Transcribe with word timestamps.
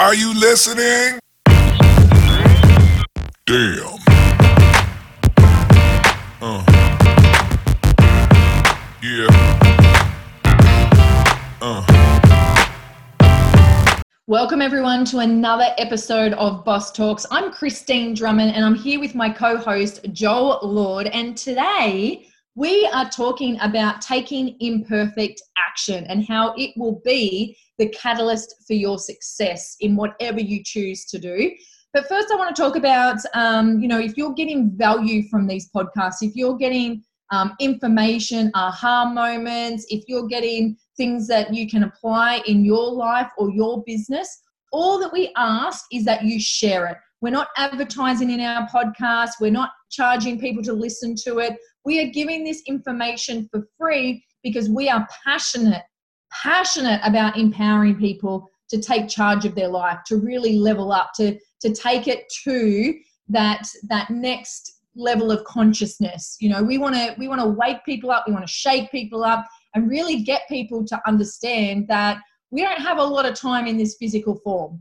Are 0.00 0.14
you 0.14 0.32
listening? 0.32 1.18
Damn. 3.46 3.98
Uh. 6.40 6.64
Yeah. 9.02 9.26
Uh. 11.60 11.84
Welcome, 14.28 14.62
everyone, 14.62 15.04
to 15.06 15.18
another 15.18 15.66
episode 15.78 16.32
of 16.34 16.64
Boss 16.64 16.92
Talks. 16.92 17.26
I'm 17.32 17.50
Christine 17.50 18.14
Drummond, 18.14 18.54
and 18.54 18.64
I'm 18.64 18.76
here 18.76 19.00
with 19.00 19.16
my 19.16 19.28
co 19.28 19.56
host, 19.56 20.06
Joel 20.12 20.60
Lord. 20.62 21.08
And 21.08 21.36
today, 21.36 22.28
we 22.58 22.90
are 22.92 23.08
talking 23.08 23.56
about 23.60 24.00
taking 24.00 24.56
imperfect 24.58 25.40
action 25.56 26.04
and 26.08 26.26
how 26.26 26.52
it 26.56 26.72
will 26.76 27.00
be 27.04 27.56
the 27.78 27.88
catalyst 27.90 28.52
for 28.66 28.72
your 28.72 28.98
success 28.98 29.76
in 29.78 29.94
whatever 29.94 30.40
you 30.40 30.60
choose 30.64 31.04
to 31.04 31.20
do. 31.20 31.52
But 31.94 32.08
first, 32.08 32.32
I 32.32 32.34
want 32.34 32.54
to 32.54 32.60
talk 32.60 32.74
about, 32.74 33.18
um, 33.34 33.78
you 33.78 33.86
know, 33.86 34.00
if 34.00 34.16
you're 34.16 34.34
getting 34.34 34.76
value 34.76 35.28
from 35.28 35.46
these 35.46 35.70
podcasts, 35.70 36.16
if 36.20 36.34
you're 36.34 36.56
getting 36.56 37.04
um, 37.30 37.54
information, 37.60 38.50
aha 38.56 39.04
moments, 39.04 39.86
if 39.88 40.02
you're 40.08 40.26
getting 40.26 40.76
things 40.96 41.28
that 41.28 41.54
you 41.54 41.68
can 41.68 41.84
apply 41.84 42.42
in 42.48 42.64
your 42.64 42.90
life 42.90 43.30
or 43.38 43.52
your 43.52 43.84
business, 43.86 44.36
all 44.72 44.98
that 44.98 45.12
we 45.12 45.32
ask 45.36 45.84
is 45.92 46.04
that 46.06 46.24
you 46.24 46.40
share 46.40 46.88
it. 46.88 46.96
We're 47.20 47.30
not 47.30 47.48
advertising 47.56 48.30
in 48.30 48.40
our 48.40 48.68
podcast, 48.68 49.30
we're 49.40 49.52
not 49.52 49.70
charging 49.90 50.40
people 50.40 50.64
to 50.64 50.72
listen 50.72 51.14
to 51.24 51.38
it. 51.38 51.56
We 51.88 52.00
are 52.02 52.10
giving 52.10 52.44
this 52.44 52.62
information 52.66 53.48
for 53.50 53.66
free 53.78 54.22
because 54.42 54.68
we 54.68 54.90
are 54.90 55.08
passionate, 55.24 55.84
passionate 56.30 57.00
about 57.02 57.38
empowering 57.38 57.96
people 57.96 58.46
to 58.68 58.78
take 58.78 59.08
charge 59.08 59.46
of 59.46 59.54
their 59.54 59.68
life, 59.68 60.00
to 60.08 60.18
really 60.18 60.58
level 60.58 60.92
up, 60.92 61.12
to, 61.14 61.38
to 61.62 61.72
take 61.72 62.06
it 62.06 62.24
to 62.44 62.94
that, 63.30 63.66
that 63.88 64.10
next 64.10 64.82
level 64.96 65.32
of 65.32 65.42
consciousness. 65.44 66.36
You 66.40 66.50
know 66.50 66.62
we 66.62 66.76
want 66.76 66.94
to 66.94 67.14
we 67.16 67.26
want 67.26 67.40
to 67.40 67.48
wake 67.48 67.82
people 67.86 68.10
up 68.10 68.24
we 68.26 68.34
want 68.34 68.46
to 68.46 68.52
shake 68.52 68.90
people 68.90 69.24
up 69.24 69.46
and 69.74 69.88
really 69.88 70.22
get 70.22 70.42
people 70.48 70.84
to 70.86 71.00
understand 71.06 71.88
that 71.88 72.18
we 72.50 72.60
don't 72.60 72.82
have 72.82 72.98
a 72.98 73.02
lot 73.02 73.24
of 73.24 73.34
time 73.34 73.66
in 73.66 73.78
this 73.78 73.96
physical 73.98 74.34
form. 74.44 74.78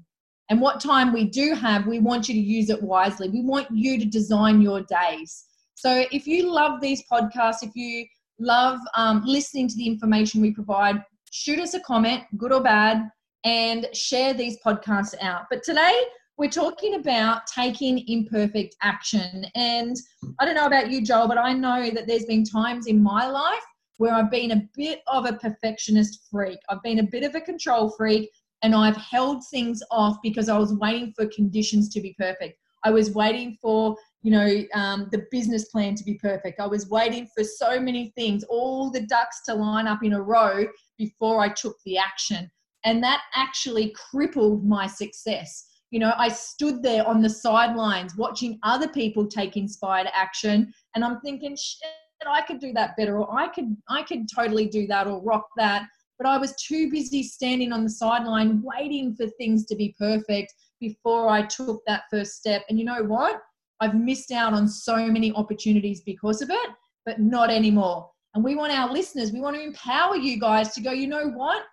And 0.49 0.59
what 0.59 0.81
time 0.81 1.13
we 1.13 1.23
do 1.23 1.53
have 1.53 1.87
we 1.87 1.99
want 1.99 2.27
you 2.27 2.33
to 2.33 2.41
use 2.41 2.69
it 2.69 2.83
wisely. 2.83 3.29
We 3.29 3.43
want 3.43 3.67
you 3.71 3.97
to 3.97 4.05
design 4.05 4.59
your 4.59 4.81
days 4.81 5.46
so 5.77 6.05
if 6.11 6.25
you 6.25 6.51
love 6.51 6.81
these 6.81 7.03
podcasts 7.11 7.61
if 7.61 7.75
you 7.75 8.05
love 8.39 8.79
um, 8.95 9.23
listening 9.25 9.67
to 9.67 9.75
the 9.75 9.85
information 9.85 10.41
we 10.41 10.51
provide 10.51 11.03
shoot 11.31 11.59
us 11.59 11.73
a 11.73 11.79
comment 11.81 12.23
good 12.37 12.51
or 12.51 12.61
bad 12.61 13.09
and 13.45 13.87
share 13.93 14.33
these 14.33 14.57
podcasts 14.65 15.15
out 15.21 15.43
but 15.49 15.63
today 15.63 16.03
we're 16.37 16.49
talking 16.49 16.95
about 16.95 17.47
taking 17.47 18.07
imperfect 18.07 18.75
action. 18.83 19.45
And 19.55 19.95
I 20.39 20.45
don't 20.45 20.55
know 20.55 20.67
about 20.67 20.91
you, 20.91 21.01
Joel, 21.01 21.27
but 21.27 21.39
I 21.39 21.51
know 21.51 21.89
that 21.89 22.05
there's 22.05 22.25
been 22.25 22.43
times 22.43 22.85
in 22.85 23.01
my 23.01 23.27
life 23.27 23.63
where 23.97 24.13
I've 24.13 24.29
been 24.29 24.51
a 24.51 24.61
bit 24.75 25.01
of 25.07 25.25
a 25.25 25.33
perfectionist 25.33 26.27
freak. 26.29 26.59
I've 26.69 26.83
been 26.83 26.99
a 26.99 27.03
bit 27.03 27.23
of 27.23 27.33
a 27.33 27.41
control 27.41 27.89
freak 27.89 28.29
and 28.61 28.75
I've 28.75 28.97
held 28.97 29.43
things 29.49 29.81
off 29.89 30.17
because 30.21 30.49
I 30.49 30.57
was 30.57 30.73
waiting 30.73 31.11
for 31.15 31.25
conditions 31.27 31.89
to 31.89 32.01
be 32.01 32.15
perfect. 32.17 32.59
I 32.83 32.91
was 32.91 33.11
waiting 33.11 33.57
for, 33.59 33.97
you 34.23 34.31
know, 34.31 34.63
um, 34.73 35.07
the 35.11 35.25
business 35.31 35.65
plan 35.65 35.95
to 35.95 36.03
be 36.03 36.15
perfect. 36.15 36.59
I 36.59 36.67
was 36.67 36.89
waiting 36.89 37.27
for 37.35 37.43
so 37.43 37.79
many 37.79 38.11
things, 38.15 38.43
all 38.49 38.89
the 38.91 39.01
ducks 39.01 39.43
to 39.45 39.53
line 39.53 39.87
up 39.87 40.03
in 40.03 40.13
a 40.13 40.21
row 40.21 40.65
before 40.97 41.39
I 41.41 41.49
took 41.49 41.77
the 41.85 41.97
action. 41.97 42.49
And 42.83 43.03
that 43.03 43.21
actually 43.35 43.93
crippled 44.11 44.65
my 44.65 44.87
success 44.87 45.67
you 45.91 45.99
know, 45.99 46.13
I 46.17 46.29
stood 46.29 46.83
there 46.83 47.07
on 47.07 47.21
the 47.21 47.29
sidelines 47.29 48.17
watching 48.17 48.59
other 48.63 48.89
people 48.89 49.25
take 49.25 49.55
inspired 49.55 50.07
action, 50.13 50.73
and 50.95 51.03
I'm 51.03 51.21
thinking, 51.21 51.55
shit, 51.55 51.89
I 52.27 52.41
could 52.41 52.59
do 52.59 52.73
that 52.73 52.97
better, 52.97 53.19
or 53.19 53.39
I 53.39 53.47
could, 53.47 53.75
I 53.89 54.03
could 54.03 54.27
totally 54.33 54.67
do 54.67 54.85
that, 54.87 55.07
or 55.07 55.21
rock 55.21 55.47
that. 55.57 55.87
But 56.17 56.27
I 56.27 56.37
was 56.37 56.55
too 56.55 56.89
busy 56.91 57.23
standing 57.23 57.71
on 57.71 57.83
the 57.83 57.89
sideline 57.89 58.61
waiting 58.63 59.15
for 59.15 59.27
things 59.37 59.65
to 59.67 59.75
be 59.75 59.95
perfect 59.97 60.53
before 60.79 61.29
I 61.29 61.43
took 61.43 61.81
that 61.85 62.03
first 62.11 62.33
step. 62.33 62.63
And 62.69 62.79
you 62.79 62.85
know 62.85 63.03
what? 63.03 63.41
I've 63.79 63.95
missed 63.95 64.31
out 64.31 64.53
on 64.53 64.67
so 64.67 65.07
many 65.07 65.31
opportunities 65.33 66.01
because 66.01 66.41
of 66.41 66.49
it, 66.49 66.69
but 67.05 67.19
not 67.19 67.49
anymore. 67.49 68.09
And 68.33 68.43
we 68.43 68.55
want 68.55 68.73
our 68.73 68.91
listeners, 68.91 69.31
we 69.31 69.39
want 69.39 69.55
to 69.55 69.63
empower 69.63 70.15
you 70.15 70.39
guys 70.39 70.73
to 70.73 70.81
go, 70.81 70.91
you 70.91 71.07
know 71.07 71.29
what? 71.29 71.63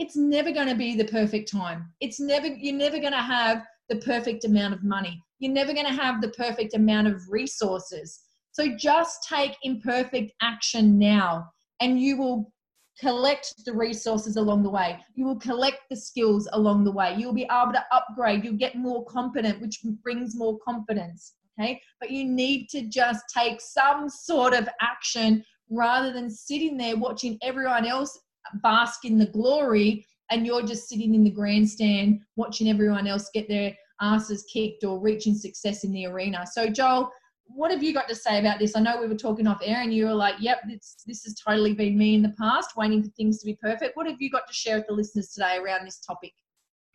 it's 0.00 0.16
never 0.16 0.50
going 0.50 0.66
to 0.66 0.74
be 0.74 0.96
the 0.96 1.04
perfect 1.04 1.52
time. 1.52 1.92
It's 2.00 2.18
never, 2.18 2.46
you're 2.46 2.74
never 2.74 2.98
going 2.98 3.12
to 3.12 3.18
have 3.18 3.62
the 3.90 3.96
perfect 3.96 4.46
amount 4.46 4.72
of 4.72 4.82
money. 4.82 5.22
You're 5.40 5.52
never 5.52 5.74
going 5.74 5.86
to 5.86 5.92
have 5.92 6.22
the 6.22 6.30
perfect 6.30 6.74
amount 6.74 7.06
of 7.06 7.20
resources. 7.28 8.18
So 8.52 8.74
just 8.76 9.28
take 9.28 9.56
imperfect 9.62 10.32
action 10.40 10.98
now 10.98 11.50
and 11.80 12.00
you 12.00 12.16
will 12.16 12.50
collect 12.98 13.52
the 13.66 13.74
resources 13.74 14.36
along 14.36 14.62
the 14.62 14.70
way. 14.70 14.98
You 15.16 15.26
will 15.26 15.38
collect 15.38 15.80
the 15.90 15.96
skills 15.96 16.48
along 16.54 16.84
the 16.84 16.92
way. 16.92 17.14
You'll 17.18 17.34
be 17.34 17.48
able 17.52 17.72
to 17.72 17.84
upgrade. 17.92 18.42
You'll 18.42 18.54
get 18.54 18.76
more 18.76 19.04
competent, 19.04 19.60
which 19.60 19.80
brings 20.02 20.34
more 20.34 20.58
confidence. 20.66 21.34
Okay. 21.60 21.80
But 22.00 22.10
you 22.10 22.24
need 22.24 22.68
to 22.70 22.82
just 22.82 23.24
take 23.34 23.60
some 23.60 24.08
sort 24.08 24.54
of 24.54 24.68
action 24.80 25.44
rather 25.68 26.12
than 26.12 26.30
sitting 26.30 26.76
there 26.76 26.96
watching 26.96 27.38
everyone 27.42 27.86
else 27.86 28.18
bask 28.62 29.04
in 29.04 29.18
the 29.18 29.26
glory 29.26 30.04
and 30.30 30.46
you're 30.46 30.62
just 30.62 30.88
sitting 30.88 31.14
in 31.14 31.24
the 31.24 31.30
grandstand 31.30 32.20
watching 32.36 32.68
everyone 32.68 33.06
else 33.06 33.30
get 33.34 33.48
their 33.48 33.74
asses 34.00 34.44
kicked 34.52 34.84
or 34.84 34.98
reaching 34.98 35.34
success 35.34 35.84
in 35.84 35.92
the 35.92 36.06
arena. 36.06 36.46
So, 36.50 36.68
Joel, 36.68 37.10
what 37.46 37.70
have 37.70 37.82
you 37.82 37.92
got 37.92 38.08
to 38.08 38.14
say 38.14 38.38
about 38.38 38.58
this? 38.58 38.76
I 38.76 38.80
know 38.80 39.00
we 39.00 39.08
were 39.08 39.16
talking 39.16 39.46
off 39.46 39.60
air 39.62 39.82
and 39.82 39.92
you 39.92 40.06
were 40.06 40.14
like, 40.14 40.36
yep, 40.38 40.60
this, 40.68 40.96
this 41.06 41.24
has 41.24 41.34
totally 41.34 41.74
been 41.74 41.98
me 41.98 42.14
in 42.14 42.22
the 42.22 42.34
past, 42.40 42.76
waiting 42.76 43.02
for 43.02 43.10
things 43.10 43.40
to 43.40 43.46
be 43.46 43.56
perfect. 43.60 43.96
What 43.96 44.06
have 44.06 44.20
you 44.20 44.30
got 44.30 44.46
to 44.46 44.54
share 44.54 44.76
with 44.76 44.86
the 44.86 44.94
listeners 44.94 45.30
today 45.30 45.58
around 45.58 45.84
this 45.84 45.98
topic? 45.98 46.32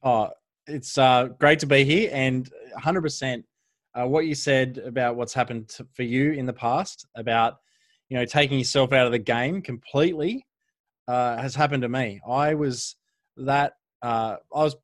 Oh, 0.01 0.29
it's 0.65 0.97
uh, 0.97 1.25
great 1.39 1.59
to 1.59 1.67
be 1.67 1.83
here 1.83 2.09
and 2.11 2.49
100% 2.79 3.43
uh, 3.99 4.05
what 4.05 4.25
you 4.25 4.35
said 4.35 4.81
about 4.85 5.15
what's 5.15 5.33
happened 5.33 5.69
to, 5.69 5.87
for 5.93 6.03
you 6.03 6.33
in 6.33 6.45
the 6.45 6.53
past 6.53 7.05
about, 7.15 7.57
you 8.09 8.17
know, 8.17 8.25
taking 8.25 8.57
yourself 8.57 8.91
out 8.93 9.05
of 9.05 9.11
the 9.11 9.19
game 9.19 9.61
completely 9.61 10.45
uh, 11.07 11.37
has 11.37 11.55
happened 11.55 11.81
to 11.83 11.89
me. 11.89 12.19
I 12.27 12.53
was 12.53 12.95
that 13.37 13.73
uh, 14.01 14.37
I 14.53 14.63
was. 14.63 14.75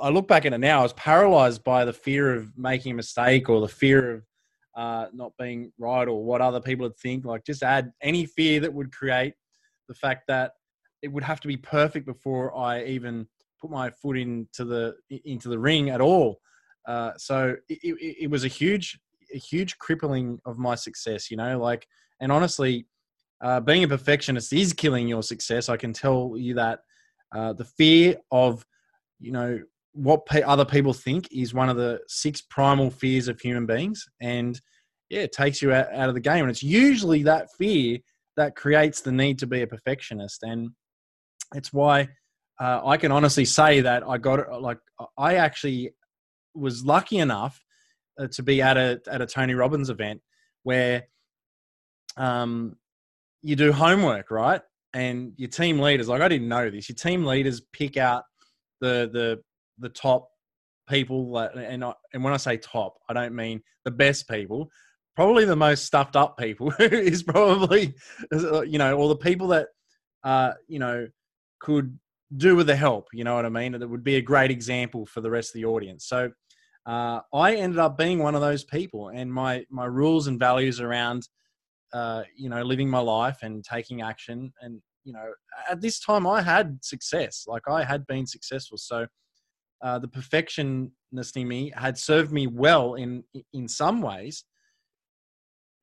I 0.00 0.08
look 0.08 0.26
back 0.26 0.46
at 0.46 0.54
it 0.54 0.58
now. 0.58 0.80
I 0.80 0.82
was 0.82 0.94
paralyzed 0.94 1.62
by 1.64 1.84
the 1.84 1.92
fear 1.92 2.34
of 2.34 2.56
making 2.56 2.92
a 2.92 2.94
mistake 2.94 3.50
or 3.50 3.60
the 3.60 3.68
fear 3.68 4.14
of 4.14 4.22
uh, 4.74 5.06
not 5.12 5.32
being 5.38 5.70
right 5.78 6.08
or 6.08 6.24
what 6.24 6.40
other 6.40 6.60
people 6.60 6.84
would 6.84 6.96
think. 6.96 7.26
Like 7.26 7.44
just 7.44 7.62
add 7.62 7.92
any 8.00 8.24
fear 8.24 8.60
that 8.60 8.72
would 8.72 8.90
create 8.90 9.34
the 9.86 9.94
fact 9.94 10.22
that 10.28 10.52
it 11.02 11.08
would 11.08 11.24
have 11.24 11.40
to 11.40 11.48
be 11.48 11.58
perfect 11.58 12.06
before 12.06 12.56
I 12.56 12.84
even 12.84 13.26
put 13.60 13.70
my 13.70 13.90
foot 13.90 14.16
into 14.16 14.64
the 14.64 14.96
into 15.26 15.50
the 15.50 15.58
ring 15.58 15.90
at 15.90 16.00
all. 16.00 16.40
Uh, 16.86 17.12
so 17.16 17.56
it, 17.68 17.78
it, 17.82 18.16
it 18.22 18.30
was 18.30 18.44
a 18.44 18.48
huge, 18.48 18.98
a 19.34 19.38
huge 19.38 19.78
crippling 19.78 20.40
of 20.44 20.58
my 20.58 20.74
success. 20.74 21.30
You 21.30 21.36
know, 21.36 21.58
like 21.58 21.86
and 22.20 22.30
honestly, 22.30 22.86
uh, 23.40 23.60
being 23.60 23.84
a 23.84 23.88
perfectionist 23.88 24.52
is 24.52 24.72
killing 24.72 25.08
your 25.08 25.22
success. 25.22 25.68
I 25.68 25.76
can 25.76 25.92
tell 25.92 26.34
you 26.36 26.54
that 26.54 26.80
uh, 27.34 27.52
the 27.54 27.64
fear 27.64 28.16
of, 28.30 28.64
you 29.18 29.32
know, 29.32 29.60
what 29.92 30.26
pe- 30.26 30.42
other 30.42 30.64
people 30.64 30.92
think 30.92 31.28
is 31.32 31.54
one 31.54 31.68
of 31.68 31.76
the 31.76 32.00
six 32.06 32.42
primal 32.42 32.90
fears 32.90 33.28
of 33.28 33.40
human 33.40 33.66
beings. 33.66 34.06
And 34.20 34.60
yeah, 35.08 35.20
it 35.20 35.32
takes 35.32 35.62
you 35.62 35.72
out, 35.72 35.92
out 35.92 36.08
of 36.08 36.14
the 36.14 36.20
game. 36.20 36.40
And 36.40 36.50
it's 36.50 36.62
usually 36.62 37.22
that 37.24 37.48
fear 37.58 37.98
that 38.36 38.56
creates 38.56 39.00
the 39.00 39.12
need 39.12 39.38
to 39.38 39.46
be 39.46 39.62
a 39.62 39.66
perfectionist. 39.66 40.42
And 40.42 40.70
it's 41.54 41.72
why 41.72 42.08
uh, 42.60 42.82
I 42.84 42.98
can 42.98 43.10
honestly 43.10 43.44
say 43.44 43.80
that 43.80 44.06
I 44.06 44.18
got 44.18 44.38
it. 44.38 44.46
Like, 44.60 44.78
I 45.16 45.36
actually 45.36 45.94
was 46.54 46.84
lucky 46.84 47.18
enough 47.18 47.60
uh, 48.18 48.26
to 48.32 48.42
be 48.42 48.62
at 48.62 48.76
a, 48.76 49.00
at 49.10 49.22
a 49.22 49.26
Tony 49.26 49.54
Robbins 49.54 49.90
event 49.90 50.20
where 50.62 51.04
um, 52.16 52.76
you 53.42 53.56
do 53.56 53.72
homework, 53.72 54.30
right? 54.30 54.60
And 54.92 55.32
your 55.36 55.48
team 55.48 55.78
leaders, 55.78 56.08
like 56.08 56.20
I 56.20 56.28
didn't 56.28 56.48
know 56.48 56.68
this, 56.68 56.88
your 56.88 56.96
team 56.96 57.24
leaders 57.24 57.62
pick 57.72 57.96
out 57.96 58.24
the 58.80 59.08
the 59.12 59.40
the 59.78 59.88
top 59.88 60.28
people, 60.88 61.38
and 61.38 61.84
I, 61.84 61.94
and 62.12 62.24
when 62.24 62.32
I 62.32 62.36
say 62.36 62.56
top, 62.56 62.96
I 63.08 63.12
don't 63.12 63.34
mean 63.34 63.62
the 63.84 63.90
best 63.90 64.28
people. 64.28 64.68
Probably 65.14 65.44
the 65.44 65.56
most 65.56 65.84
stuffed 65.84 66.16
up 66.16 66.36
people 66.36 66.72
is 66.80 67.22
probably 67.22 67.94
you 68.32 68.78
know, 68.78 68.96
all 68.96 69.08
the 69.08 69.16
people 69.16 69.48
that 69.48 69.68
uh, 70.24 70.52
you 70.66 70.80
know 70.80 71.06
could 71.60 71.96
do 72.36 72.56
with 72.56 72.66
the 72.66 72.76
help. 72.76 73.08
You 73.12 73.24
know 73.24 73.34
what 73.34 73.46
I 73.46 73.50
mean? 73.50 73.72
That 73.72 73.88
would 73.88 74.04
be 74.04 74.16
a 74.16 74.22
great 74.22 74.50
example 74.50 75.06
for 75.06 75.20
the 75.20 75.30
rest 75.30 75.50
of 75.50 75.60
the 75.60 75.66
audience. 75.66 76.06
So 76.06 76.30
uh, 76.86 77.20
I 77.34 77.56
ended 77.56 77.78
up 77.78 77.98
being 77.98 78.18
one 78.18 78.34
of 78.34 78.40
those 78.40 78.64
people, 78.64 79.08
and 79.08 79.32
my 79.32 79.64
my 79.70 79.84
rules 79.84 80.26
and 80.26 80.38
values 80.38 80.80
around 80.80 81.28
uh, 81.92 82.22
you 82.36 82.48
know, 82.48 82.62
living 82.62 82.88
my 82.88 83.00
life 83.00 83.38
and 83.42 83.64
taking 83.64 84.02
action. 84.02 84.52
And, 84.60 84.80
you 85.04 85.12
know, 85.12 85.32
at 85.68 85.80
this 85.80 86.00
time 86.00 86.26
I 86.26 86.42
had 86.42 86.78
success, 86.82 87.44
like 87.46 87.62
I 87.68 87.84
had 87.84 88.06
been 88.06 88.26
successful. 88.26 88.78
So 88.78 89.06
uh, 89.82 89.98
the 89.98 90.08
perfectionist 90.08 91.36
in 91.36 91.48
me 91.48 91.72
had 91.74 91.98
served 91.98 92.32
me 92.32 92.46
well 92.46 92.94
in 92.94 93.24
in 93.52 93.66
some 93.66 94.02
ways, 94.02 94.44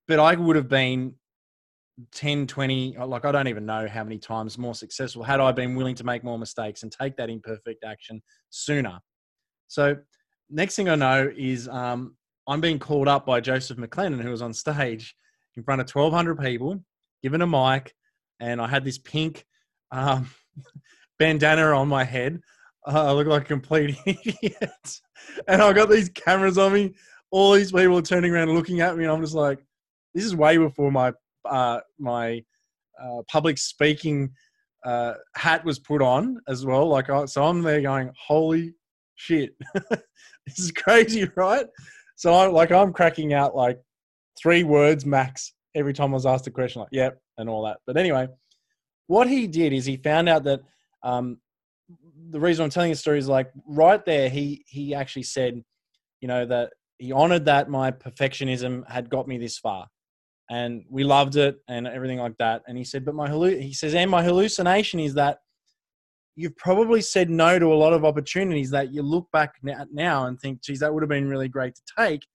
but 0.07 0.19
I 0.19 0.35
would 0.35 0.55
have 0.55 0.69
been 0.69 1.15
10, 2.13 2.47
20, 2.47 2.97
like 3.05 3.25
I 3.25 3.31
don't 3.31 3.47
even 3.47 3.65
know 3.65 3.88
how 3.88 4.03
many 4.03 4.17
times 4.17 4.57
more 4.57 4.75
successful 4.75 5.23
had 5.23 5.39
I 5.39 5.51
been 5.51 5.75
willing 5.75 5.95
to 5.95 6.03
make 6.03 6.23
more 6.23 6.38
mistakes 6.38 6.83
and 6.83 6.91
take 6.91 7.17
that 7.17 7.29
imperfect 7.29 7.83
action 7.83 8.21
sooner. 8.49 8.99
So, 9.67 9.97
next 10.49 10.75
thing 10.75 10.89
I 10.89 10.95
know 10.95 11.31
is 11.35 11.67
um, 11.67 12.15
I'm 12.47 12.61
being 12.61 12.79
called 12.79 13.07
up 13.07 13.25
by 13.25 13.41
Joseph 13.41 13.77
McClendon, 13.77 14.21
who 14.21 14.29
was 14.29 14.41
on 14.41 14.53
stage 14.53 15.15
in 15.55 15.63
front 15.63 15.81
of 15.81 15.89
1,200 15.89 16.39
people, 16.39 16.83
given 17.23 17.41
a 17.41 17.47
mic, 17.47 17.94
and 18.39 18.61
I 18.61 18.67
had 18.67 18.85
this 18.85 18.99
pink 18.99 19.45
um, 19.91 20.29
bandana 21.19 21.71
on 21.71 21.88
my 21.88 22.03
head. 22.03 22.39
Uh, 22.85 23.07
I 23.07 23.11
look 23.11 23.27
like 23.27 23.41
a 23.41 23.45
complete 23.45 23.97
idiot. 24.05 25.01
and 25.47 25.61
I 25.61 25.73
got 25.73 25.89
these 25.89 26.09
cameras 26.09 26.57
on 26.57 26.73
me. 26.73 26.94
All 27.31 27.53
these 27.53 27.71
people 27.71 27.97
are 27.97 28.03
turning 28.03 28.31
around 28.31 28.53
looking 28.53 28.81
at 28.81 28.95
me, 28.95 29.03
and 29.03 29.11
I'm 29.11 29.21
just 29.21 29.33
like, 29.33 29.59
this 30.13 30.23
is 30.23 30.35
way 30.35 30.57
before 30.57 30.91
my 30.91 31.11
uh, 31.51 31.79
my 31.99 32.44
uh, 33.01 33.21
public 33.27 33.57
speaking 33.57 34.31
uh, 34.85 35.13
hat 35.35 35.65
was 35.65 35.79
put 35.79 36.01
on 36.01 36.39
as 36.47 36.65
well. 36.65 36.88
Like, 36.88 37.09
I, 37.09 37.25
so 37.25 37.44
I'm 37.44 37.61
there 37.61 37.81
going, 37.81 38.11
holy 38.17 38.73
shit, 39.15 39.51
this 39.89 40.59
is 40.59 40.71
crazy, 40.71 41.29
right? 41.35 41.65
So 42.15 42.33
I 42.33 42.47
like 42.47 42.71
I'm 42.71 42.94
cracking 42.94 43.33
out 43.33 43.55
like 43.55 43.79
three 44.41 44.63
words 44.63 45.05
max 45.05 45.53
every 45.75 45.94
time 45.94 46.11
I 46.11 46.13
was 46.13 46.25
asked 46.25 46.47
a 46.47 46.51
question, 46.51 46.81
like 46.81 46.89
yep, 46.91 47.19
and 47.38 47.49
all 47.49 47.65
that. 47.65 47.77
But 47.85 47.97
anyway, 47.97 48.27
what 49.07 49.27
he 49.27 49.47
did 49.47 49.73
is 49.73 49.85
he 49.85 49.97
found 49.97 50.29
out 50.29 50.44
that 50.45 50.61
um, 51.03 51.38
the 52.29 52.39
reason 52.39 52.63
I'm 52.63 52.69
telling 52.69 52.91
the 52.91 52.95
story 52.95 53.19
is 53.19 53.27
like 53.27 53.51
right 53.67 54.03
there, 54.05 54.29
he 54.29 54.63
he 54.67 54.95
actually 54.95 55.23
said, 55.23 55.63
you 56.21 56.27
know, 56.27 56.45
that 56.45 56.71
he 56.97 57.11
honored 57.11 57.45
that 57.45 57.69
my 57.69 57.91
perfectionism 57.91 58.89
had 58.89 59.09
got 59.09 59.27
me 59.27 59.38
this 59.38 59.57
far 59.57 59.88
and 60.49 60.83
we 60.89 61.03
loved 61.03 61.35
it 61.35 61.57
and 61.67 61.88
everything 61.88 62.19
like 62.19 62.38
that. 62.38 62.63
And 62.67 62.77
he 62.77 62.83
said, 62.83 63.03
but 63.05 63.15
my 63.15 63.29
he 63.29 63.73
says, 63.73 63.94
and 63.94 64.09
my 64.09 64.23
hallucination 64.23 64.99
is 64.99 65.13
that 65.15 65.39
you've 66.35 66.55
probably 66.55 67.01
said 67.01 67.29
no 67.29 67.59
to 67.59 67.73
a 67.73 67.75
lot 67.75 67.94
of 67.94 68.05
opportunities 68.05 68.69
that 68.69 68.94
you 68.94 69.01
look 69.01 69.27
back 69.33 69.55
now 69.91 70.27
and 70.27 70.39
think, 70.39 70.61
geez, 70.61 70.79
that 70.79 70.94
would 70.94 71.03
have 71.03 71.09
been 71.09 71.27
really 71.27 71.49
great 71.49 71.75
to 71.75 71.81
take, 71.97 72.25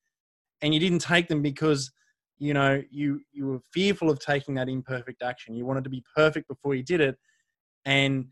and 0.60 0.74
you 0.74 0.80
didn't 0.80 0.98
take 0.98 1.28
them 1.28 1.40
because 1.40 1.90
you 2.38 2.52
know 2.52 2.82
you 2.90 3.20
you 3.32 3.46
were 3.46 3.60
fearful 3.72 4.10
of 4.10 4.18
taking 4.18 4.54
that 4.54 4.68
imperfect 4.68 5.22
action. 5.22 5.54
You 5.54 5.64
wanted 5.64 5.84
to 5.84 5.90
be 5.90 6.04
perfect 6.14 6.48
before 6.48 6.74
you 6.74 6.82
did 6.82 7.00
it, 7.00 7.16
and 7.84 8.26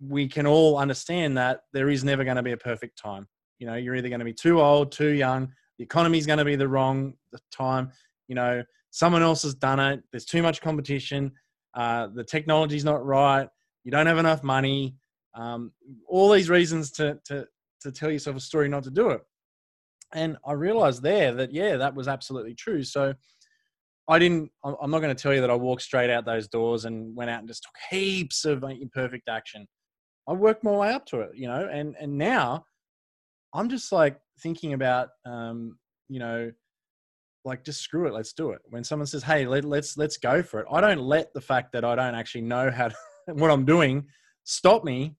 we 0.00 0.28
can 0.28 0.46
all 0.46 0.76
understand 0.76 1.36
that 1.38 1.62
there 1.72 1.88
is 1.88 2.04
never 2.04 2.24
going 2.24 2.36
to 2.36 2.42
be 2.42 2.52
a 2.52 2.56
perfect 2.56 2.98
time. 2.98 3.26
You 3.58 3.66
know, 3.66 3.74
you're 3.74 3.96
either 3.96 4.08
going 4.08 4.20
to 4.20 4.24
be 4.24 4.34
too 4.34 4.60
old, 4.60 4.92
too 4.92 5.08
young. 5.08 5.52
The 5.78 5.84
economy 5.84 6.18
is 6.18 6.26
going 6.26 6.38
to 6.38 6.44
be 6.44 6.56
the 6.56 6.68
wrong 6.68 7.14
time. 7.52 7.90
You 8.28 8.34
know, 8.34 8.62
someone 8.90 9.22
else 9.22 9.42
has 9.42 9.54
done 9.54 9.80
it. 9.80 10.02
There's 10.10 10.24
too 10.24 10.42
much 10.42 10.60
competition. 10.60 11.32
Uh, 11.74 12.08
the 12.14 12.24
technology's 12.24 12.84
not 12.84 13.04
right. 13.04 13.48
You 13.84 13.90
don't 13.90 14.06
have 14.06 14.18
enough 14.18 14.42
money. 14.42 14.96
Um, 15.34 15.72
all 16.08 16.30
these 16.30 16.50
reasons 16.50 16.90
to, 16.92 17.18
to, 17.26 17.46
to 17.82 17.92
tell 17.92 18.10
yourself 18.10 18.36
a 18.36 18.40
story 18.40 18.68
not 18.68 18.84
to 18.84 18.90
do 18.90 19.10
it. 19.10 19.20
And 20.14 20.36
I 20.46 20.52
realized 20.52 21.02
there 21.02 21.34
that, 21.34 21.52
yeah, 21.52 21.76
that 21.76 21.94
was 21.94 22.08
absolutely 22.08 22.54
true. 22.54 22.82
So 22.82 23.14
I 24.08 24.18
didn't, 24.18 24.50
I'm 24.64 24.90
not 24.90 25.00
going 25.00 25.14
to 25.14 25.22
tell 25.22 25.34
you 25.34 25.42
that 25.42 25.50
I 25.50 25.54
walked 25.54 25.82
straight 25.82 26.08
out 26.08 26.24
those 26.24 26.48
doors 26.48 26.86
and 26.86 27.14
went 27.14 27.30
out 27.30 27.40
and 27.40 27.48
just 27.48 27.64
took 27.64 27.74
heaps 27.90 28.46
of 28.46 28.64
imperfect 28.64 29.28
action. 29.28 29.68
I 30.26 30.32
worked 30.32 30.64
my 30.64 30.70
way 30.70 30.92
up 30.92 31.04
to 31.06 31.20
it, 31.20 31.30
you 31.34 31.46
know, 31.46 31.68
and, 31.70 31.94
and 32.00 32.16
now 32.16 32.64
I'm 33.54 33.68
just 33.68 33.92
like 33.92 34.18
thinking 34.40 34.72
about, 34.72 35.10
um, 35.26 35.78
you 36.08 36.20
know, 36.20 36.50
like 37.48 37.64
just 37.64 37.80
screw 37.80 38.06
it 38.06 38.12
let's 38.12 38.32
do 38.32 38.50
it. 38.50 38.60
When 38.68 38.84
someone 38.84 39.06
says 39.06 39.22
hey 39.22 39.46
let, 39.46 39.64
let's 39.64 39.96
let's 39.96 40.16
go 40.16 40.42
for 40.42 40.60
it 40.60 40.66
i 40.70 40.80
don't 40.80 41.00
let 41.00 41.32
the 41.34 41.40
fact 41.40 41.72
that 41.72 41.84
i 41.84 41.94
don't 41.94 42.14
actually 42.14 42.42
know 42.42 42.70
how 42.70 42.88
to, 42.88 42.94
what 43.34 43.50
i'm 43.50 43.64
doing 43.64 44.06
stop 44.44 44.84
me 44.84 45.14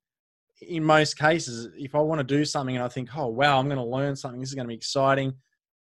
in 0.62 0.84
most 0.84 1.18
cases. 1.18 1.70
If 1.78 1.96
i 1.96 2.00
want 2.00 2.20
to 2.20 2.24
do 2.24 2.46
something 2.46 2.76
and 2.76 2.84
i 2.84 2.88
think 2.88 3.10
oh 3.16 3.28
wow 3.28 3.60
i'm 3.60 3.68
going 3.68 3.78
to 3.78 3.84
learn 3.84 4.16
something 4.16 4.40
this 4.40 4.50
is 4.50 4.56
going 4.56 4.66
to 4.66 4.70
be 4.70 4.76
exciting 4.76 5.34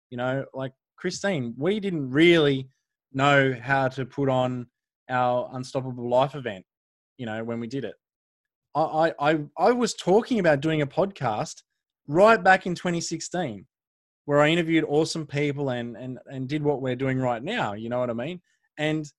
you 0.10 0.18
know 0.18 0.46
like 0.54 0.72
christine 0.98 1.54
we 1.58 1.80
didn't 1.80 2.10
really 2.10 2.70
know 3.14 3.56
how 3.62 3.88
to 3.88 4.06
put 4.06 4.30
on 4.30 4.68
our 5.10 5.50
unstoppable 5.54 6.10
life 6.10 6.36
event 6.36 6.66
you 7.18 7.26
know 7.26 7.44
when 7.44 7.60
we 7.60 7.68
did 7.68 7.84
it. 7.84 7.96
I 8.76 9.14
i 9.20 9.40
i 9.58 9.72
was 9.72 9.94
talking 9.96 10.40
about 10.40 10.62
doing 10.62 10.82
a 10.82 10.88
podcast 10.88 11.64
right 12.08 12.42
back 12.42 12.66
in 12.66 12.76
2016 12.76 13.66
where 14.28 14.42
I 14.42 14.50
interviewed 14.50 14.84
awesome 14.84 15.26
people 15.26 15.70
and 15.70 15.96
and 15.96 16.20
and 16.26 16.50
did 16.50 16.62
what 16.62 16.82
we're 16.82 16.98
doing 16.98 17.18
right 17.18 17.42
now. 17.42 17.74
You 17.74 17.88
know 17.88 18.00
what 18.00 18.10
I 18.10 18.14
mean? 18.14 18.42
And 18.78 19.10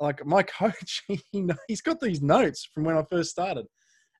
like 0.00 0.26
my 0.26 0.42
coach, 0.60 1.04
he 1.06 1.48
he's 1.68 1.80
got 1.80 2.00
these 2.00 2.20
notes 2.20 2.68
from 2.74 2.82
when 2.82 2.96
I 2.96 3.04
first 3.04 3.30
started, 3.30 3.66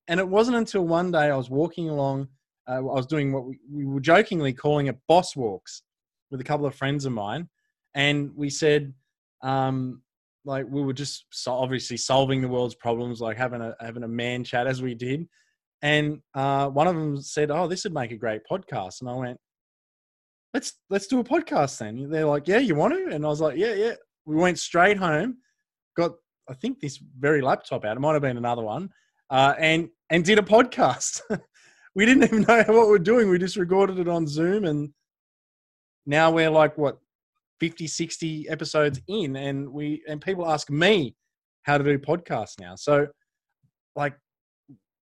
and 0.06 0.20
it 0.20 0.28
wasn't 0.28 0.56
until 0.56 0.86
one 0.86 1.10
day 1.10 1.28
I 1.28 1.36
was 1.36 1.50
walking 1.50 1.90
along. 1.90 2.28
Uh, 2.68 2.76
I 2.76 2.80
was 2.80 3.06
doing 3.06 3.32
what 3.32 3.46
we, 3.46 3.58
we 3.68 3.84
were 3.84 4.00
jokingly 4.00 4.52
calling 4.52 4.86
it 4.86 4.98
boss 5.08 5.34
walks 5.34 5.82
with 6.30 6.40
a 6.40 6.44
couple 6.44 6.66
of 6.66 6.74
friends 6.74 7.04
of 7.04 7.12
mine, 7.12 7.48
and 7.94 8.30
we 8.36 8.48
said, 8.48 8.94
um, 9.42 10.02
like 10.44 10.66
we 10.70 10.82
were 10.82 10.92
just 10.92 11.24
so 11.32 11.52
obviously 11.52 11.96
solving 11.96 12.40
the 12.42 12.48
world's 12.48 12.76
problems, 12.76 13.20
like 13.20 13.36
having 13.36 13.60
a 13.60 13.74
having 13.80 14.04
a 14.04 14.08
man 14.08 14.44
chat 14.44 14.68
as 14.68 14.80
we 14.82 14.94
did. 14.94 15.26
And 15.82 16.20
uh, 16.34 16.68
one 16.68 16.86
of 16.86 16.94
them 16.94 17.20
said, 17.20 17.50
"Oh, 17.50 17.66
this 17.66 17.82
would 17.82 17.92
make 17.92 18.12
a 18.12 18.16
great 18.16 18.42
podcast," 18.48 19.00
and 19.00 19.10
I 19.10 19.14
went, 19.14 19.40
let's 20.54 20.74
let's 20.90 21.06
do 21.06 21.20
a 21.20 21.24
podcast 21.24 21.78
then. 21.78 22.10
They're 22.10 22.26
like, 22.26 22.48
yeah, 22.48 22.58
you 22.58 22.74
want 22.74 22.94
to? 22.94 23.14
And 23.14 23.24
I 23.24 23.28
was 23.28 23.40
like, 23.40 23.56
yeah, 23.56 23.74
yeah. 23.74 23.94
We 24.24 24.36
went 24.36 24.58
straight 24.58 24.98
home, 24.98 25.38
got 25.96 26.12
I 26.48 26.54
think 26.54 26.80
this 26.80 26.98
very 27.18 27.40
laptop 27.40 27.84
out. 27.84 27.96
It 27.96 28.00
might 28.00 28.14
have 28.14 28.22
been 28.22 28.36
another 28.36 28.62
one, 28.62 28.90
uh, 29.30 29.54
and 29.58 29.88
and 30.10 30.24
did 30.24 30.38
a 30.38 30.42
podcast. 30.42 31.20
we 31.94 32.06
didn't 32.06 32.24
even 32.24 32.42
know 32.42 32.64
what 32.68 32.88
we're 32.88 32.98
doing. 32.98 33.28
We 33.28 33.38
just 33.38 33.56
recorded 33.56 33.98
it 33.98 34.08
on 34.08 34.26
Zoom, 34.26 34.64
and 34.64 34.90
now 36.06 36.30
we're 36.30 36.50
like 36.50 36.76
what 36.78 36.98
50, 37.60 37.86
60 37.86 38.48
episodes 38.48 39.00
in, 39.08 39.36
and 39.36 39.70
we 39.70 40.02
and 40.08 40.20
people 40.20 40.48
ask 40.48 40.70
me 40.70 41.14
how 41.62 41.76
to 41.78 41.84
do 41.84 41.98
podcasts 41.98 42.58
now. 42.58 42.74
So, 42.76 43.06
like 43.96 44.14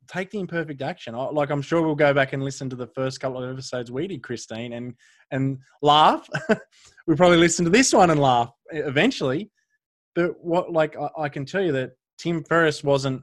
take 0.09 0.31
the 0.31 0.39
imperfect 0.39 0.83
action. 0.83 1.15
Like 1.15 1.51
I'm 1.51 1.63
sure 1.63 1.83
we'll 1.83 1.95
go 1.95 2.15
back 2.15 2.33
and 2.33 2.43
listen 2.43 2.69
to 2.71 2.77
the 2.77 2.87
first 2.89 3.21
couple 3.21 3.43
of 3.43 3.51
episodes 3.51 3.91
we 3.91 4.07
did, 4.07 4.23
Christine, 4.23 4.73
and 4.73 4.95
and 5.31 5.59
laugh. 5.83 6.29
we 7.07 7.15
probably 7.15 7.39
listen 7.39 7.65
to 7.65 7.71
this 7.71 7.93
one 7.93 8.11
and 8.11 8.21
laugh 8.21 8.51
eventually. 8.71 9.51
But 10.15 10.33
what, 10.43 10.73
like, 10.73 10.97
I, 10.97 11.25
I, 11.25 11.29
can 11.29 11.45
tell 11.45 11.63
you 11.63 11.73
that 11.73 11.91
Tim 12.19 12.43
Ferriss 12.43 12.83
wasn't, 12.83 13.23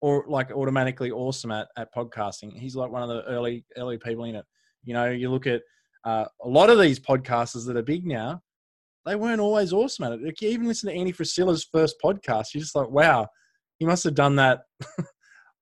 or 0.00 0.24
like 0.26 0.50
automatically 0.50 1.10
awesome 1.10 1.52
at 1.52 1.68
at 1.76 1.94
podcasting. 1.94 2.58
He's 2.58 2.74
like 2.74 2.90
one 2.90 3.02
of 3.02 3.08
the 3.08 3.22
early 3.24 3.64
early 3.76 3.98
people 3.98 4.24
in 4.24 4.36
it. 4.36 4.44
You 4.84 4.94
know, 4.94 5.10
you 5.10 5.30
look 5.30 5.46
at 5.46 5.62
uh, 6.04 6.24
a 6.42 6.48
lot 6.48 6.70
of 6.70 6.80
these 6.80 6.98
podcasters 6.98 7.66
that 7.66 7.76
are 7.76 7.82
big 7.82 8.06
now. 8.06 8.42
They 9.04 9.16
weren't 9.16 9.40
always 9.40 9.72
awesome 9.72 10.04
at 10.06 10.12
it. 10.12 10.22
Like, 10.22 10.40
you 10.40 10.48
even 10.50 10.66
listen 10.66 10.88
to 10.88 10.94
Andy 10.94 11.12
Frisella's 11.12 11.66
first 11.72 11.96
podcast, 12.02 12.54
you're 12.54 12.62
just 12.62 12.76
like, 12.76 12.88
wow, 12.88 13.26
he 13.78 13.84
must 13.84 14.04
have 14.04 14.14
done 14.14 14.36
that 14.36 14.60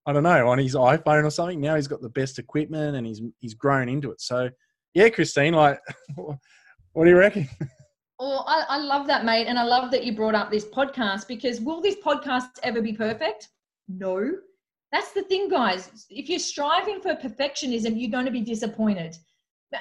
I 0.06 0.12
don't 0.12 0.22
know, 0.22 0.48
on 0.48 0.58
his 0.58 0.74
iPhone 0.74 1.24
or 1.24 1.30
something. 1.30 1.60
Now 1.60 1.76
he's 1.76 1.88
got 1.88 2.00
the 2.00 2.08
best 2.08 2.38
equipment 2.38 2.96
and 2.96 3.06
he's 3.06 3.20
he's 3.38 3.54
grown 3.54 3.88
into 3.88 4.10
it. 4.10 4.20
So 4.20 4.50
yeah, 4.94 5.08
Christine, 5.08 5.54
like 5.54 5.78
what 6.14 7.04
do 7.04 7.10
you 7.10 7.16
reckon? 7.16 7.48
Oh, 8.22 8.44
I, 8.46 8.76
I 8.76 8.78
love 8.78 9.06
that, 9.06 9.24
mate. 9.24 9.46
And 9.46 9.58
I 9.58 9.62
love 9.62 9.90
that 9.92 10.04
you 10.04 10.14
brought 10.14 10.34
up 10.34 10.50
this 10.50 10.66
podcast 10.66 11.26
because 11.26 11.58
will 11.58 11.80
this 11.80 11.96
podcast 12.04 12.48
ever 12.62 12.82
be 12.82 12.92
perfect? 12.92 13.48
No. 13.88 14.32
That's 14.92 15.12
the 15.12 15.22
thing, 15.22 15.48
guys. 15.48 16.06
If 16.10 16.28
you're 16.28 16.38
striving 16.38 17.00
for 17.00 17.14
perfectionism, 17.14 17.98
you're 17.98 18.10
going 18.10 18.26
to 18.26 18.30
be 18.30 18.42
disappointed. 18.42 19.16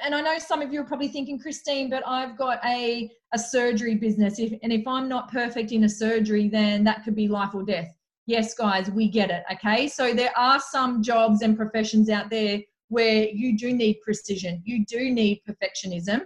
And 0.06 0.16
I 0.16 0.22
know 0.22 0.38
some 0.38 0.62
of 0.62 0.72
you 0.72 0.80
are 0.80 0.86
probably 0.86 1.10
thinking, 1.10 1.38
Christine, 1.38 1.90
but 1.90 2.02
I've 2.08 2.38
got 2.38 2.64
a, 2.64 3.12
a 3.34 3.40
surgery 3.40 3.96
business. 3.96 4.40
If, 4.40 4.54
and 4.64 4.72
if 4.72 4.88
I'm 4.88 5.10
not 5.10 5.30
perfect 5.30 5.74
in 5.74 5.84
a 5.84 5.90
surgery, 5.90 6.48
then 6.48 6.86
that 6.86 7.04
could 7.04 7.16
be 7.16 7.28
life 7.28 7.54
or 7.54 7.64
death 7.64 7.94
yes, 8.30 8.54
guys, 8.54 8.92
we 8.92 9.10
get 9.10 9.32
it. 9.32 9.44
Okay. 9.52 9.88
So 9.88 10.14
there 10.14 10.38
are 10.38 10.60
some 10.60 11.02
jobs 11.02 11.42
and 11.42 11.58
professions 11.58 12.10
out 12.10 12.30
there 12.30 12.62
where 12.90 13.28
you 13.28 13.58
do 13.58 13.74
need 13.74 13.98
precision, 14.04 14.62
you 14.66 14.86
do 14.86 15.12
need 15.12 15.42
perfectionism. 15.48 16.22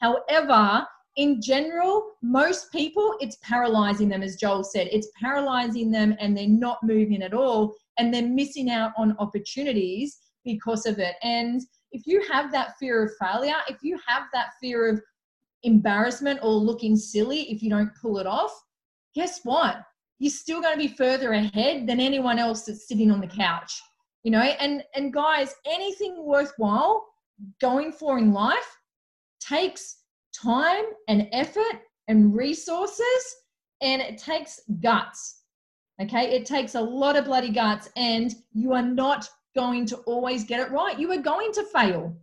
However, 0.00 0.86
in 1.16 1.42
general, 1.42 2.12
most 2.22 2.70
people, 2.70 3.16
it's 3.20 3.38
paralyzing 3.42 4.08
them, 4.08 4.22
as 4.22 4.36
Joel 4.36 4.62
said. 4.62 4.88
It's 4.92 5.08
paralyzing 5.20 5.90
them 5.90 6.14
and 6.20 6.36
they're 6.36 6.48
not 6.48 6.78
moving 6.84 7.22
at 7.22 7.34
all 7.34 7.74
and 7.98 8.14
they're 8.14 8.22
missing 8.22 8.70
out 8.70 8.92
on 8.96 9.16
opportunities 9.18 10.18
because 10.44 10.86
of 10.86 11.00
it. 11.00 11.16
And 11.22 11.60
if 11.90 12.06
you 12.06 12.22
have 12.30 12.52
that 12.52 12.78
fear 12.78 13.04
of 13.04 13.10
failure, 13.20 13.56
if 13.68 13.78
you 13.82 13.98
have 14.06 14.24
that 14.32 14.50
fear 14.60 14.88
of 14.88 15.00
embarrassment 15.64 16.38
or 16.42 16.52
looking 16.52 16.94
silly 16.94 17.50
if 17.50 17.62
you 17.64 17.70
don't 17.70 17.90
pull 18.00 18.18
it 18.18 18.26
off, 18.26 18.52
guess 19.14 19.40
what? 19.42 19.82
You're 20.18 20.30
still 20.30 20.60
going 20.60 20.74
to 20.74 20.88
be 20.88 20.94
further 20.94 21.32
ahead 21.32 21.86
than 21.86 22.00
anyone 22.00 22.38
else 22.38 22.62
that's 22.62 22.88
sitting 22.88 23.10
on 23.10 23.20
the 23.20 23.26
couch. 23.26 23.80
you 24.24 24.30
know? 24.30 24.40
And 24.40 24.82
and 24.94 25.12
guys 25.12 25.54
anything 25.66 26.24
worthwhile 26.24 27.06
going 27.60 27.92
for 27.92 28.18
in 28.18 28.32
life 28.32 28.76
takes 29.40 29.96
time 30.34 30.84
and 31.08 31.28
effort 31.32 31.82
and 32.08 32.34
resources 32.34 33.36
and 33.80 34.02
it 34.02 34.18
takes 34.18 34.60
guts 34.80 35.36
okay? 36.00 36.36
It 36.36 36.46
takes 36.46 36.74
a 36.74 36.80
lot 36.80 37.16
of 37.16 37.24
bloody 37.24 37.50
guts 37.50 37.88
and 37.96 38.34
you 38.52 38.72
are 38.72 38.82
not 38.82 39.28
going 39.54 39.86
to 39.86 39.96
always 39.98 40.44
get 40.44 40.60
it 40.60 40.70
right. 40.70 40.98
You 40.98 41.10
are 41.12 41.18
going 41.18 41.52
to 41.52 41.64
fail. 41.64 42.16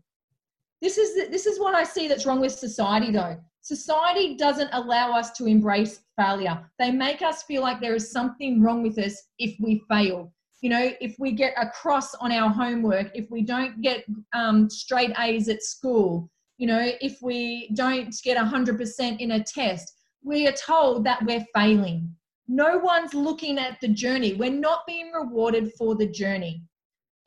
This 0.82 0.98
is 0.98 1.30
this 1.30 1.46
is 1.46 1.60
what 1.60 1.74
i 1.74 1.84
see 1.84 2.08
that's 2.08 2.26
wrong 2.26 2.42
with 2.42 2.52
society 2.52 3.10
though 3.10 3.38
society 3.66 4.36
doesn't 4.36 4.70
allow 4.74 5.12
us 5.12 5.32
to 5.32 5.48
embrace 5.48 6.02
failure. 6.16 6.64
They 6.78 6.92
make 6.92 7.24
us 7.24 7.42
feel 7.42 7.64
like 7.64 7.82
there 7.82 7.96
is 7.96 8.12
something 8.12 8.62
wrong 8.62 8.84
with 8.84 9.00
us 9.00 9.20
if 9.40 9.56
we 9.60 9.84
fail. 9.90 10.32
You 10.62 10.70
know 10.70 10.92
if 11.02 11.16
we 11.20 11.32
get 11.32 11.54
a 11.58 11.70
cross 11.70 12.16
on 12.16 12.32
our 12.32 12.50
homework 12.50 13.12
if 13.14 13.30
we 13.30 13.44
don't 13.44 13.82
get 13.82 14.04
um, 14.34 14.68
straight 14.70 15.12
a's 15.20 15.48
at 15.48 15.62
school 15.62 16.28
you 16.58 16.66
know 16.66 16.92
if 17.02 17.18
we 17.22 17.70
don't 17.76 18.16
get 18.24 18.38
100% 18.38 19.20
in 19.20 19.32
a 19.32 19.44
test 19.44 19.94
we 20.24 20.48
are 20.48 20.54
told 20.54 21.04
that 21.06 21.24
we're 21.24 21.46
failing. 21.54 22.10
No 22.48 22.80
one's 22.80 23.14
looking 23.14 23.60
at 23.60 23.80
the 23.80 23.90
journey. 23.90 24.34
We're 24.34 24.50
not 24.50 24.88
being 24.88 25.12
rewarded 25.12 25.74
for 25.74 25.94
the 25.94 26.08
journey. 26.08 26.64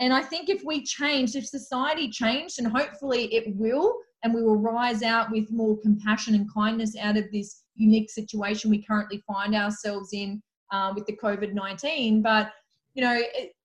And 0.00 0.12
i 0.12 0.22
think 0.22 0.48
if 0.48 0.62
we 0.64 0.84
change 0.84 1.34
if 1.34 1.46
society 1.46 2.08
changed 2.08 2.58
and 2.58 2.68
hopefully 2.68 3.22
it 3.34 3.44
will 3.56 3.98
and 4.22 4.34
we 4.34 4.42
will 4.42 4.56
rise 4.56 5.02
out 5.02 5.30
with 5.30 5.50
more 5.50 5.78
compassion 5.78 6.34
and 6.34 6.52
kindness 6.52 6.96
out 7.00 7.16
of 7.16 7.24
this 7.32 7.62
unique 7.74 8.10
situation 8.10 8.70
we 8.70 8.82
currently 8.82 9.22
find 9.26 9.54
ourselves 9.54 10.10
in 10.12 10.42
uh, 10.72 10.92
with 10.94 11.06
the 11.06 11.16
covid-19 11.16 12.22
but 12.22 12.50
you 12.94 13.02
know 13.02 13.20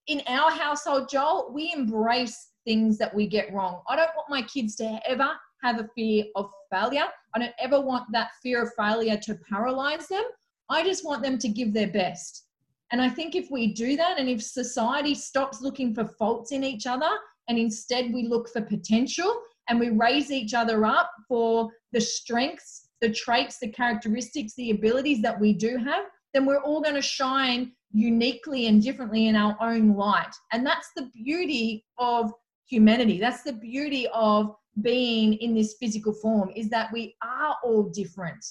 in 0.07 0.22
our 0.27 0.51
household 0.51 1.10
joel 1.10 1.51
we 1.53 1.74
embrace 1.75 2.50
things 2.65 2.98
that 2.98 3.13
we 3.13 3.27
get 3.27 3.53
wrong. 3.53 3.81
I 3.88 3.95
don't 3.95 4.10
want 4.15 4.29
my 4.29 4.41
kids 4.41 4.75
to 4.77 5.00
ever 5.05 5.29
have 5.62 5.79
a 5.79 5.88
fear 5.95 6.25
of 6.36 6.50
failure. 6.72 7.05
I 7.36 7.39
don't 7.39 7.53
ever 7.60 7.79
want 7.79 8.05
that 8.12 8.29
fear 8.41 8.63
of 8.63 8.72
failure 8.77 9.17
to 9.24 9.36
paralyze 9.50 10.07
them. 10.07 10.24
I 10.69 10.83
just 10.83 11.05
want 11.05 11.24
them 11.24 11.38
to 11.39 11.48
give 11.48 11.74
their 11.74 11.88
best. 11.88 12.45
And 12.91 13.01
i 13.01 13.10
think 13.10 13.33
if 13.33 13.50
we 13.50 13.74
do 13.74 13.95
that 13.98 14.19
and 14.19 14.29
if 14.29 14.43
society 14.43 15.15
stops 15.15 15.62
looking 15.62 15.95
for 15.95 16.05
faults 16.05 16.51
in 16.51 16.63
each 16.63 16.86
other 16.86 17.10
and 17.48 17.57
instead 17.57 18.13
we 18.13 18.27
look 18.27 18.48
for 18.50 18.62
potential 18.62 19.41
and 19.70 19.79
we 19.79 19.89
raise 19.89 20.32
each 20.32 20.53
other 20.53 20.86
up 20.86 21.12
for 21.27 21.70
the 21.91 22.01
strengths 22.01 22.89
the 23.01 23.10
traits 23.12 23.60
the 23.60 23.70
characteristics 23.70 24.53
the 24.55 24.72
abilities 24.72 25.22
that 25.22 25.39
we 25.39 25.53
do 25.53 25.77
have 25.77 26.05
then 26.34 26.46
we're 26.46 26.62
all 26.62 26.82
going 26.82 26.96
to 26.96 27.01
shine 27.01 27.72
uniquely 27.93 28.65
and 28.67 28.82
differently 28.82 29.27
in 29.27 29.36
our 29.36 29.55
own 29.62 29.96
light. 29.96 30.34
And 30.51 30.65
that's 30.65 30.89
the 30.96 31.10
beauty 31.13 31.86
of 31.98 32.32
humanity. 32.67 33.20
That's 33.20 33.43
the 33.43 33.53
beauty 33.53 34.08
of 34.13 34.55
being 34.82 35.34
in 35.36 35.53
this 35.53 35.75
physical 35.79 36.13
form 36.13 36.50
is 36.55 36.70
that 36.70 36.91
we 36.91 37.15
are 37.24 37.55
all 37.63 37.84
different. 37.84 38.43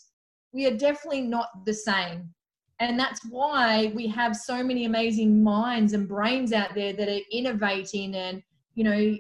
We 0.52 0.66
are 0.66 0.76
definitely 0.76 1.22
not 1.22 1.48
the 1.66 1.74
same. 1.74 2.32
And 2.78 2.98
that's 2.98 3.20
why 3.28 3.92
we 3.94 4.06
have 4.08 4.36
so 4.36 4.62
many 4.62 4.84
amazing 4.84 5.42
minds 5.42 5.92
and 5.92 6.08
brains 6.08 6.52
out 6.52 6.74
there 6.74 6.92
that 6.92 7.08
are 7.08 7.20
innovating 7.32 8.14
and, 8.14 8.42
you 8.74 8.84
know, 8.84 9.16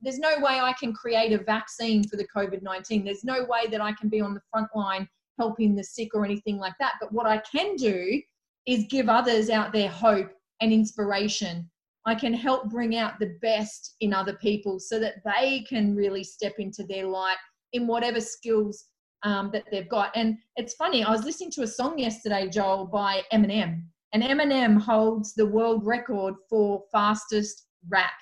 there's 0.00 0.18
no 0.18 0.38
way 0.38 0.60
I 0.60 0.72
can 0.72 0.92
create 0.92 1.32
a 1.32 1.42
vaccine 1.42 2.04
for 2.04 2.16
the 2.16 2.26
COVID 2.34 2.62
19. 2.62 3.04
There's 3.04 3.24
no 3.24 3.44
way 3.44 3.66
that 3.70 3.80
I 3.80 3.92
can 3.92 4.08
be 4.08 4.20
on 4.20 4.34
the 4.34 4.40
front 4.50 4.68
line 4.74 5.08
helping 5.38 5.74
the 5.74 5.84
sick 5.84 6.14
or 6.14 6.24
anything 6.24 6.58
like 6.58 6.74
that. 6.80 6.94
But 7.00 7.12
what 7.12 7.26
I 7.26 7.38
can 7.38 7.76
do 7.76 8.20
is 8.66 8.86
give 8.88 9.08
others 9.08 9.50
out 9.50 9.72
there 9.72 9.88
hope 9.88 10.30
and 10.60 10.72
inspiration. 10.72 11.70
I 12.06 12.14
can 12.14 12.32
help 12.32 12.70
bring 12.70 12.96
out 12.96 13.18
the 13.18 13.36
best 13.42 13.96
in 14.00 14.14
other 14.14 14.34
people 14.34 14.78
so 14.78 14.98
that 15.00 15.16
they 15.24 15.64
can 15.68 15.94
really 15.94 16.24
step 16.24 16.54
into 16.58 16.84
their 16.84 17.06
light 17.06 17.36
in 17.72 17.86
whatever 17.86 18.20
skills 18.20 18.86
um, 19.22 19.50
that 19.52 19.64
they've 19.70 19.88
got. 19.88 20.12
And 20.14 20.36
it's 20.56 20.74
funny, 20.74 21.02
I 21.02 21.10
was 21.10 21.24
listening 21.24 21.50
to 21.52 21.62
a 21.62 21.66
song 21.66 21.98
yesterday, 21.98 22.48
Joel, 22.48 22.86
by 22.86 23.22
Eminem, 23.32 23.82
and 24.12 24.22
Eminem 24.22 24.80
holds 24.80 25.34
the 25.34 25.46
world 25.46 25.84
record 25.84 26.34
for 26.48 26.84
fastest 26.92 27.66
rap. 27.88 28.12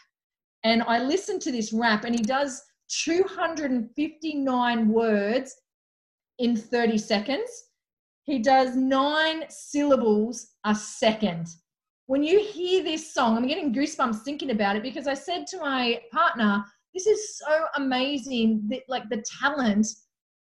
And 0.64 0.82
I 0.82 0.98
listened 0.98 1.42
to 1.42 1.52
this 1.52 1.72
rap, 1.72 2.04
and 2.04 2.14
he 2.14 2.22
does 2.22 2.62
259 3.04 4.88
words 4.88 5.54
in 6.38 6.56
30 6.56 6.98
seconds. 6.98 7.64
He 8.24 8.38
does 8.38 8.74
nine 8.74 9.44
syllables 9.50 10.54
a 10.64 10.74
second. 10.74 11.48
When 12.06 12.22
you 12.22 12.40
hear 12.40 12.82
this 12.82 13.12
song, 13.12 13.36
I'm 13.36 13.46
getting 13.46 13.74
goosebumps 13.74 14.22
thinking 14.22 14.50
about 14.50 14.76
it 14.76 14.82
because 14.82 15.06
I 15.06 15.14
said 15.14 15.46
to 15.48 15.58
my 15.58 16.00
partner, 16.10 16.64
this 16.94 17.06
is 17.06 17.38
so 17.38 17.66
amazing 17.76 18.66
that 18.70 18.82
like 18.88 19.08
the 19.10 19.24
talent 19.40 19.86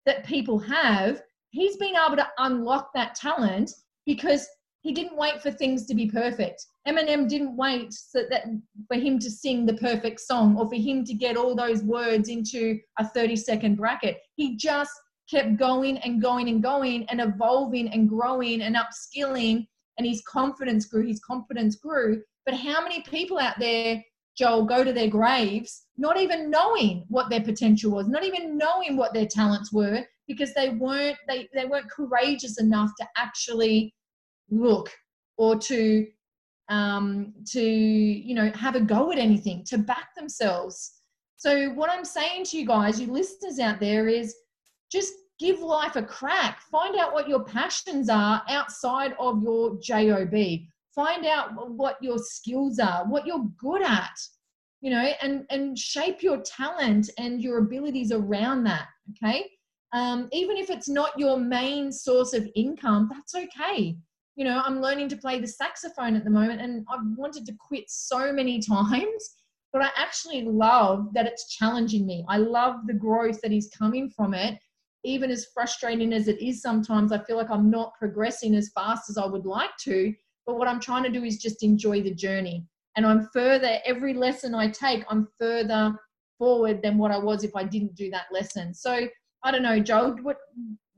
that 0.06 0.26
people 0.26 0.60
have. 0.60 1.22
He's 1.52 1.78
been 1.78 1.96
able 1.96 2.18
to 2.18 2.28
unlock 2.40 2.92
that 2.94 3.16
talent 3.16 3.72
because 4.06 4.48
he 4.82 4.94
didn't 4.94 5.18
wait 5.18 5.42
for 5.42 5.52
things 5.52 5.86
to 5.88 5.94
be 5.94 6.08
perfect. 6.08 6.66
Eminem 6.88 7.28
didn't 7.28 7.58
wait 7.58 7.92
so 7.92 8.24
that 8.30 8.46
for 8.88 8.96
him 8.96 9.20
to 9.20 9.30
sing 9.30 9.66
the 9.66 9.74
perfect 9.74 10.22
song 10.22 10.58
or 10.58 10.70
for 10.70 10.76
him 10.76 11.04
to 11.06 11.14
get 11.14 11.36
all 11.36 11.56
those 11.56 11.84
words 11.84 12.30
into 12.30 12.80
a 12.98 13.08
30 13.08 13.36
second 13.36 13.76
bracket. 13.76 14.18
He 14.36 14.56
just 14.56 14.92
kept 15.30 15.58
going 15.58 15.98
and 16.00 16.22
going 16.22 16.50
and 16.50 16.64
going 16.64 17.06
and 17.10 17.22
evolving 17.22 17.90
and 17.90 18.10
growing 18.10 18.62
and 18.62 18.76
upskilling 18.76 19.68
and 19.98 20.08
his 20.08 20.22
confidence 20.28 20.86
grew 20.86 21.06
his 21.06 21.20
confidence 21.20 21.76
grew 21.76 22.22
but 22.46 22.56
how 22.56 22.82
many 22.82 23.02
people 23.02 23.38
out 23.38 23.54
there 23.60 24.04
joel 24.36 24.66
go 24.66 24.84
to 24.84 24.94
their 24.94 25.10
graves 25.10 25.86
not 25.98 26.18
even 26.18 26.50
knowing 26.50 27.06
what 27.10 27.30
their 27.30 27.42
potential 27.42 27.92
was 27.92 28.08
not 28.08 28.24
even 28.24 28.58
knowing 28.58 28.98
what 28.98 29.14
their 29.14 29.28
talents 29.28 29.72
were 29.72 30.04
because 30.28 30.54
they 30.54 30.70
weren't 30.70 31.18
they, 31.28 31.48
they 31.54 31.66
weren't 31.66 31.92
courageous 31.92 32.60
enough 32.60 32.90
to 33.00 33.06
actually 33.18 33.94
look 34.52 34.92
or 35.38 35.58
to 35.58 36.08
um, 36.70 37.34
to 37.48 37.62
you 37.62 38.36
know 38.36 38.52
have 38.56 38.76
a 38.76 38.82
go 38.82 39.12
at 39.12 39.18
anything 39.18 39.64
to 39.66 39.78
back 39.78 40.16
themselves 40.16 41.02
so 41.38 41.70
what 41.70 41.90
i'm 41.90 42.06
saying 42.06 42.44
to 42.46 42.58
you 42.58 42.66
guys 42.66 43.02
you 43.02 43.12
listeners 43.12 43.60
out 43.60 43.80
there 43.80 44.08
is 44.08 44.36
just 44.92 45.14
give 45.40 45.62
life 45.62 45.96
a 45.96 46.04
crack. 46.04 46.62
Find 46.70 46.98
out 46.98 47.14
what 47.14 47.30
your 47.30 47.44
passions 47.44 48.10
are 48.10 48.44
outside 48.50 49.16
of 49.20 49.42
your 49.42 49.80
job. 49.82 50.34
Find 50.94 51.26
out 51.26 51.70
what 51.78 51.98
your 52.02 52.18
skills 52.18 52.78
are, 52.78 53.06
what 53.06 53.26
you're 53.26 53.48
good 53.58 53.82
at, 53.82 54.20
you 54.82 54.92
know, 54.92 55.12
and 55.22 55.46
and 55.50 55.78
shape 55.78 56.22
your 56.22 56.42
talent 56.42 57.10
and 57.18 57.42
your 57.42 57.60
abilities 57.60 58.12
around 58.12 58.66
that. 58.66 58.88
Okay. 59.12 59.50
Um, 59.94 60.28
even 60.32 60.58
if 60.58 60.70
it's 60.70 60.90
not 60.90 61.18
your 61.18 61.38
main 61.38 61.92
source 61.92 62.34
of 62.34 62.48
income, 62.56 63.10
that's 63.12 63.34
okay. 63.34 63.98
You 64.40 64.46
know, 64.46 64.62
I'm 64.66 64.82
learning 64.82 65.10
to 65.10 65.18
play 65.18 65.40
the 65.40 65.48
saxophone 65.48 66.16
at 66.16 66.24
the 66.24 66.30
moment, 66.30 66.62
and 66.62 66.86
I've 66.90 67.06
wanted 67.18 67.46
to 67.46 67.54
quit 67.60 67.86
so 67.88 68.32
many 68.34 68.60
times 68.76 69.36
but 69.72 69.84
I 69.84 69.90
actually 69.98 70.42
love 70.46 71.14
that 71.14 71.28
it's 71.28 71.56
challenging 71.56 72.08
me. 72.08 72.26
I 72.28 72.38
love 72.38 72.88
the 72.88 72.94
growth 72.96 73.40
that 73.42 73.52
is 73.52 73.70
coming 73.78 74.10
from 74.10 74.34
it 74.34 74.58
even 75.04 75.32
as 75.32 75.48
frustrating 75.54 76.14
as 76.14 76.28
it 76.28 76.42
is 76.42 76.62
sometimes, 76.62 77.12
I 77.12 77.20
feel 77.20 77.38
like 77.38 77.50
I'm 77.50 77.70
not 77.70 77.94
progressing 77.98 78.56
as 78.56 78.72
fast 78.76 79.10
as 79.10 79.18
I 79.18 79.26
would 79.26 79.46
like 79.46 79.76
to. 79.82 80.14
But 80.46 80.58
what 80.58 80.68
I'm 80.68 80.80
trying 80.80 81.04
to 81.04 81.10
do 81.10 81.24
is 81.24 81.38
just 81.38 81.64
enjoy 81.64 82.02
the 82.02 82.14
journey. 82.14 82.66
And 82.96 83.06
I'm 83.06 83.30
further, 83.32 83.78
every 83.86 84.14
lesson 84.14 84.56
I 84.56 84.70
take, 84.70 85.06
I'm 85.10 85.28
further 85.40 85.96
forward 86.38 86.82
than 86.82 86.98
what 86.98 87.12
I 87.12 87.18
was 87.18 87.44
if 87.44 87.56
I 87.56 87.64
didn't 87.64 87.96
do 87.96 88.10
that 88.12 88.26
lesson. 88.32 88.74
So 88.74 89.08
I 89.44 89.52
don't 89.52 89.64
know, 89.64 89.80
Joe, 89.80 90.16
what 90.22 90.38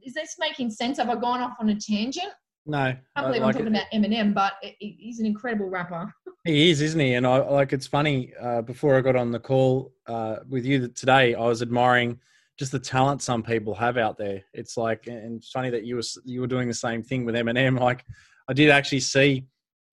is 0.03 0.13
this 0.13 0.35
making 0.39 0.71
sense? 0.71 0.97
Have 0.97 1.09
I 1.09 1.15
gone 1.15 1.41
off 1.41 1.57
on 1.59 1.69
a 1.69 1.75
tangent? 1.75 2.31
No, 2.65 2.77
I 2.77 2.99
can't 3.15 3.27
believe 3.27 3.41
like 3.41 3.55
I'm 3.55 3.65
talking 3.65 3.75
it. 3.75 3.87
about 3.91 3.91
Eminem, 3.91 4.33
but 4.33 4.53
he's 4.79 5.19
an 5.19 5.25
incredible 5.25 5.69
rapper. 5.69 6.13
He 6.43 6.71
is, 6.71 6.81
isn't 6.81 6.99
he? 6.99 7.13
And 7.13 7.27
I 7.27 7.37
like 7.37 7.71
it's 7.71 7.85
funny. 7.85 8.33
Uh, 8.41 8.63
before 8.63 8.97
I 8.97 9.01
got 9.01 9.15
on 9.15 9.31
the 9.31 9.39
call 9.39 9.93
uh, 10.07 10.37
with 10.49 10.65
you 10.65 10.87
today, 10.87 11.35
I 11.35 11.41
was 11.45 11.61
admiring 11.61 12.17
just 12.57 12.71
the 12.71 12.79
talent 12.79 13.21
some 13.21 13.43
people 13.43 13.75
have 13.75 13.95
out 13.97 14.17
there. 14.17 14.41
It's 14.51 14.75
like, 14.75 15.05
and 15.05 15.37
it's 15.37 15.51
funny 15.51 15.69
that 15.69 15.85
you 15.85 15.97
were 15.97 16.01
you 16.25 16.41
were 16.41 16.47
doing 16.47 16.67
the 16.67 16.73
same 16.73 17.03
thing 17.03 17.25
with 17.25 17.35
Eminem. 17.35 17.79
Like, 17.79 18.03
I 18.47 18.53
did 18.53 18.71
actually 18.71 19.01
see 19.01 19.45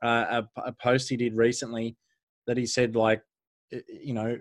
uh, 0.03 0.43
a, 0.57 0.61
a, 0.63 0.73
post 0.73 1.11
he 1.11 1.19
did 1.19 1.35
recently 1.35 1.99
that 2.47 2.57
he 2.57 2.65
said 2.65 2.97
like, 2.97 3.21
you 3.71 4.15
know, 4.15 4.39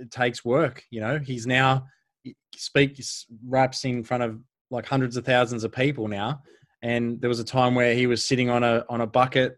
it 0.00 0.10
takes 0.12 0.44
work. 0.44 0.84
You 0.90 1.00
know, 1.00 1.18
he's 1.18 1.46
now 1.46 1.86
he 2.22 2.36
speaks 2.54 3.26
raps 3.46 3.84
in 3.84 4.04
front 4.04 4.22
of 4.22 4.38
like 4.70 4.86
hundreds 4.86 5.16
of 5.16 5.24
thousands 5.24 5.64
of 5.64 5.72
people 5.72 6.08
now, 6.08 6.42
and 6.82 7.20
there 7.20 7.28
was 7.28 7.40
a 7.40 7.44
time 7.44 7.74
where 7.74 7.94
he 7.94 8.06
was 8.06 8.24
sitting 8.24 8.50
on 8.50 8.62
a 8.62 8.84
on 8.88 9.00
a 9.00 9.06
bucket 9.06 9.56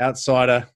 outside 0.00 0.48
a 0.48 0.68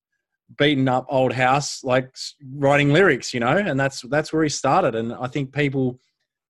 beaten 0.59 0.89
up 0.89 1.07
old 1.09 1.33
house 1.33 1.83
like 1.83 2.15
writing 2.55 2.93
lyrics 2.93 3.35
you 3.35 3.41
know 3.41 3.57
and 3.57 3.79
that's 3.79 4.03
that's 4.03 4.33
where 4.33 4.45
he 4.45 4.49
started 4.49 4.95
and 4.95 5.13
i 5.15 5.27
think 5.27 5.53
people 5.53 5.99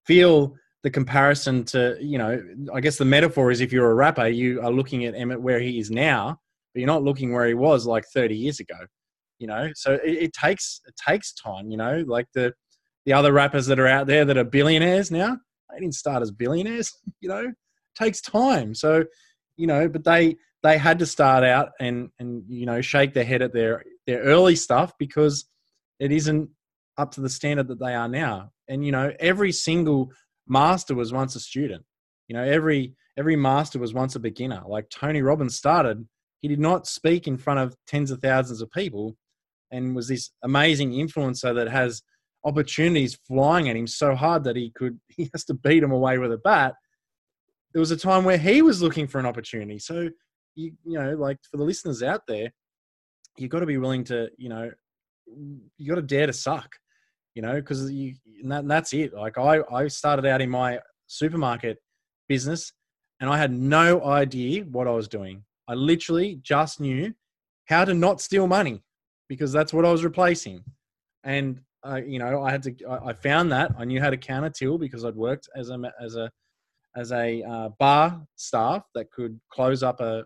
feel 0.05 0.55
the 0.83 0.91
comparison 0.91 1.65
to 1.65 1.97
you 2.01 2.19
know 2.19 2.41
i 2.75 2.81
guess 2.81 2.99
the 2.99 3.05
metaphor 3.05 3.51
is 3.51 3.61
if 3.61 3.73
you're 3.73 3.91
a 3.91 3.95
rapper 3.95 4.27
you 4.27 4.61
are 4.61 4.71
looking 4.71 5.07
at 5.07 5.15
Eminem 5.15 5.41
where 5.41 5.61
he 5.61 5.79
is 5.79 5.91
now 5.91 6.39
but 6.75 6.81
you're 6.81 6.87
not 6.87 7.03
looking 7.03 7.33
where 7.33 7.47
he 7.47 7.55
was 7.55 7.87
like 7.87 8.05
30 8.13 8.37
years 8.37 8.61
ago 8.61 8.77
you 9.39 9.47
know. 9.47 9.71
So 9.75 9.95
it, 9.95 10.03
it 10.05 10.33
takes 10.33 10.81
it 10.87 10.95
takes 10.97 11.33
time, 11.33 11.71
you 11.71 11.77
know. 11.77 12.05
Like 12.07 12.27
the 12.35 12.55
the 13.05 13.13
other 13.13 13.33
rappers 13.33 13.67
that 13.67 13.79
are 13.79 13.87
out 13.87 14.07
there 14.07 14.25
that 14.25 14.37
are 14.37 14.45
billionaires 14.45 15.11
now, 15.11 15.39
they 15.71 15.81
didn't 15.81 15.95
start 15.95 16.23
as 16.23 16.31
billionaires, 16.31 16.93
you 17.21 17.29
know. 17.29 17.49
It 17.49 17.55
takes 18.03 18.21
time. 18.21 18.75
So, 18.75 19.05
you 19.57 19.67
know, 19.67 19.89
but 19.89 20.05
they 20.05 20.37
they 20.63 20.79
had 20.79 20.99
to 20.99 21.07
start 21.07 21.45
out 21.45 21.71
and 21.81 22.11
and 22.19 22.45
you 22.49 22.67
know 22.67 22.81
shake 22.81 23.15
their 23.15 23.25
head 23.25 23.43
at 23.43 23.53
their 23.53 23.85
their 24.07 24.21
early 24.21 24.57
stuff 24.57 24.93
because 24.99 25.45
it 25.99 26.13
isn't 26.13 26.51
up 26.99 27.13
to 27.13 27.21
the 27.21 27.29
standard 27.29 27.69
that 27.69 27.79
they 27.79 27.95
are 27.95 28.09
now. 28.09 28.51
And 28.69 28.85
you 28.85 28.93
know, 28.93 29.13
every 29.21 29.53
single 29.53 30.11
master 30.47 30.95
was 30.95 31.13
once 31.13 31.37
a 31.37 31.41
student. 31.41 31.85
You 32.29 32.35
know, 32.35 32.43
every 32.43 32.95
every 33.17 33.37
master 33.37 33.79
was 33.79 33.95
once 33.95 34.15
a 34.15 34.21
beginner. 34.21 34.63
Like 34.67 34.91
Tony 34.91 35.23
Robbins 35.23 35.57
started, 35.57 36.07
he 36.41 36.49
did 36.49 36.61
not 36.61 36.87
speak 36.87 37.27
in 37.27 37.37
front 37.37 37.61
of 37.61 37.77
tens 37.87 38.11
of 38.11 38.21
thousands 38.21 38.61
of 38.61 38.71
people 38.71 39.17
and 39.71 39.97
was 39.97 40.09
this 40.09 40.31
amazing 40.43 40.93
influencer 40.93 41.55
that 41.55 41.69
has 41.69 42.03
opportunities 42.45 43.19
flying 43.27 43.69
at 43.69 43.77
him 43.77 43.87
so 43.87 44.15
hard 44.15 44.45
that 44.45 44.57
he 44.57 44.71
could 44.71 45.01
he 45.09 45.31
has 45.33 45.45
to 45.45 45.55
beat 45.55 45.81
them 45.81 45.93
away 45.93 46.19
with 46.19 46.33
a 46.33 46.39
bat. 46.39 46.75
There 47.77 47.81
was 47.81 47.91
a 47.91 47.97
time 47.99 48.25
where 48.25 48.39
he 48.39 48.63
was 48.63 48.81
looking 48.81 49.07
for 49.07 49.19
an 49.19 49.27
opportunity. 49.27 49.79
So 49.79 50.09
you 50.55 50.73
you 50.87 50.99
know, 50.99 51.11
like 51.11 51.37
for 51.51 51.59
the 51.59 51.63
listeners 51.63 52.03
out 52.03 52.23
there, 52.27 52.51
you've 53.37 53.51
got 53.51 53.61
to 53.61 53.67
be 53.67 53.77
willing 53.77 54.03
to, 54.05 54.31
you 54.39 54.49
know, 54.49 54.71
you 55.77 55.87
got 55.87 55.97
to 55.97 56.01
dare 56.01 56.27
to 56.27 56.33
suck, 56.33 56.75
you 57.35 57.43
know, 57.43 57.57
because 57.57 57.93
you 57.93 58.15
and, 58.43 58.51
that, 58.51 58.61
and 58.61 58.71
that's 58.71 58.95
it. 58.95 59.13
Like 59.13 59.37
I 59.37 59.61
I 59.71 59.89
started 59.89 60.25
out 60.25 60.41
in 60.41 60.49
my 60.49 60.81
supermarket 61.07 61.77
business 62.31 62.73
and 63.21 63.29
I 63.29 63.37
had 63.37 63.53
no 63.53 64.03
idea 64.05 64.63
what 64.63 64.89
I 64.89 64.93
was 64.93 65.07
doing. 65.07 65.45
I 65.69 65.75
literally 65.75 66.41
just 66.43 66.81
knew 66.81 67.13
how 67.67 67.85
to 67.85 67.93
not 67.93 68.23
steal 68.23 68.47
money 68.47 68.83
because 69.29 69.53
that's 69.53 69.75
what 69.75 69.85
I 69.85 69.93
was 69.93 70.03
replacing. 70.03 70.65
And 71.25 71.61
uh, 71.87 71.97
you 71.97 72.21
know, 72.21 72.43
I 72.43 72.53
had 72.53 72.63
to. 72.63 72.75
I 73.05 73.13
found 73.13 73.53
that 73.53 73.73
I 73.77 73.85
knew 73.85 74.01
how 74.01 74.09
to 74.09 74.17
counter 74.17 74.49
till 74.49 74.79
because 74.79 75.05
I'd 75.05 75.15
worked 75.15 75.51
as 75.55 75.69
a 75.69 75.93
as 76.01 76.17
a 76.17 76.31
as 76.97 77.13
a 77.13 77.43
uh, 77.43 77.69
bar 77.79 78.27
staff 78.37 78.85
that 78.95 79.11
could 79.11 79.39
close 79.51 79.83
up 79.83 80.01
a 80.01 80.25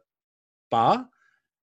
bar 0.70 1.06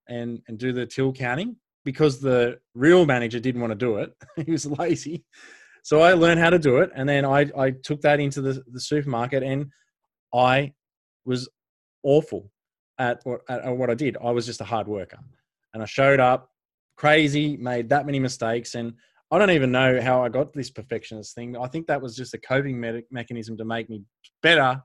and 0.07 0.41
and 0.47 0.57
do 0.57 0.73
the 0.73 0.85
till 0.85 1.11
counting 1.13 1.55
because 1.85 2.19
the 2.19 2.59
real 2.75 3.05
manager 3.05 3.39
didn't 3.39 3.61
want 3.61 3.71
to 3.71 3.75
do 3.75 3.97
it. 3.97 4.11
he 4.45 4.51
was 4.51 4.65
lazy. 4.65 5.23
So 5.83 6.01
I 6.01 6.13
learned 6.13 6.41
how 6.41 6.49
to 6.49 6.59
do 6.59 6.77
it, 6.77 6.91
and 6.95 7.07
then 7.07 7.23
I 7.25 7.49
I 7.57 7.71
took 7.71 8.01
that 8.01 8.19
into 8.19 8.41
the, 8.41 8.61
the 8.71 8.81
supermarket, 8.81 9.43
and 9.43 9.67
I 10.33 10.73
was 11.25 11.49
awful 12.03 12.51
at 12.99 13.21
what, 13.23 13.41
at 13.49 13.75
what 13.75 13.89
I 13.89 13.95
did. 13.95 14.17
I 14.23 14.31
was 14.31 14.45
just 14.45 14.61
a 14.61 14.65
hard 14.65 14.87
worker, 14.87 15.19
and 15.73 15.81
I 15.81 15.85
showed 15.85 16.19
up 16.19 16.49
crazy, 16.97 17.55
made 17.57 17.89
that 17.89 18.05
many 18.05 18.19
mistakes, 18.19 18.75
and 18.75 18.93
I 19.31 19.37
don't 19.37 19.51
even 19.51 19.71
know 19.71 20.01
how 20.01 20.23
I 20.23 20.29
got 20.29 20.53
this 20.53 20.69
perfectionist 20.69 21.35
thing. 21.35 21.55
I 21.55 21.67
think 21.67 21.87
that 21.87 22.01
was 22.01 22.15
just 22.15 22.33
a 22.33 22.37
coping 22.37 22.79
me- 22.79 23.03
mechanism 23.11 23.57
to 23.57 23.65
make 23.65 23.89
me 23.89 24.01
better 24.41 24.81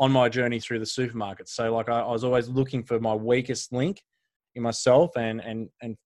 on 0.00 0.10
my 0.10 0.28
journey 0.28 0.60
through 0.60 0.80
the 0.80 0.86
supermarket. 0.86 1.48
So 1.48 1.74
like 1.74 1.88
I, 1.88 2.00
I, 2.00 2.10
was 2.10 2.24
always 2.24 2.48
looking 2.48 2.82
for 2.82 2.98
my 2.98 3.14
weakest 3.14 3.72
link 3.72 4.02
in 4.54 4.62
myself 4.62 5.12
and 5.16 5.40
and 5.40 5.68
and 5.82 5.96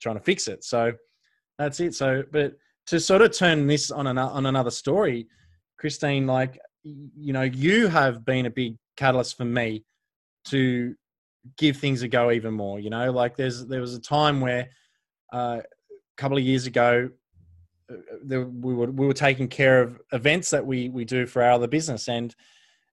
trying 0.00 0.16
to 0.16 0.22
fix 0.22 0.48
it. 0.48 0.64
So 0.64 0.92
that's 1.58 1.80
it. 1.80 1.94
So 1.94 2.24
but 2.30 2.54
to 2.88 3.00
sort 3.00 3.22
of 3.22 3.36
turn 3.36 3.66
this 3.66 3.90
on 3.90 4.06
an, 4.06 4.18
on 4.18 4.46
another 4.46 4.70
story, 4.70 5.28
Christine, 5.78 6.26
like 6.26 6.58
you 6.82 7.32
know, 7.32 7.42
you 7.42 7.88
have 7.88 8.24
been 8.24 8.46
a 8.46 8.50
big 8.50 8.76
catalyst 8.96 9.36
for 9.36 9.44
me 9.44 9.84
to 10.46 10.94
give 11.56 11.76
things 11.76 12.02
a 12.02 12.08
go 12.08 12.30
even 12.30 12.54
more. 12.54 12.78
You 12.78 12.90
know, 12.90 13.10
like 13.12 13.36
there's 13.36 13.66
there 13.66 13.80
was 13.80 13.94
a 13.94 14.00
time 14.00 14.40
where 14.40 14.68
uh, 15.32 15.60
a 15.60 16.16
couple 16.16 16.36
of 16.36 16.44
years 16.44 16.66
ago, 16.66 17.10
uh, 17.90 17.96
there, 18.22 18.44
we 18.44 18.74
were 18.74 18.90
we 18.90 19.06
were 19.06 19.14
taking 19.14 19.48
care 19.48 19.82
of 19.82 20.00
events 20.12 20.50
that 20.50 20.66
we 20.66 20.88
we 20.88 21.04
do 21.04 21.26
for 21.26 21.42
our 21.42 21.52
other 21.52 21.68
business, 21.68 22.08
and 22.08 22.34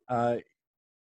uh, 0.10 0.38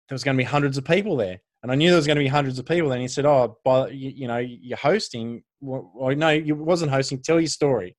there 0.09 0.15
was 0.15 0.25
going 0.25 0.37
to 0.37 0.41
be 0.41 0.45
hundreds 0.45 0.79
of 0.79 0.85
people 0.85 1.17
there. 1.17 1.41
And 1.63 1.73
I 1.73 1.75
knew 1.75 1.89
there 1.89 1.97
was 1.97 2.07
going 2.07 2.17
to 2.17 2.23
be 2.23 2.29
hundreds 2.29 2.59
of 2.59 2.67
people. 2.67 2.93
And 2.93 3.03
he 3.03 3.09
said, 3.09 3.27
"Oh, 3.27 3.59
by, 3.65 3.89
you, 3.89 4.11
you 4.11 4.29
know, 4.29 4.39
you're 4.39 4.79
hosting. 4.79 5.43
Well, 5.61 6.15
no, 6.17 6.31
you 6.31 6.55
wasn't 6.55 6.93
hosting. 6.93 7.21
Tell 7.21 7.41
your 7.41 7.49
story." 7.49 7.97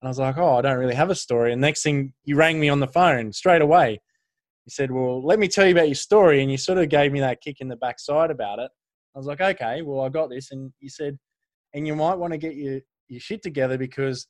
And 0.00 0.08
I 0.08 0.10
was 0.10 0.18
like, 0.18 0.38
"Oh, 0.38 0.56
I 0.56 0.62
don't 0.62 0.78
really 0.78 0.94
have 0.94 1.10
a 1.10 1.14
story." 1.14 1.52
And 1.52 1.60
next 1.60 1.82
thing, 1.82 2.12
you 2.24 2.36
rang 2.36 2.58
me 2.58 2.68
on 2.68 2.80
the 2.80 2.88
phone 2.88 3.32
straight 3.32 3.62
away. 3.62 4.00
He 4.64 4.70
said, 4.70 4.90
"Well, 4.90 5.24
let 5.24 5.38
me 5.38 5.48
tell 5.48 5.66
you 5.66 5.72
about 5.72 5.88
your 5.88 5.94
story." 5.94 6.42
And 6.42 6.50
you 6.50 6.56
sort 6.56 6.78
of 6.78 6.88
gave 6.88 7.12
me 7.12 7.20
that 7.20 7.40
kick 7.40 7.60
in 7.60 7.68
the 7.68 7.76
backside 7.76 8.30
about 8.30 8.58
it. 8.58 8.70
I 9.14 9.18
was 9.18 9.26
like, 9.26 9.40
"Okay, 9.40 9.82
well, 9.82 10.00
I 10.00 10.08
got 10.08 10.30
this." 10.30 10.50
And 10.50 10.72
you 10.80 10.88
said, 10.88 11.16
"And 11.74 11.86
you 11.86 11.94
might 11.94 12.18
want 12.18 12.32
to 12.32 12.38
get 12.38 12.56
your 12.56 12.80
your 13.08 13.20
shit 13.20 13.42
together 13.42 13.78
because 13.78 14.26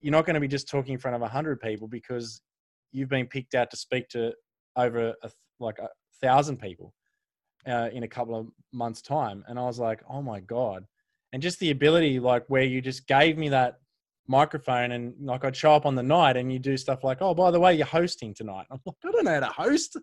you're 0.00 0.12
not 0.12 0.26
going 0.26 0.34
to 0.34 0.40
be 0.40 0.48
just 0.48 0.68
talking 0.68 0.94
in 0.94 0.98
front 0.98 1.14
of 1.14 1.22
100 1.22 1.60
people 1.60 1.88
because 1.88 2.40
you've 2.92 3.08
been 3.08 3.26
picked 3.26 3.54
out 3.54 3.70
to 3.70 3.76
speak 3.76 4.08
to 4.08 4.32
over 4.76 5.14
a, 5.22 5.30
like 5.58 5.78
a 5.78 5.88
thousand 6.26 6.56
people 6.58 6.92
uh, 7.66 7.88
in 7.92 8.02
a 8.02 8.08
couple 8.08 8.34
of 8.34 8.46
months 8.72 9.02
time. 9.02 9.44
And 9.48 9.58
i 9.58 9.62
was 9.62 9.78
like 9.78 10.00
oh 10.08 10.22
my 10.22 10.40
god. 10.40 10.84
And 11.32 11.42
just 11.42 11.58
the 11.58 11.70
ability 11.70 12.20
like 12.20 12.44
where 12.48 12.62
you 12.62 12.80
just 12.80 13.06
gave 13.06 13.36
me 13.36 13.48
that 13.50 13.78
microphone 14.26 14.92
and 14.92 15.12
like 15.20 15.44
i'd 15.44 15.54
show 15.54 15.74
up 15.74 15.84
on 15.84 15.94
the 15.94 16.02
night 16.02 16.34
and 16.38 16.50
you 16.50 16.58
do 16.58 16.78
stuff 16.78 17.04
like 17.04 17.18
oh 17.20 17.34
by 17.34 17.50
the 17.50 17.60
way 17.60 17.74
you're 17.74 17.86
hosting 18.00 18.32
tonight. 18.34 18.66
I'm 18.70 18.80
like 18.86 18.96
i 19.04 19.10
don't 19.10 19.24
know 19.24 19.34
how 19.34 19.40
to 19.40 19.46
host. 19.46 19.96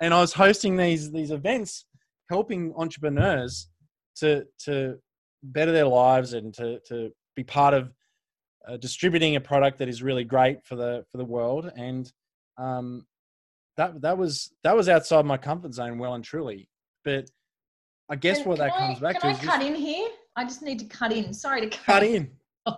And 0.00 0.12
i 0.12 0.20
was 0.20 0.32
hosting 0.32 0.76
these 0.76 1.10
these 1.12 1.30
events 1.30 1.86
helping 2.28 2.74
entrepreneurs 2.76 3.68
to 4.16 4.44
to 4.66 4.98
better 5.42 5.72
their 5.72 5.86
lives 5.86 6.32
and 6.32 6.52
to 6.54 6.80
to 6.88 7.12
be 7.36 7.44
part 7.44 7.74
of 7.74 7.92
uh, 8.66 8.76
distributing 8.78 9.36
a 9.36 9.40
product 9.40 9.78
that 9.78 9.88
is 9.88 10.02
really 10.02 10.24
great 10.24 10.64
for 10.64 10.76
the 10.76 11.04
for 11.10 11.18
the 11.18 11.24
world. 11.24 11.70
And 11.76 12.10
um, 12.58 13.06
that 13.76 14.00
that 14.02 14.16
was 14.16 14.52
that 14.64 14.76
was 14.76 14.88
outside 14.88 15.24
my 15.24 15.36
comfort 15.36 15.74
zone 15.74 15.98
well 15.98 16.14
and 16.14 16.24
truly. 16.24 16.68
But 17.04 17.30
i 18.08 18.16
guess 18.16 18.44
what 18.44 18.58
that 18.58 18.72
I, 18.72 18.78
comes 18.78 19.00
back 19.00 19.16
to 19.16 19.20
Can 19.20 19.30
I 19.30 19.32
is 19.32 19.38
cut 19.40 19.62
in 19.62 19.74
here? 19.74 20.08
I 20.36 20.44
just 20.44 20.62
need 20.62 20.78
to 20.78 20.84
cut 20.84 21.12
in. 21.12 21.32
Sorry 21.32 21.60
to 21.62 21.68
cut, 21.68 21.84
cut 21.86 22.02
in. 22.02 22.30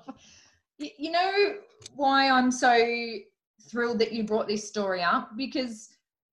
you 0.78 1.10
know 1.10 1.54
why 1.96 2.30
i'm 2.30 2.50
so 2.50 2.86
thrilled 3.70 3.98
that 3.98 4.12
you 4.12 4.22
brought 4.24 4.46
this 4.46 4.66
story 4.68 5.02
up? 5.02 5.36
Because 5.36 5.88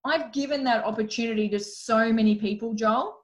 i've 0.06 0.32
given 0.32 0.64
that 0.64 0.84
opportunity 0.84 1.50
to 1.50 1.60
so 1.60 2.12
many 2.14 2.36
people 2.36 2.74
joel 2.74 3.18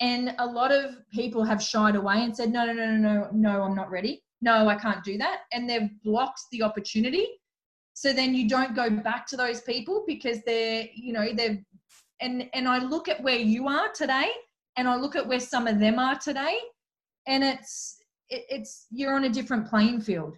and 0.00 0.34
a 0.38 0.46
lot 0.46 0.72
of 0.72 0.96
people 1.12 1.44
have 1.44 1.62
shied 1.62 1.94
away 1.94 2.24
and 2.24 2.34
said 2.34 2.50
no 2.52 2.64
no 2.64 2.72
no 2.72 2.96
no 2.96 2.96
no 2.96 3.28
no 3.32 3.62
i'm 3.62 3.74
not 3.74 3.90
ready. 3.90 4.22
No, 4.42 4.68
I 4.68 4.74
can't 4.74 5.02
do 5.04 5.16
that. 5.18 5.42
And 5.52 5.70
they've 5.70 5.88
blocked 6.02 6.42
the 6.50 6.62
opportunity. 6.62 7.28
So 7.94 8.12
then 8.12 8.34
you 8.34 8.48
don't 8.48 8.74
go 8.74 8.90
back 8.90 9.26
to 9.28 9.36
those 9.36 9.60
people 9.60 10.04
because 10.06 10.42
they're, 10.44 10.86
you 10.94 11.12
know, 11.12 11.32
they've, 11.32 11.58
and, 12.20 12.48
and 12.54 12.68
I 12.68 12.78
look 12.78 13.08
at 13.08 13.22
where 13.22 13.38
you 13.38 13.68
are 13.68 13.88
today 13.92 14.30
and 14.76 14.88
I 14.88 14.96
look 14.96 15.16
at 15.16 15.26
where 15.26 15.40
some 15.40 15.66
of 15.66 15.78
them 15.78 15.98
are 15.98 16.18
today 16.18 16.58
and 17.26 17.44
it's, 17.44 17.98
it, 18.30 18.44
it's, 18.48 18.86
you're 18.90 19.14
on 19.14 19.24
a 19.24 19.28
different 19.28 19.68
playing 19.68 20.00
field. 20.00 20.36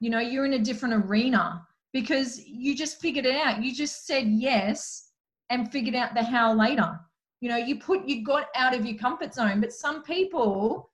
You 0.00 0.10
know, 0.10 0.20
you're 0.20 0.46
in 0.46 0.54
a 0.54 0.58
different 0.58 1.06
arena 1.06 1.66
because 1.92 2.44
you 2.46 2.74
just 2.74 3.00
figured 3.00 3.26
it 3.26 3.36
out. 3.36 3.62
You 3.62 3.74
just 3.74 4.06
said 4.06 4.26
yes 4.26 5.10
and 5.50 5.70
figured 5.70 5.94
out 5.94 6.14
the 6.14 6.22
how 6.22 6.52
later. 6.52 6.98
You 7.40 7.48
know, 7.50 7.56
you 7.56 7.78
put, 7.78 8.08
you 8.08 8.24
got 8.24 8.46
out 8.56 8.74
of 8.74 8.84
your 8.84 8.98
comfort 8.98 9.34
zone, 9.34 9.60
but 9.60 9.72
some 9.72 10.02
people, 10.02 10.90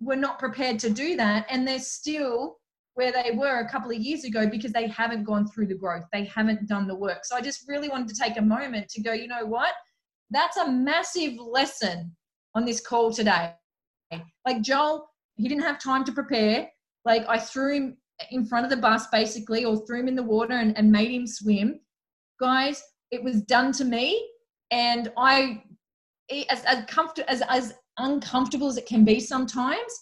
were 0.00 0.16
not 0.16 0.38
prepared 0.38 0.78
to 0.80 0.90
do 0.90 1.16
that 1.16 1.46
and 1.50 1.66
they're 1.66 1.78
still 1.78 2.58
where 2.98 3.12
they 3.12 3.30
were 3.30 3.60
a 3.60 3.70
couple 3.70 3.92
of 3.92 3.96
years 3.96 4.24
ago 4.24 4.48
because 4.48 4.72
they 4.72 4.88
haven't 4.88 5.22
gone 5.22 5.46
through 5.46 5.68
the 5.68 5.74
growth. 5.74 6.02
They 6.12 6.24
haven't 6.24 6.66
done 6.66 6.88
the 6.88 6.96
work. 6.96 7.24
So 7.24 7.36
i 7.36 7.40
just 7.40 7.68
really 7.68 7.88
wanted 7.88 8.08
to 8.08 8.20
take 8.20 8.36
a 8.36 8.42
moment 8.42 8.88
to 8.88 9.00
go 9.00 9.12
you 9.12 9.28
know 9.28 9.46
what? 9.46 9.72
That's 10.30 10.56
a 10.56 10.68
massive 10.68 11.34
lesson 11.38 12.16
on 12.56 12.64
this 12.64 12.80
call 12.80 13.12
today. 13.12 13.52
Like 14.44 14.62
joel 14.62 15.08
he 15.36 15.46
didn't 15.48 15.62
have 15.62 15.78
time 15.78 16.02
to 16.06 16.12
prepare. 16.12 16.68
Like 17.04 17.24
i 17.28 17.38
threw 17.38 17.76
him 17.76 17.96
in 18.32 18.44
front 18.44 18.64
of 18.66 18.70
the 18.70 18.82
bus 18.88 19.06
basically 19.12 19.64
or 19.64 19.76
threw 19.86 20.00
him 20.00 20.08
in 20.08 20.16
the 20.16 20.30
water 20.34 20.54
and, 20.54 20.76
and 20.76 20.90
made 20.90 21.12
him 21.12 21.28
swim. 21.28 21.78
Guys 22.40 22.82
it 23.12 23.22
was 23.22 23.42
done 23.42 23.70
to 23.72 23.84
me 23.84 24.28
and 24.72 25.12
i 25.16 25.62
as 26.50 26.64
as 26.64 26.84
comfortable 26.86 27.30
as 27.30 27.42
as 27.48 27.74
uncomfortable 27.98 28.66
as 28.68 28.76
it 28.76 28.86
can 28.86 29.04
be 29.04 29.20
sometimes, 29.20 29.92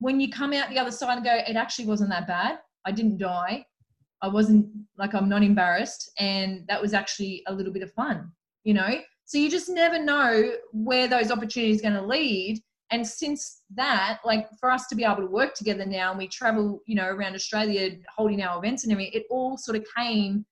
when 0.00 0.18
you 0.18 0.30
come 0.30 0.52
out 0.52 0.70
the 0.70 0.78
other 0.78 0.90
side 0.90 1.16
and 1.16 1.24
go, 1.24 1.34
it 1.46 1.56
actually 1.56 1.86
wasn't 1.86 2.10
that 2.10 2.26
bad. 2.26 2.58
I 2.84 2.90
didn't 2.90 3.18
die. 3.18 3.64
I 4.22 4.28
wasn't 4.28 4.66
like 4.98 5.14
I'm 5.14 5.28
not 5.28 5.42
embarrassed. 5.42 6.10
And 6.18 6.64
that 6.68 6.82
was 6.82 6.92
actually 6.92 7.42
a 7.46 7.54
little 7.54 7.72
bit 7.72 7.82
of 7.82 7.92
fun, 7.92 8.32
you 8.64 8.74
know? 8.74 9.00
So 9.26 9.38
you 9.38 9.50
just 9.50 9.68
never 9.68 10.02
know 10.02 10.54
where 10.72 11.06
those 11.06 11.30
opportunities 11.30 11.80
are 11.80 11.90
going 11.90 12.02
to 12.02 12.06
lead. 12.06 12.60
And 12.90 13.06
since 13.06 13.62
that, 13.76 14.18
like 14.24 14.48
for 14.58 14.70
us 14.70 14.88
to 14.88 14.96
be 14.96 15.04
able 15.04 15.16
to 15.18 15.26
work 15.26 15.54
together 15.54 15.86
now 15.86 16.10
and 16.10 16.18
we 16.18 16.26
travel, 16.26 16.80
you 16.86 16.96
know, 16.96 17.06
around 17.06 17.34
Australia 17.34 17.90
holding 18.16 18.42
our 18.42 18.58
events 18.58 18.82
and 18.82 18.92
everything, 18.92 19.12
it 19.14 19.26
all 19.30 19.56
sort 19.56 19.76
of 19.76 19.86
came 19.96 20.44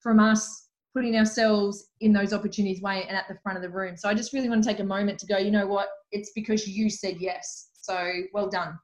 from 0.00 0.18
us 0.18 0.68
putting 0.94 1.16
ourselves 1.16 1.88
in 2.00 2.12
those 2.12 2.32
opportunities 2.32 2.80
way 2.80 3.04
and 3.06 3.16
at 3.16 3.28
the 3.28 3.36
front 3.42 3.56
of 3.56 3.62
the 3.62 3.70
room. 3.70 3.96
So 3.96 4.08
I 4.08 4.14
just 4.14 4.32
really 4.32 4.48
want 4.48 4.64
to 4.64 4.68
take 4.68 4.80
a 4.80 4.84
moment 4.84 5.18
to 5.20 5.26
go, 5.26 5.38
you 5.38 5.50
know 5.50 5.66
what? 5.66 5.88
It's 6.10 6.32
because 6.34 6.66
you 6.66 6.88
said 6.88 7.16
yes. 7.18 7.68
So 7.80 8.12
well 8.32 8.48
done. 8.48 8.78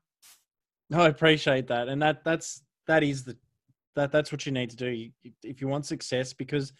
No, 0.90 1.02
I 1.02 1.08
appreciate 1.08 1.68
that, 1.68 1.88
and 1.88 2.02
that 2.02 2.24
that's 2.24 2.62
that 2.88 3.02
is 3.04 3.24
the 3.24 3.36
that 3.94 4.10
that's 4.10 4.32
what 4.32 4.44
you 4.44 4.52
need 4.52 4.70
to 4.70 4.76
do 4.76 5.08
if 5.42 5.60
you 5.60 5.68
want 5.68 5.86
success. 5.86 6.32
Because 6.32 6.72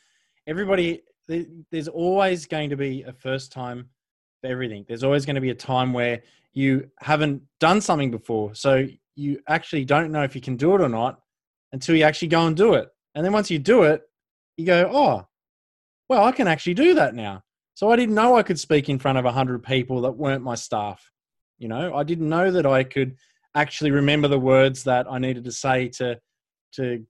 everybody, 0.47 1.03
there's 1.29 1.89
always 1.89 2.47
going 2.47 2.71
to 2.71 2.77
be 2.77 3.03
a 3.03 3.13
first 3.13 3.53
time 3.53 3.89
for 4.41 4.51
everything. 4.51 4.85
There's 4.89 5.05
always 5.05 5.25
going 5.25 5.37
to 5.37 5.41
be 5.41 5.51
a 5.51 5.55
time 5.55 5.93
where 5.93 6.23
you 6.53 6.91
haven't 6.99 7.43
done 7.61 7.81
something 7.81 8.11
before, 8.11 8.55
so 8.55 8.87
you 9.15 9.39
actually 9.49 9.85
don't 9.85 10.11
know 10.11 10.25
if 10.25 10.35
you 10.35 10.41
can 10.41 10.57
do 10.57 10.75
it 10.75 10.81
or 10.81 10.89
not 10.89 11.21
until 11.73 11.95
you 11.95 12.03
actually 12.03 12.29
go 12.29 12.47
and 12.47 12.57
do 12.57 12.75
it. 12.75 12.89
And 13.15 13.25
then 13.25 13.33
once 13.33 13.51
you 13.51 13.59
do 13.61 13.85
it, 13.85 14.03
you 14.57 14.67
go, 14.67 14.91
oh, 14.93 15.27
well, 16.09 16.25
I 16.25 16.33
can 16.33 16.49
actually 16.49 16.75
do 16.75 16.95
that 16.95 17.15
now. 17.15 17.43
So 17.75 17.91
I 17.91 17.97
didn't 17.97 18.15
know 18.15 18.37
I 18.37 18.43
could 18.43 18.59
speak 18.59 18.89
in 18.89 18.99
front 18.99 19.19
of 19.19 19.25
a 19.25 19.33
hundred 19.33 19.63
people 19.63 20.01
that 20.03 20.13
weren't 20.13 20.43
my 20.43 20.57
staff. 20.57 21.11
You 21.59 21.69
know, 21.69 21.95
I 21.95 22.03
didn't 22.03 22.29
know 22.29 22.51
that 22.51 22.67
I 22.67 22.83
could 22.83 23.17
actually 23.55 23.91
remember 23.91 24.29
the 24.29 24.39
words 24.39 24.85
that 24.85 25.07
I 25.11 25.19
needed 25.19 25.45
to 25.45 25.53
say 25.53 25.89
to 25.89 26.19
to 26.75 27.05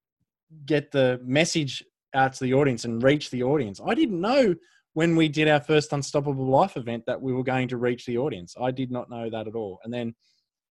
get 0.67 0.91
the 0.91 1.21
message 1.23 1.85
out 2.15 2.33
to 2.35 2.45
the 2.45 2.55
audience 2.55 2.85
and 2.85 3.03
reach 3.03 3.31
the 3.31 3.43
audience. 3.43 3.81
I 3.85 3.95
didn't 3.95 4.21
know 4.21 4.55
when 4.95 5.15
we 5.15 5.29
did 5.29 5.49
our 5.49 5.61
first 5.61 5.93
Unstoppable 5.93 6.47
Life 6.47 6.77
event 6.77 7.05
that 7.07 7.21
we 7.21 7.33
were 7.33 7.45
going 7.45 7.69
to 7.69 7.77
reach 7.77 8.07
the 8.07 8.19
audience. 8.19 8.57
I 8.61 8.71
did 8.71 8.91
not 8.91 9.09
know 9.09 9.31
that 9.31 9.47
at 9.47 9.55
all. 9.55 9.79
And 9.85 9.93
then 9.93 10.15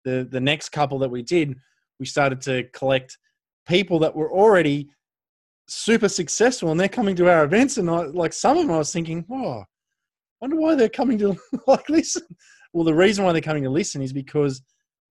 the 0.05 0.27
the 0.31 0.41
next 0.41 0.71
couple 0.71 0.99
that 1.01 1.11
we 1.11 1.23
did, 1.23 1.57
we 1.99 2.07
started 2.07 2.41
to 2.43 2.65
collect 2.73 3.19
people 3.69 3.99
that 3.99 4.15
were 4.15 4.33
already 4.33 4.89
super 5.69 6.09
successful 6.09 6.71
and 6.71 6.79
they're 6.79 6.89
coming 6.89 7.17
to 7.17 7.29
our 7.29 7.45
events 7.45 7.77
and 7.77 7.91
I, 7.91 8.03
like 8.03 8.33
some 8.33 8.57
of 8.57 8.67
them 8.67 8.75
I 8.75 8.79
was 8.79 8.93
thinking, 8.93 9.25
"Whoa, 9.27 9.65
wonder 10.41 10.57
why 10.57 10.77
they're 10.77 10.89
coming 10.89 11.19
to 11.19 11.37
like 11.67 11.89
listen." 11.89 12.23
Well, 12.73 12.85
the 12.85 12.95
reason 12.95 13.25
why 13.25 13.33
they're 13.33 13.41
coming 13.41 13.65
to 13.65 13.71
listen 13.71 14.03
is 14.03 14.13
because 14.13 14.63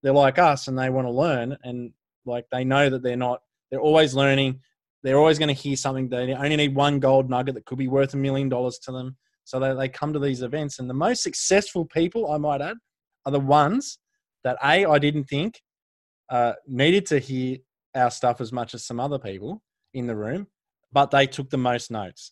they're 0.03 0.13
like 0.13 0.39
us 0.39 0.67
and 0.67 0.77
they 0.77 0.89
want 0.89 1.07
to 1.07 1.11
learn 1.11 1.57
and 1.63 1.91
like 2.25 2.45
they 2.51 2.63
know 2.63 2.89
that 2.89 3.03
they're 3.03 3.15
not 3.15 3.41
they're 3.71 3.79
always 3.79 4.13
learning. 4.13 4.61
They're 5.03 5.17
always 5.17 5.37
going 5.37 5.53
to 5.53 5.61
hear 5.61 5.75
something. 5.75 6.09
They 6.09 6.33
only 6.33 6.55
need 6.55 6.75
one 6.75 6.99
gold 6.99 7.29
nugget 7.29 7.55
that 7.55 7.65
could 7.65 7.77
be 7.77 7.87
worth 7.87 8.13
a 8.13 8.17
million 8.17 8.49
dollars 8.49 8.79
to 8.79 8.91
them. 8.91 9.17
So 9.43 9.59
they, 9.59 9.73
they 9.75 9.89
come 9.89 10.13
to 10.13 10.19
these 10.19 10.41
events 10.41 10.79
and 10.79 10.89
the 10.89 10.95
most 10.95 11.21
successful 11.21 11.85
people 11.85 12.31
i 12.31 12.37
might 12.37 12.61
add 12.61 12.77
are 13.25 13.31
the 13.31 13.39
ones 13.39 13.99
that 14.43 14.57
a 14.63 14.85
i 14.85 14.97
didn't 14.97 15.25
think 15.25 15.61
uh, 16.29 16.53
needed 16.67 17.05
to 17.05 17.19
hear 17.19 17.57
our 17.93 18.09
stuff 18.09 18.41
as 18.41 18.51
much 18.51 18.73
as 18.73 18.83
some 18.83 18.99
other 18.99 19.19
people 19.19 19.61
in 19.93 20.07
the 20.07 20.15
room 20.15 20.47
but 20.95 21.11
they 21.11 21.27
took 21.27 21.49
the 21.49 21.57
most 21.57 21.91
notes. 21.91 22.31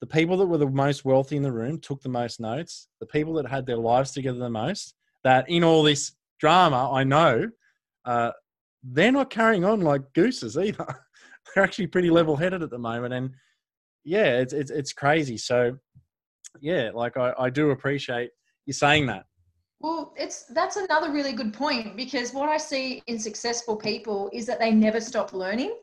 The 0.00 0.06
people 0.06 0.38
that 0.38 0.46
were 0.46 0.58
the 0.58 0.66
most 0.66 1.04
wealthy 1.04 1.36
in 1.36 1.42
the 1.42 1.52
room 1.52 1.78
took 1.78 2.02
the 2.02 2.08
most 2.08 2.40
notes. 2.40 2.88
The 2.98 3.06
people 3.06 3.34
that 3.34 3.46
had 3.46 3.66
their 3.66 3.76
lives 3.76 4.12
together 4.12 4.38
the 4.38 4.50
most 4.50 4.94
that 5.22 5.48
in 5.48 5.62
all 5.62 5.82
this 5.82 6.12
drama, 6.42 6.90
I 6.92 7.04
know 7.04 7.48
uh, 8.04 8.32
they're 8.82 9.12
not 9.12 9.30
carrying 9.30 9.64
on 9.64 9.80
like 9.80 10.02
gooses 10.12 10.58
either. 10.58 10.86
they're 11.54 11.62
actually 11.62 11.86
pretty 11.86 12.10
level 12.10 12.36
headed 12.36 12.64
at 12.64 12.70
the 12.70 12.78
moment, 12.78 13.14
and 13.14 13.30
yeah, 14.04 14.40
it's 14.40 14.52
it's 14.52 14.72
it's 14.72 14.92
crazy. 14.92 15.38
So 15.38 15.78
yeah, 16.60 16.90
like 16.92 17.16
I, 17.16 17.32
I 17.38 17.48
do 17.48 17.70
appreciate 17.70 18.30
you 18.66 18.72
saying 18.72 19.06
that. 19.06 19.24
Well, 19.80 20.14
it's 20.16 20.46
that's 20.46 20.76
another 20.76 21.12
really 21.12 21.32
good 21.32 21.54
point 21.54 21.96
because 21.96 22.32
what 22.32 22.48
I 22.48 22.56
see 22.56 23.02
in 23.06 23.20
successful 23.20 23.76
people 23.76 24.28
is 24.32 24.44
that 24.46 24.58
they 24.58 24.72
never 24.72 25.00
stop 25.00 25.32
learning. 25.32 25.76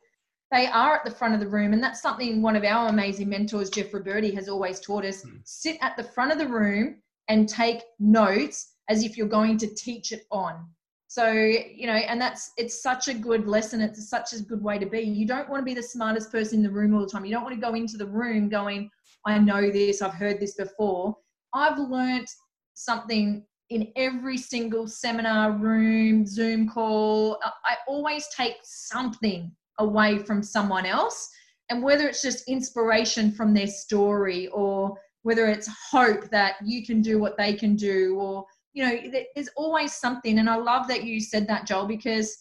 They 0.52 0.68
are 0.68 0.96
at 0.96 1.06
the 1.06 1.12
front 1.12 1.36
of 1.36 1.40
the 1.40 1.48
room, 1.48 1.72
and 1.72 1.82
that's 1.82 2.02
something 2.02 2.42
one 2.42 2.58
of 2.58 2.66
our 2.66 2.90
amazing 2.90 3.30
mentors, 3.30 3.70
Jeff 3.70 3.92
Roberti, 3.92 4.34
has 4.34 4.50
always 4.50 4.82
taught 4.82 5.06
us. 5.06 5.24
Sit 5.46 5.78
at 5.82 5.96
the 5.96 6.04
front 6.04 6.34
of 6.34 6.38
the 6.38 6.48
room 6.48 6.98
and 7.30 7.48
take 7.48 7.84
notes 8.00 8.74
as 8.90 9.04
if 9.04 9.18
you're 9.18 9.28
going 9.28 9.58
to 9.60 9.68
teach 9.68 10.12
it 10.12 10.26
on. 10.32 10.68
So, 11.08 11.32
you 11.32 11.88
know, 11.88 11.94
and 11.94 12.22
that's 12.22 12.52
it's 12.58 12.84
such 12.84 13.08
a 13.08 13.14
good 13.14 13.48
lesson. 13.48 13.82
It's 13.82 14.10
such 14.10 14.34
a 14.34 14.42
good 14.42 14.64
way 14.64 14.78
to 14.78 14.86
be. 14.86 15.00
You 15.00 15.26
don't 15.26 15.50
want 15.50 15.62
to 15.62 15.66
be 15.66 15.74
the 15.74 15.82
smartest 15.82 16.32
person 16.32 16.60
in 16.60 16.64
the 16.64 16.70
room 16.70 16.94
all 16.94 17.02
the 17.02 17.08
time. 17.08 17.26
You 17.26 17.32
don't 17.32 17.44
want 17.44 17.56
to 17.56 17.62
go 17.62 17.74
into 17.74 17.98
the 17.98 18.06
room 18.06 18.50
going, 18.50 18.92
I 19.26 19.38
know 19.40 19.72
this, 19.72 20.02
I've 20.02 20.14
heard 20.14 20.40
this 20.40 20.56
before. 20.56 21.16
I've 21.54 21.80
learned 21.80 22.28
something 22.76 23.44
in 23.70 23.92
every 23.96 24.38
single 24.38 24.88
seminar 24.88 25.52
room, 25.52 26.26
Zoom 26.26 26.70
call. 26.70 27.40
I 27.66 27.76
always 27.88 28.28
take 28.36 28.58
something 28.64 29.52
away 29.80 30.20
from 30.20 30.44
someone 30.44 30.86
else. 30.86 31.30
And 31.70 31.84
whether 31.84 32.08
it's 32.08 32.22
just 32.22 32.48
inspiration 32.48 33.32
from 33.32 33.54
their 33.54 33.68
story 33.68 34.48
or 34.48 34.96
whether 35.24 35.48
it's 35.48 35.70
hope 35.92 36.30
that 36.30 36.56
you 36.64 36.86
can 36.86 37.02
do 37.02 37.20
what 37.20 37.38
they 37.38 37.54
can 37.54 37.76
do 37.76 38.16
or 38.20 38.46
you 38.74 38.86
know 38.86 39.22
there's 39.36 39.50
always 39.56 39.94
something 39.94 40.40
and 40.40 40.50
i 40.50 40.56
love 40.56 40.88
that 40.88 41.04
you 41.04 41.20
said 41.20 41.48
that 41.48 41.66
joel 41.66 41.86
because 41.86 42.38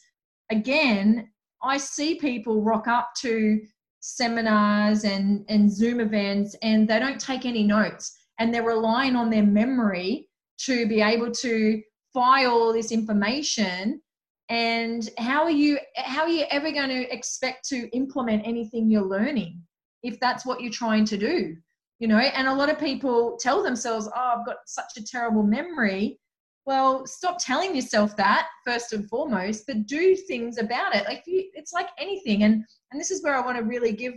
again 0.51 1.29
i 1.63 1.77
see 1.77 2.17
people 2.17 2.63
rock 2.63 2.87
up 2.87 3.11
to 3.17 3.61
seminars 4.01 5.05
and 5.05 5.45
and 5.49 5.71
zoom 5.71 6.01
events 6.01 6.55
and 6.63 6.89
they 6.89 6.99
don't 6.99 7.21
take 7.21 7.45
any 7.45 7.63
notes 7.63 8.17
and 8.39 8.53
they're 8.53 8.63
relying 8.63 9.17
on 9.17 9.31
their 9.31 9.43
memory 9.43 10.29
to 10.59 10.87
be 10.87 11.01
able 11.01 11.31
to 11.31 11.83
file 12.13 12.51
all 12.51 12.73
this 12.73 12.93
information. 12.93 14.01
And 14.49 15.09
how 15.19 15.43
are 15.43 15.51
you 15.51 15.79
how 15.97 16.23
are 16.23 16.29
you 16.29 16.47
ever 16.51 16.73
going 16.73 16.89
to 16.89 17.15
expect 17.15 17.69
to 17.69 17.89
implement 17.95 18.47
anything 18.47 18.91
you're 18.91 19.03
learning 19.03 19.61
if 20.03 20.19
that's 20.21 20.47
what 20.47 20.63
you're 20.63 20.73
trying 20.73 21.05
to 21.05 21.19
do 21.19 21.57
you 21.99 22.07
know 22.09 22.19
and 22.19 22.49
a 22.49 22.55
lot 22.55 22.71
of 22.71 22.79
people 22.79 23.37
tell 23.41 23.63
themselves 23.63 24.09
oh 24.15 24.35
i've 24.39 24.47
got 24.47 24.59
such 24.67 24.97
a 24.97 25.05
terrible 25.05 25.43
memory. 25.43 26.19
Well 26.67 27.07
stop 27.07 27.39
telling 27.39 27.75
yourself 27.75 28.15
that 28.17 28.49
first 28.67 28.93
and 28.93 29.09
foremost 29.09 29.65
but 29.67 29.87
do 29.87 30.15
things 30.15 30.59
about 30.59 30.95
it. 30.95 31.05
Like 31.07 31.23
you, 31.27 31.51
it's 31.55 31.73
like 31.73 31.89
anything 31.99 32.43
and 32.43 32.65
and 32.91 33.01
this 33.01 33.11
is 33.11 33.23
where 33.23 33.35
i 33.35 33.45
want 33.45 33.59
to 33.59 33.65
really 33.65 33.93
give 33.93 34.15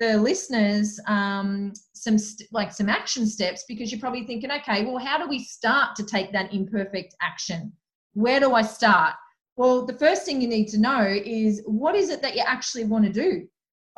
the 0.00 0.16
listeners 0.16 1.00
um, 1.08 1.72
some 1.92 2.18
st- 2.18 2.48
like 2.52 2.72
some 2.72 2.88
action 2.88 3.26
steps 3.26 3.64
because 3.66 3.90
you're 3.90 4.00
probably 4.00 4.24
thinking 4.24 4.50
okay 4.52 4.84
well 4.84 4.98
how 4.98 5.18
do 5.18 5.28
we 5.28 5.40
start 5.40 5.96
to 5.96 6.04
take 6.04 6.32
that 6.32 6.52
imperfect 6.54 7.14
action? 7.20 7.72
Where 8.14 8.40
do 8.40 8.54
i 8.54 8.62
start? 8.62 9.14
Well 9.56 9.84
the 9.84 9.98
first 9.98 10.24
thing 10.24 10.40
you 10.40 10.48
need 10.48 10.68
to 10.68 10.78
know 10.78 11.02
is 11.02 11.62
what 11.66 11.96
is 11.96 12.10
it 12.10 12.22
that 12.22 12.36
you 12.36 12.44
actually 12.46 12.84
want 12.84 13.04
to 13.06 13.12
do 13.12 13.48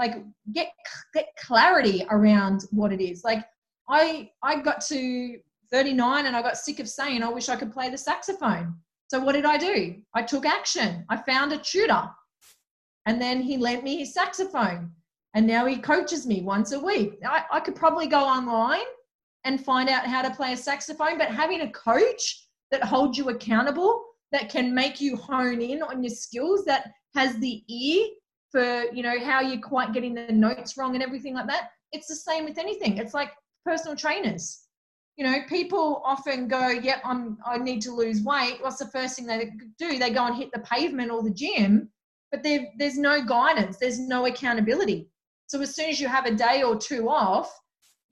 like 0.01 0.25
get 0.55 0.73
get 1.15 1.29
clarity 1.39 2.05
around 2.11 2.65
what 2.71 2.93
it 2.93 3.01
is. 3.01 3.23
Like 3.23 3.45
i 3.89 4.31
i 4.43 4.61
got 4.61 4.81
to 4.87 5.39
39 5.71 6.27
and 6.27 6.37
i 6.37 6.43
got 6.43 6.57
sick 6.57 6.81
of 6.81 6.89
saying 6.89 7.23
i 7.23 7.29
wish 7.29 7.49
i 7.49 7.57
could 7.57 7.73
play 7.73 7.91
the 7.91 7.99
saxophone. 7.99 8.75
So 9.09 9.21
what 9.21 9.33
did 9.33 9.45
i 9.45 9.59
do? 9.59 9.97
I 10.15 10.23
took 10.23 10.47
action. 10.47 11.05
I 11.11 11.17
found 11.19 11.53
a 11.53 11.59
tutor. 11.59 12.05
And 13.07 13.21
then 13.21 13.41
he 13.43 13.57
lent 13.57 13.85
me 13.85 13.99
his 13.99 14.15
saxophone. 14.15 14.91
And 15.35 15.47
now 15.47 15.67
he 15.67 15.77
coaches 15.77 16.27
me 16.27 16.43
once 16.43 16.73
a 16.73 16.81
week. 16.81 17.19
I, 17.25 17.45
I 17.53 17.61
could 17.61 17.77
probably 17.77 18.09
go 18.09 18.21
online 18.21 18.89
and 19.45 19.65
find 19.65 19.89
out 19.89 20.07
how 20.07 20.23
to 20.23 20.35
play 20.35 20.53
a 20.53 20.57
saxophone 20.57 21.19
but 21.19 21.29
having 21.29 21.63
a 21.63 21.73
coach 21.73 22.47
that 22.71 22.85
holds 22.85 23.17
you 23.19 23.29
accountable 23.29 24.05
that 24.33 24.49
can 24.49 24.75
make 24.75 25.01
you 25.01 25.17
hone 25.17 25.61
in 25.61 25.83
on 25.83 26.03
your 26.03 26.15
skills 26.15 26.65
that 26.65 26.91
has 27.15 27.37
the 27.39 27.63
ear 27.69 28.07
for 28.51 28.85
you 28.93 29.03
know 29.03 29.19
how 29.21 29.41
you're 29.41 29.61
quite 29.61 29.93
getting 29.93 30.15
the 30.15 30.33
notes 30.33 30.77
wrong 30.77 30.95
and 30.95 31.03
everything 31.03 31.35
like 31.35 31.47
that 31.47 31.71
it's 31.93 32.07
the 32.07 32.15
same 32.15 32.45
with 32.45 32.59
anything. 32.59 32.99
It's 32.99 33.15
like 33.15 33.33
personal 33.65 33.97
trainers. 33.97 34.63
You 35.17 35.25
know 35.25 35.39
people 35.49 36.01
often 36.05 36.49
go 36.49 36.69
yep 36.69 37.03
i'm 37.05 37.37
i 37.45 37.59
need 37.59 37.83
to 37.83 37.93
lose 37.93 38.23
weight. 38.23 38.59
What's 38.61 38.79
the 38.79 38.87
first 38.87 39.17
thing 39.17 39.27
they 39.27 39.51
do? 39.79 39.99
They 39.99 40.11
go 40.11 40.25
and 40.25 40.35
hit 40.35 40.51
the 40.53 40.61
pavement 40.61 41.11
or 41.11 41.23
the 41.23 41.31
gym 41.31 41.91
but 42.31 42.45
there's 42.45 42.97
no 42.97 43.23
guidance. 43.25 43.77
There's 43.79 43.99
no 43.99 44.27
accountability. 44.27 45.11
So 45.49 45.61
as 45.61 45.75
soon 45.75 45.91
as 45.91 46.01
you 46.01 46.07
have 46.07 46.27
a 46.27 46.35
day 46.35 46.63
or 46.63 46.77
two 46.77 47.09
off 47.09 47.53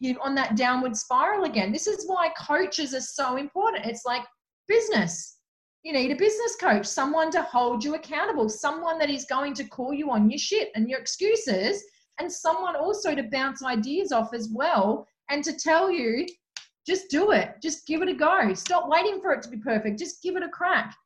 you're 0.00 0.20
on 0.20 0.34
that 0.36 0.56
downward 0.56 0.96
spiral 0.96 1.44
again. 1.44 1.72
This 1.72 1.88
is 1.88 2.06
why 2.06 2.30
coaches 2.38 2.94
are 2.94 3.00
so 3.00 3.36
important. 3.36 3.86
It's 3.86 4.04
like 4.04 4.22
business 4.68 5.37
you 5.84 5.92
need 5.92 6.10
a 6.10 6.16
business 6.16 6.56
coach, 6.56 6.86
someone 6.86 7.30
to 7.30 7.42
hold 7.42 7.84
you 7.84 7.94
accountable, 7.94 8.48
someone 8.48 8.98
that 8.98 9.10
is 9.10 9.24
going 9.24 9.54
to 9.54 9.64
call 9.64 9.92
you 9.92 10.10
on 10.10 10.30
your 10.30 10.38
shit 10.38 10.70
and 10.74 10.88
your 10.88 10.98
excuses, 10.98 11.82
and 12.18 12.30
someone 12.30 12.74
also 12.76 13.14
to 13.14 13.22
bounce 13.24 13.62
ideas 13.62 14.10
off 14.12 14.34
as 14.34 14.48
well 14.52 15.06
and 15.30 15.44
to 15.44 15.52
tell 15.52 15.90
you, 15.90 16.26
just 16.86 17.10
do 17.10 17.32
it, 17.32 17.54
just 17.62 17.86
give 17.86 18.02
it 18.02 18.08
a 18.08 18.14
go. 18.14 18.52
Stop 18.54 18.88
waiting 18.88 19.20
for 19.20 19.32
it 19.32 19.42
to 19.42 19.48
be 19.48 19.58
perfect, 19.58 19.98
just 19.98 20.22
give 20.22 20.36
it 20.36 20.42
a 20.42 20.48
crack. 20.48 20.96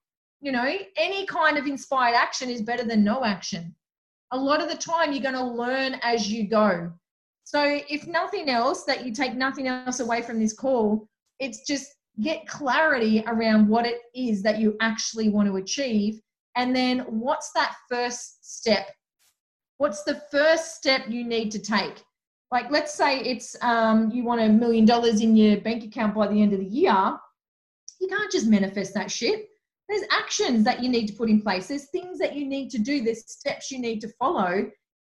You 0.41 0.53
know, 0.53 0.77
any 0.97 1.27
kind 1.27 1.59
of 1.59 1.67
inspired 1.67 2.15
action 2.15 2.51
is 2.51 2.63
better 2.63 2.85
than 2.85 3.05
no 3.05 3.25
action. 3.25 3.75
A 4.33 4.37
lot 4.37 4.63
of 4.63 4.69
the 4.69 4.77
time, 4.77 5.13
you're 5.13 5.23
going 5.23 5.35
to 5.35 5.45
learn 5.45 5.97
as 6.03 6.31
you 6.31 6.49
go. 6.49 6.91
So, 7.45 7.81
if 7.89 8.07
nothing 8.07 8.49
else, 8.49 8.85
that 8.85 9.05
you 9.05 9.13
take 9.13 9.35
nothing 9.35 9.69
else 9.69 10.01
away 10.01 10.23
from 10.23 10.41
this 10.41 10.55
call, 10.55 11.07
it's 11.39 11.67
just 11.67 11.89
get 12.21 12.47
clarity 12.47 13.25
around 13.27 13.69
what 13.69 13.87
it 13.87 14.01
is 14.15 14.43
that 14.43 14.59
you 14.59 14.77
actually 14.81 15.29
want 15.29 15.49
to 15.49 15.57
achieve. 15.57 16.21
And 16.57 16.77
then 16.77 17.01
what's 17.09 17.53
that 17.53 17.75
first 17.89 18.57
step? 18.59 18.89
What's 19.79 20.03
the 20.03 20.23
first 20.31 20.77
step 20.77 21.03
you 21.09 21.25
need 21.25 21.51
to 21.53 21.59
take? 21.59 22.03
Like, 22.51 22.71
let's 22.71 22.93
say 22.93 23.21
it's 23.21 23.57
um, 23.63 24.11
you 24.11 24.25
want 24.25 24.43
a 24.43 24.49
million 24.49 24.85
dollars 24.85 25.23
in 25.23 25.35
your 25.35 25.61
bank 25.63 25.85
account 25.85 26.15
by 26.15 26.29
the 26.29 26.43
end 26.43 26.53
of 26.53 26.61
the 26.61 26.67
year. 26.67 27.19
You 27.99 28.09
can't 28.09 28.31
just 28.31 28.47
manifest 28.47 28.93
that 28.95 29.11
shit. 29.11 29.49
there's 29.89 30.03
actions 30.11 30.65
that 30.65 30.83
you 30.83 30.89
need 30.89 31.07
to 31.07 31.15
put 31.15 31.31
in 31.31 31.41
place. 31.41 31.69
There's 31.69 31.87
things 31.87 32.19
that 32.19 32.37
you 32.37 32.47
need 32.47 32.69
to 32.71 32.79
do. 32.79 33.03
There's 33.03 33.25
steps 33.31 33.71
you 33.71 33.79
need 33.79 34.01
to 34.03 34.09
follow. 34.19 34.71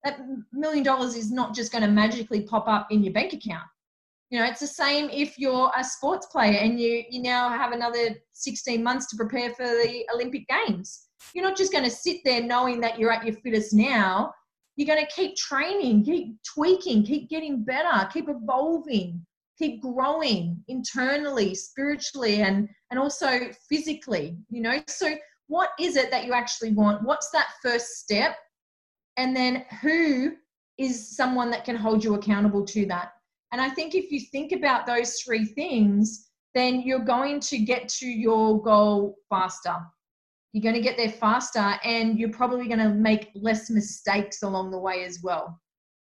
That 0.05 0.21
million 0.53 0.85
dollars 0.85 1.17
is 1.17 1.33
not 1.33 1.55
just 1.55 1.73
going 1.73 1.83
to 1.83 1.91
magically 1.91 2.43
pop 2.43 2.69
up 2.69 2.89
in 2.91 3.03
your 3.03 3.13
bank 3.13 3.33
account. 3.33 3.65
You 4.31 4.39
know, 4.41 4.47
it's 4.47 4.61
the 4.61 4.67
same 4.67 5.11
if 5.11 5.39
you're 5.39 5.71
a 5.77 5.85
sports 5.85 6.27
player 6.27 6.59
and 6.59 6.81
you 6.81 7.05
you 7.11 7.23
now 7.23 7.49
have 7.51 7.73
another 7.73 8.17
16 8.33 8.83
months 8.83 9.07
to 9.11 9.17
prepare 9.17 9.51
for 9.51 9.65
the 9.65 10.05
Olympic 10.15 10.47
Games. 10.49 11.07
You're 11.35 11.45
not 11.45 11.57
just 11.57 11.73
going 11.73 11.85
to 11.85 11.91
sit 11.91 12.19
there 12.25 12.43
knowing 12.43 12.81
that 12.81 12.99
you're 12.99 13.13
at 13.13 13.25
your 13.25 13.35
fittest 13.37 13.75
now. 13.75 14.33
You're 14.77 14.93
going 14.93 15.05
to 15.05 15.13
keep 15.13 15.37
training, 15.37 16.05
keep 16.05 16.37
tweaking, 16.43 17.05
keep 17.05 17.31
getting 17.31 17.65
better, 17.65 18.09
keep 18.13 18.29
evolving, 18.29 19.25
keep 19.59 19.81
growing 19.81 20.63
internally, 20.69 21.55
spiritually, 21.55 22.43
and 22.43 22.69
and 22.91 22.99
also 22.99 23.51
physically. 23.69 24.37
You 24.51 24.63
know, 24.63 24.83
so 24.89 25.15
what 25.49 25.71
is 25.79 25.97
it 25.97 26.11
that 26.11 26.25
you 26.25 26.33
actually 26.33 26.73
want? 26.73 27.05
What's 27.05 27.31
that 27.31 27.49
first 27.63 27.99
step? 27.99 28.37
And 29.17 29.37
then 29.37 29.65
who 29.81 30.33
is 30.79 31.15
someone 31.17 31.51
that 31.51 31.65
can 31.65 31.77
hold 31.77 32.03
you 32.03 32.15
accountable 32.15 32.65
to 32.67 32.87
that? 32.87 33.13
And 33.55 33.63
I 33.63 33.71
think 33.71 33.95
if 33.95 34.11
you 34.11 34.19
think 34.19 34.51
about 34.51 34.85
those 34.85 35.21
three 35.21 35.45
things, 35.45 36.29
then 36.57 36.81
you're 36.81 37.05
going 37.05 37.39
to 37.39 37.59
get 37.59 37.89
to 38.01 38.07
your 38.07 38.61
goal 38.61 39.15
faster. 39.31 39.77
You're 40.53 40.65
going 40.65 40.75
to 40.75 40.81
get 40.81 40.97
there 40.97 41.13
faster 41.13 41.79
and 41.85 42.19
you're 42.19 42.33
probably 42.33 42.67
going 42.67 42.81
to 42.81 42.89
make 42.89 43.31
less 43.37 43.71
mistakes 43.71 44.43
along 44.43 44.73
the 44.73 44.79
way 44.81 45.05
as 45.05 45.21
well. 45.23 45.61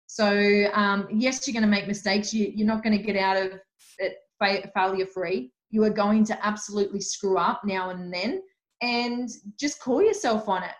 So, 0.06 0.68
um, 0.74 1.08
yes, 1.12 1.48
you're 1.48 1.54
going 1.54 1.64
to 1.64 1.76
make 1.76 1.88
mistakes. 1.88 2.32
You, 2.32 2.52
you're 2.54 2.68
not 2.68 2.84
going 2.84 2.96
to 2.96 3.04
get 3.04 3.16
out 3.16 3.38
of 3.38 3.60
it 3.98 4.18
failure 4.76 5.08
free. 5.08 5.52
You 5.72 5.84
are 5.86 5.90
going 5.90 6.26
to 6.26 6.46
absolutely 6.46 7.02
screw 7.02 7.40
up 7.40 7.62
now 7.66 7.90
and 7.90 8.14
then. 8.14 8.44
And 8.84 9.28
just 9.60 9.82
call 9.82 10.04
yourself 10.04 10.48
on 10.48 10.62
it. 10.62 10.76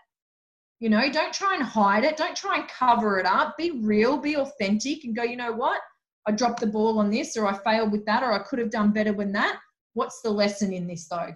You 0.80 0.90
know, 0.92 1.12
don't 1.12 1.34
try 1.34 1.56
and 1.56 1.64
hide 1.64 2.04
it. 2.04 2.16
Don't 2.16 2.38
try 2.38 2.60
and 2.60 2.68
cover 2.70 3.18
it 3.18 3.26
up. 3.26 3.58
Be 3.58 3.72
real, 3.72 4.18
be 4.18 4.38
authentic, 4.38 5.04
and 5.04 5.16
go, 5.16 5.24
you 5.24 5.36
know 5.36 5.52
what? 5.52 5.82
I 6.30 6.32
dropped 6.32 6.60
the 6.60 6.68
ball 6.68 7.00
on 7.00 7.10
this, 7.10 7.36
or 7.36 7.48
I 7.48 7.58
failed 7.58 7.92
with 7.92 8.06
that, 8.06 8.22
or 8.22 8.32
I 8.32 8.44
could 8.44 8.60
have 8.60 8.70
done 8.70 8.92
better 8.92 9.12
than 9.12 9.32
that. 9.32 9.60
What's 9.94 10.22
the 10.22 10.30
lesson 10.30 10.72
in 10.72 10.86
this, 10.86 11.08
though? 11.08 11.34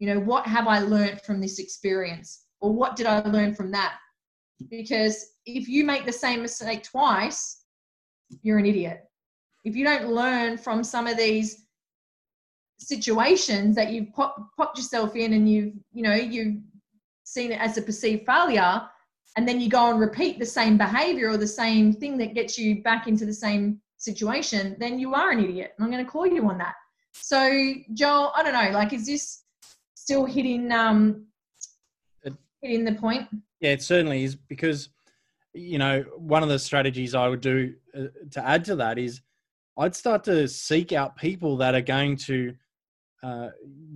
You 0.00 0.08
know, 0.08 0.20
what 0.20 0.46
have 0.46 0.68
I 0.68 0.80
learned 0.80 1.22
from 1.22 1.40
this 1.40 1.58
experience? 1.58 2.42
Or 2.60 2.74
what 2.74 2.94
did 2.94 3.06
I 3.06 3.20
learn 3.20 3.54
from 3.54 3.70
that? 3.70 3.94
Because 4.68 5.24
if 5.46 5.66
you 5.66 5.82
make 5.82 6.04
the 6.04 6.12
same 6.12 6.42
mistake 6.42 6.82
twice, 6.82 7.62
you're 8.42 8.58
an 8.58 8.66
idiot. 8.66 9.04
If 9.64 9.74
you 9.74 9.84
don't 9.86 10.12
learn 10.12 10.58
from 10.58 10.84
some 10.84 11.06
of 11.06 11.16
these 11.16 11.64
situations 12.78 13.76
that 13.76 13.92
you've 13.92 14.12
pop, 14.12 14.36
popped 14.58 14.76
yourself 14.76 15.16
in 15.16 15.32
and 15.32 15.50
you've, 15.50 15.72
you 15.94 16.02
know, 16.02 16.14
you've 16.14 16.60
seen 17.24 17.50
it 17.50 17.60
as 17.62 17.78
a 17.78 17.82
perceived 17.82 18.26
failure, 18.26 18.82
and 19.38 19.48
then 19.48 19.58
you 19.58 19.70
go 19.70 19.90
and 19.90 19.98
repeat 20.00 20.38
the 20.38 20.44
same 20.44 20.76
behavior 20.76 21.30
or 21.30 21.38
the 21.38 21.46
same 21.46 21.94
thing 21.94 22.18
that 22.18 22.34
gets 22.34 22.58
you 22.58 22.82
back 22.82 23.06
into 23.06 23.24
the 23.24 23.32
same 23.32 23.80
situation, 23.98 24.76
then 24.78 24.98
you 24.98 25.14
are 25.14 25.30
an 25.30 25.42
idiot. 25.42 25.72
And 25.76 25.84
I'm 25.84 25.90
going 25.90 26.04
to 26.04 26.10
call 26.10 26.26
you 26.26 26.48
on 26.48 26.58
that. 26.58 26.74
So, 27.12 27.74
Joel, 27.94 28.32
I 28.36 28.42
don't 28.42 28.52
know, 28.52 28.70
like, 28.78 28.92
is 28.92 29.06
this 29.06 29.42
still 29.94 30.26
hitting 30.26 30.70
um, 30.70 31.26
hitting 32.60 32.84
the 32.84 32.92
point? 32.92 33.28
Yeah, 33.60 33.70
it 33.70 33.82
certainly 33.82 34.24
is 34.24 34.36
because 34.36 34.90
you 35.56 35.78
know, 35.78 36.04
one 36.16 36.42
of 36.42 36.48
the 36.48 36.58
strategies 36.58 37.14
I 37.14 37.28
would 37.28 37.40
do 37.40 37.74
uh, 37.96 38.04
to 38.32 38.46
add 38.46 38.64
to 38.66 38.76
that 38.76 38.98
is 38.98 39.22
I'd 39.78 39.94
start 39.94 40.22
to 40.24 40.46
seek 40.46 40.92
out 40.92 41.16
people 41.16 41.56
that 41.58 41.74
are 41.74 41.82
going 41.82 42.16
to 42.18 42.54
uh, 43.22 43.48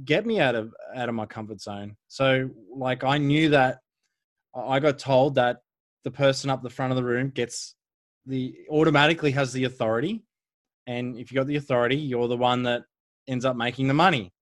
get 0.04 0.26
me 0.26 0.40
out 0.40 0.54
of 0.54 0.72
out 0.96 1.08
of 1.08 1.14
my 1.14 1.26
comfort 1.26 1.60
zone. 1.60 1.96
So, 2.08 2.50
like, 2.74 3.04
I 3.04 3.18
knew 3.18 3.50
that 3.50 3.80
I 4.54 4.80
got 4.80 4.98
told 4.98 5.34
that 5.36 5.58
the 6.04 6.10
person 6.10 6.50
up 6.50 6.62
the 6.62 6.70
front 6.70 6.92
of 6.92 6.96
the 6.96 7.04
room 7.04 7.30
gets 7.30 7.76
the 8.30 8.54
automatically 8.70 9.32
has 9.32 9.52
the 9.52 9.64
authority, 9.64 10.22
and 10.86 11.16
if 11.18 11.30
you 11.30 11.36
got 11.36 11.46
the 11.46 11.56
authority, 11.56 11.96
you're 11.96 12.28
the 12.28 12.36
one 12.36 12.62
that 12.64 12.82
ends 13.28 13.44
up 13.44 13.56
making 13.56 13.88
the 13.88 13.94
money. 13.94 14.32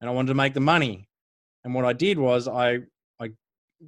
And 0.00 0.08
I 0.08 0.12
wanted 0.12 0.28
to 0.28 0.34
make 0.34 0.54
the 0.54 0.60
money, 0.60 1.08
and 1.64 1.74
what 1.74 1.84
I 1.84 1.92
did 1.92 2.18
was 2.18 2.48
I 2.48 2.78
I 3.20 3.30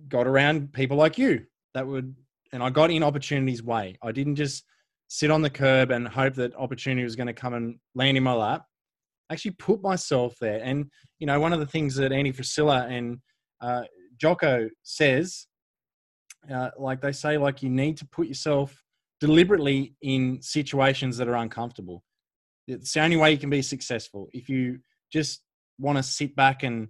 got 0.08 0.26
around 0.26 0.72
people 0.72 0.96
like 0.96 1.16
you 1.18 1.46
that 1.74 1.86
would 1.86 2.14
and 2.52 2.62
I 2.62 2.70
got 2.70 2.90
in 2.90 3.02
opportunity's 3.02 3.62
way. 3.62 3.96
I 4.02 4.12
didn't 4.12 4.36
just 4.36 4.64
sit 5.08 5.30
on 5.30 5.42
the 5.42 5.50
curb 5.50 5.90
and 5.90 6.06
hope 6.06 6.34
that 6.34 6.54
opportunity 6.56 7.04
was 7.04 7.16
going 7.16 7.26
to 7.26 7.32
come 7.32 7.54
and 7.54 7.76
land 7.94 8.16
in 8.16 8.22
my 8.22 8.32
lap. 8.32 8.64
I 9.28 9.34
actually 9.34 9.52
put 9.52 9.82
myself 9.82 10.34
there. 10.40 10.60
And, 10.62 10.86
you 11.18 11.26
know, 11.26 11.38
one 11.38 11.52
of 11.52 11.60
the 11.60 11.66
things 11.66 11.94
that 11.96 12.12
Andy 12.12 12.32
Frisella 12.32 12.90
and 12.90 13.18
uh, 13.60 13.82
Jocko 14.20 14.68
says, 14.82 15.46
uh, 16.52 16.70
like 16.78 17.00
they 17.00 17.12
say, 17.12 17.38
like 17.38 17.62
you 17.62 17.70
need 17.70 17.96
to 17.98 18.06
put 18.06 18.26
yourself 18.26 18.76
deliberately 19.20 19.94
in 20.02 20.40
situations 20.42 21.16
that 21.18 21.28
are 21.28 21.36
uncomfortable. 21.36 22.02
It's 22.66 22.92
the 22.92 23.00
only 23.00 23.16
way 23.16 23.32
you 23.32 23.38
can 23.38 23.50
be 23.50 23.62
successful. 23.62 24.28
If 24.32 24.48
you 24.48 24.78
just 25.12 25.42
want 25.78 25.98
to 25.98 26.02
sit 26.02 26.34
back 26.36 26.62
and 26.62 26.88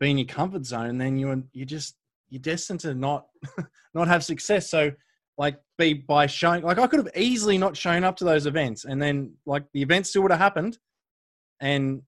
be 0.00 0.10
in 0.10 0.18
your 0.18 0.26
comfort 0.26 0.64
zone, 0.64 0.98
then 0.98 1.18
you're 1.18 1.42
you're 1.52 1.66
just 1.66 1.96
you're 2.30 2.40
destined 2.40 2.80
to 2.80 2.94
not 2.94 3.26
not 3.94 4.08
have 4.08 4.24
success. 4.24 4.70
So 4.70 4.92
like 5.36 5.58
be 5.76 5.94
by 5.94 6.26
showing 6.26 6.62
like 6.62 6.78
I 6.78 6.86
could 6.86 6.98
have 6.98 7.16
easily 7.16 7.58
not 7.58 7.76
shown 7.76 8.04
up 8.04 8.16
to 8.16 8.24
those 8.24 8.46
events 8.46 8.84
and 8.84 9.00
then 9.00 9.34
like 9.46 9.64
the 9.72 9.82
event 9.82 10.06
still 10.06 10.22
would 10.22 10.32
have 10.32 10.40
happened 10.40 10.78
and 11.60 12.02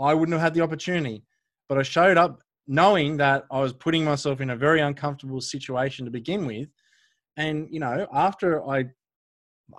I 0.00 0.14
wouldn't 0.14 0.32
have 0.32 0.42
had 0.42 0.54
the 0.54 0.62
opportunity. 0.62 1.24
But 1.68 1.78
I 1.78 1.82
showed 1.82 2.16
up 2.16 2.40
knowing 2.66 3.16
that 3.18 3.44
I 3.50 3.60
was 3.60 3.72
putting 3.72 4.04
myself 4.04 4.40
in 4.40 4.50
a 4.50 4.56
very 4.56 4.80
uncomfortable 4.80 5.40
situation 5.40 6.04
to 6.04 6.10
begin 6.10 6.46
with. 6.46 6.68
And 7.36 7.68
you 7.70 7.80
know, 7.80 8.06
after 8.12 8.68
I 8.68 8.86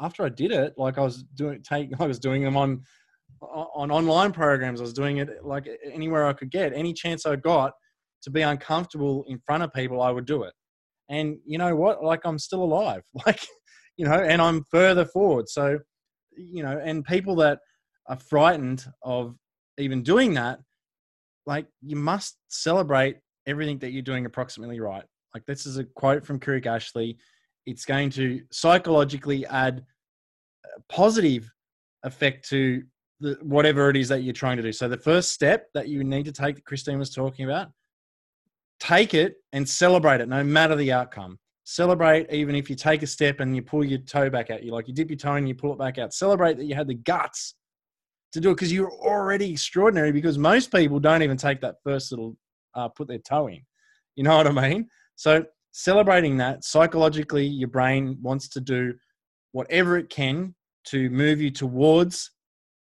after 0.01 0.23
I 0.23 0.29
did 0.29 0.51
it, 0.51 0.73
like 0.77 0.97
I 0.97 1.01
was 1.01 1.23
doing 1.35 1.61
take 1.61 1.89
I 1.99 2.05
was 2.07 2.19
doing 2.19 2.43
them 2.43 2.57
on 2.57 2.81
on 3.41 3.91
online 3.91 4.31
programs. 4.31 4.79
I 4.79 4.83
was 4.83 4.93
doing 4.93 5.17
it 5.17 5.29
like 5.43 5.67
anywhere 5.91 6.25
I 6.25 6.33
could 6.33 6.51
get, 6.51 6.73
any 6.73 6.93
chance 6.93 7.25
I 7.25 7.35
got 7.35 7.73
to 8.23 8.31
be 8.31 8.41
uncomfortable 8.41 9.25
in 9.27 9.39
front 9.45 9.63
of 9.63 9.73
people, 9.73 10.01
I 10.01 10.11
would 10.11 10.25
do 10.25 10.43
it. 10.43 10.53
And 11.09 11.37
you 11.45 11.57
know 11.57 11.75
what? 11.75 12.03
Like 12.03 12.21
I'm 12.25 12.39
still 12.39 12.63
alive. 12.63 13.03
Like, 13.25 13.45
you 13.95 14.05
know, 14.05 14.13
and 14.13 14.41
I'm 14.41 14.65
further 14.71 15.05
forward. 15.05 15.47
So, 15.47 15.77
you 16.35 16.63
know, 16.63 16.81
and 16.83 17.05
people 17.05 17.35
that 17.35 17.59
are 18.07 18.17
frightened 18.17 18.85
of 19.03 19.35
even 19.77 20.01
doing 20.01 20.33
that, 20.33 20.59
like 21.45 21.67
you 21.81 21.95
must 21.95 22.37
celebrate 22.47 23.17
everything 23.45 23.77
that 23.79 23.91
you're 23.91 24.01
doing 24.01 24.25
approximately 24.25 24.79
right. 24.79 25.03
Like 25.35 25.45
this 25.45 25.67
is 25.67 25.77
a 25.77 25.83
quote 25.83 26.25
from 26.25 26.39
Kirk 26.39 26.65
Ashley. 26.65 27.17
It's 27.65 27.85
going 27.85 28.09
to 28.11 28.41
psychologically 28.51 29.45
add 29.47 29.85
a 30.65 30.81
positive 30.93 31.51
effect 32.03 32.47
to 32.49 32.83
the, 33.19 33.37
whatever 33.41 33.89
it 33.89 33.95
is 33.95 34.09
that 34.09 34.23
you're 34.23 34.33
trying 34.33 34.57
to 34.57 34.63
do. 34.63 34.71
So 34.71 34.87
the 34.87 34.97
first 34.97 35.31
step 35.31 35.67
that 35.73 35.87
you 35.87 36.03
need 36.03 36.25
to 36.25 36.31
take 36.31 36.55
that 36.55 36.65
Christine 36.65 36.99
was 36.99 37.09
talking 37.09 37.45
about 37.45 37.69
take 38.83 39.13
it 39.13 39.35
and 39.53 39.67
celebrate 39.67 40.19
it 40.19 40.27
no 40.27 40.43
matter 40.43 40.75
the 40.75 40.91
outcome. 40.91 41.39
Celebrate 41.63 42.29
even 42.31 42.55
if 42.55 42.69
you 42.69 42.75
take 42.75 43.01
a 43.01 43.07
step 43.07 43.39
and 43.39 43.55
you 43.55 43.61
pull 43.61 43.85
your 43.85 43.99
toe 43.99 44.29
back 44.29 44.49
out. 44.49 44.63
You 44.63 44.73
like 44.73 44.89
you 44.89 44.93
dip 44.93 45.09
your 45.09 45.17
toe 45.17 45.35
and 45.35 45.47
you 45.47 45.55
pull 45.55 45.71
it 45.71 45.79
back 45.79 45.97
out. 45.97 46.13
Celebrate 46.13 46.57
that 46.57 46.65
you 46.65 46.75
had 46.75 46.87
the 46.87 46.95
guts 46.95 47.55
to 48.33 48.41
do 48.41 48.51
it 48.51 48.55
because 48.55 48.73
you're 48.73 48.91
already 48.91 49.51
extraordinary. 49.51 50.11
Because 50.11 50.37
most 50.37 50.73
people 50.73 50.99
don't 50.99 51.23
even 51.23 51.37
take 51.37 51.61
that 51.61 51.75
first 51.83 52.11
little 52.11 52.35
uh, 52.75 52.89
put 52.89 53.07
their 53.07 53.19
toe 53.19 53.47
in. 53.47 53.61
You 54.17 54.23
know 54.23 54.35
what 54.35 54.47
I 54.47 54.51
mean? 54.69 54.89
So 55.15 55.45
celebrating 55.73 56.37
that 56.37 56.63
psychologically, 56.63 57.45
your 57.45 57.67
brain 57.67 58.17
wants 58.21 58.47
to 58.47 58.61
do 58.61 58.93
whatever 59.51 59.97
it 59.97 60.09
can 60.09 60.55
to 60.85 61.09
move 61.09 61.41
you 61.41 61.49
towards 61.49 62.31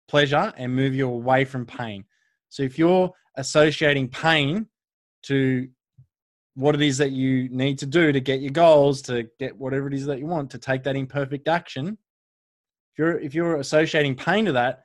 pleasure 0.09 0.53
and 0.57 0.75
move 0.75 0.95
you 0.95 1.09
away 1.09 1.45
from 1.45 1.65
pain. 1.65 2.05
So 2.49 2.63
if 2.65 2.79
you're 2.79 3.11
associating 3.37 4.09
pain 4.09 4.67
to 5.23 5.69
what 6.55 6.75
it 6.75 6.83
is 6.83 6.99
that 6.99 7.13
you 7.13 7.49
need 7.51 7.79
to 7.79 7.87
do 7.87 8.13
to 8.13 8.21
get 8.21 8.41
your 8.41 8.51
goals, 8.51 9.01
to 9.03 9.29
get 9.39 9.57
whatever 9.57 9.87
it 9.87 9.95
is 9.95 10.05
that 10.07 10.19
you 10.19 10.27
want, 10.27 10.51
to 10.51 10.59
take 10.59 10.83
that 10.83 10.97
imperfect 10.97 11.49
action. 11.49 11.97
If 12.93 12.99
you're 12.99 13.19
if 13.21 13.35
you're 13.35 13.57
associating 13.57 14.17
pain 14.17 14.45
to 14.45 14.53
that, 14.53 14.83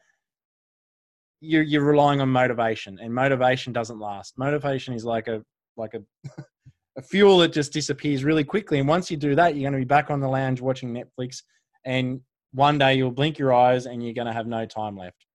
you're 1.41 1.63
you're 1.63 1.83
relying 1.83 2.21
on 2.21 2.29
motivation, 2.29 2.99
and 3.01 3.13
motivation 3.13 3.73
doesn't 3.73 3.99
last. 3.99 4.37
Motivation 4.37 4.93
is 4.93 5.03
like 5.03 5.27
a 5.27 5.43
like 5.75 5.93
a 5.93 6.01
a 6.37 6.43
fuel 7.01 7.37
that 7.39 7.53
just 7.53 7.73
disappears 7.73 8.23
really 8.23 8.43
quickly. 8.43 8.79
And 8.79 8.87
once 8.87 9.11
you 9.11 9.17
do 9.17 9.35
that, 9.35 9.55
you're 9.55 9.69
going 9.69 9.79
to 9.79 9.85
be 9.85 9.85
back 9.85 10.09
on 10.09 10.19
the 10.19 10.27
lounge 10.27 10.61
watching 10.61 10.93
Netflix, 10.93 11.43
and 11.85 12.21
one 12.53 12.77
day 12.77 12.95
you'll 12.95 13.11
blink 13.11 13.37
your 13.37 13.53
eyes 13.53 13.85
and 13.85 14.03
you're 14.03 14.13
going 14.13 14.27
to 14.27 14.33
have 14.33 14.47
no 14.47 14.65
time 14.65 14.97
left. 14.97 15.25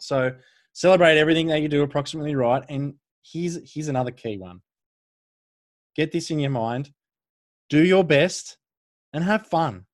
So 0.00 0.32
celebrate 0.72 1.18
everything 1.18 1.46
that 1.48 1.62
you 1.62 1.68
do 1.68 1.82
approximately 1.82 2.34
right, 2.34 2.64
and 2.68 2.94
here's 3.24 3.58
here's 3.72 3.88
another 3.88 4.10
key 4.10 4.38
one. 4.38 4.60
Get 5.94 6.10
this 6.10 6.30
in 6.30 6.38
your 6.38 6.50
mind. 6.50 6.90
Do 7.68 7.84
your 7.84 8.04
best 8.04 8.58
and 9.12 9.22
have 9.24 9.46
fun. 9.46 9.86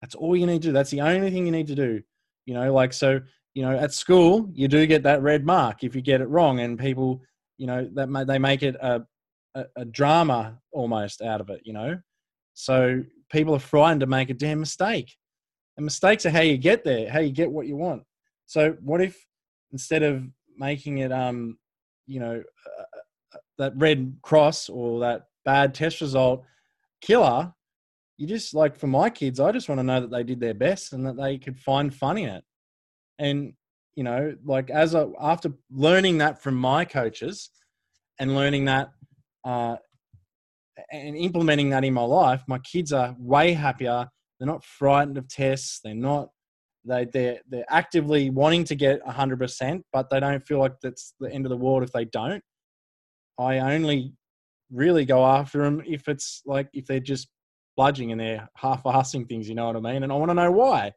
That's 0.00 0.14
all 0.14 0.36
you 0.36 0.46
need 0.46 0.62
to 0.62 0.68
do. 0.68 0.72
That's 0.72 0.90
the 0.90 1.00
only 1.00 1.30
thing 1.30 1.46
you 1.46 1.52
need 1.52 1.66
to 1.66 1.74
do. 1.74 2.02
You 2.46 2.54
know, 2.54 2.72
like 2.72 2.92
so, 2.92 3.20
you 3.54 3.62
know, 3.62 3.76
at 3.76 3.92
school 3.92 4.50
you 4.54 4.68
do 4.68 4.86
get 4.86 5.02
that 5.02 5.22
red 5.22 5.44
mark 5.44 5.82
if 5.82 5.94
you 5.94 6.02
get 6.02 6.20
it 6.20 6.28
wrong 6.28 6.60
and 6.60 6.78
people 6.78 7.20
you 7.58 7.66
know 7.66 7.88
that 7.94 8.26
they 8.26 8.38
make 8.38 8.62
it 8.62 8.76
a, 8.76 9.02
a 9.54 9.64
a 9.76 9.84
drama 9.84 10.58
almost 10.72 11.22
out 11.22 11.40
of 11.40 11.50
it. 11.50 11.62
You 11.64 11.72
know, 11.72 11.98
so 12.54 13.02
people 13.30 13.54
are 13.54 13.60
frightened 13.60 14.00
to 14.00 14.06
make 14.06 14.30
a 14.30 14.34
damn 14.34 14.60
mistake. 14.60 15.16
And 15.76 15.84
mistakes 15.84 16.26
are 16.26 16.30
how 16.30 16.40
you 16.40 16.58
get 16.58 16.84
there, 16.84 17.10
how 17.10 17.20
you 17.20 17.32
get 17.32 17.50
what 17.50 17.66
you 17.66 17.76
want. 17.76 18.02
So 18.46 18.76
what 18.82 19.00
if 19.00 19.24
instead 19.72 20.02
of 20.02 20.24
making 20.58 20.98
it, 20.98 21.12
um, 21.12 21.58
you 22.06 22.20
know, 22.20 22.42
uh, 22.66 22.82
uh, 23.34 23.38
that 23.58 23.72
red 23.76 24.16
cross 24.22 24.68
or 24.68 25.00
that 25.00 25.26
bad 25.44 25.74
test 25.74 26.00
result 26.00 26.44
killer, 27.00 27.52
you 28.18 28.26
just 28.26 28.52
like 28.52 28.76
for 28.76 28.88
my 28.88 29.08
kids, 29.08 29.40
I 29.40 29.52
just 29.52 29.68
want 29.68 29.78
to 29.78 29.84
know 29.84 30.00
that 30.00 30.10
they 30.10 30.24
did 30.24 30.40
their 30.40 30.54
best 30.54 30.92
and 30.92 31.06
that 31.06 31.16
they 31.16 31.38
could 31.38 31.58
find 31.58 31.94
fun 31.94 32.18
in 32.18 32.28
it. 32.28 32.44
And 33.18 33.54
you 33.94 34.04
know, 34.04 34.34
like 34.44 34.70
as 34.70 34.94
a 34.94 35.10
after 35.20 35.52
learning 35.70 36.18
that 36.18 36.42
from 36.42 36.56
my 36.56 36.84
coaches 36.84 37.50
and 38.18 38.34
learning 38.34 38.66
that 38.66 38.90
uh, 39.44 39.76
and 40.92 41.16
implementing 41.16 41.70
that 41.70 41.84
in 41.84 41.94
my 41.94 42.02
life, 42.02 42.42
my 42.46 42.58
kids 42.58 42.92
are 42.92 43.14
way 43.18 43.52
happier. 43.52 44.08
They're 44.38 44.46
not 44.46 44.64
frightened 44.64 45.18
of 45.18 45.28
tests. 45.28 45.80
They're 45.82 45.94
not 45.94 46.30
they 46.84 47.04
they're 47.04 47.38
they're 47.48 47.66
actively 47.68 48.30
wanting 48.30 48.64
to 48.64 48.74
get 48.74 49.06
hundred 49.06 49.38
percent, 49.38 49.84
but 49.92 50.08
they 50.08 50.20
don't 50.20 50.46
feel 50.46 50.58
like 50.58 50.80
that's 50.80 51.14
the 51.20 51.30
end 51.30 51.44
of 51.44 51.50
the 51.50 51.56
world 51.56 51.82
if 51.82 51.92
they 51.92 52.06
don't. 52.06 52.42
I 53.38 53.58
only 53.58 54.14
really 54.72 55.04
go 55.04 55.26
after 55.26 55.62
them 55.62 55.82
if 55.86 56.08
it's 56.08 56.42
like 56.46 56.68
if 56.72 56.86
they're 56.86 57.00
just 57.00 57.28
bludging 57.78 58.12
and 58.12 58.20
they're 58.20 58.48
half-assing 58.56 59.28
things. 59.28 59.48
You 59.48 59.54
know 59.54 59.66
what 59.66 59.76
I 59.76 59.80
mean? 59.80 60.02
And 60.02 60.12
I 60.12 60.14
want 60.14 60.30
to 60.30 60.34
know 60.34 60.50
why. 60.50 60.92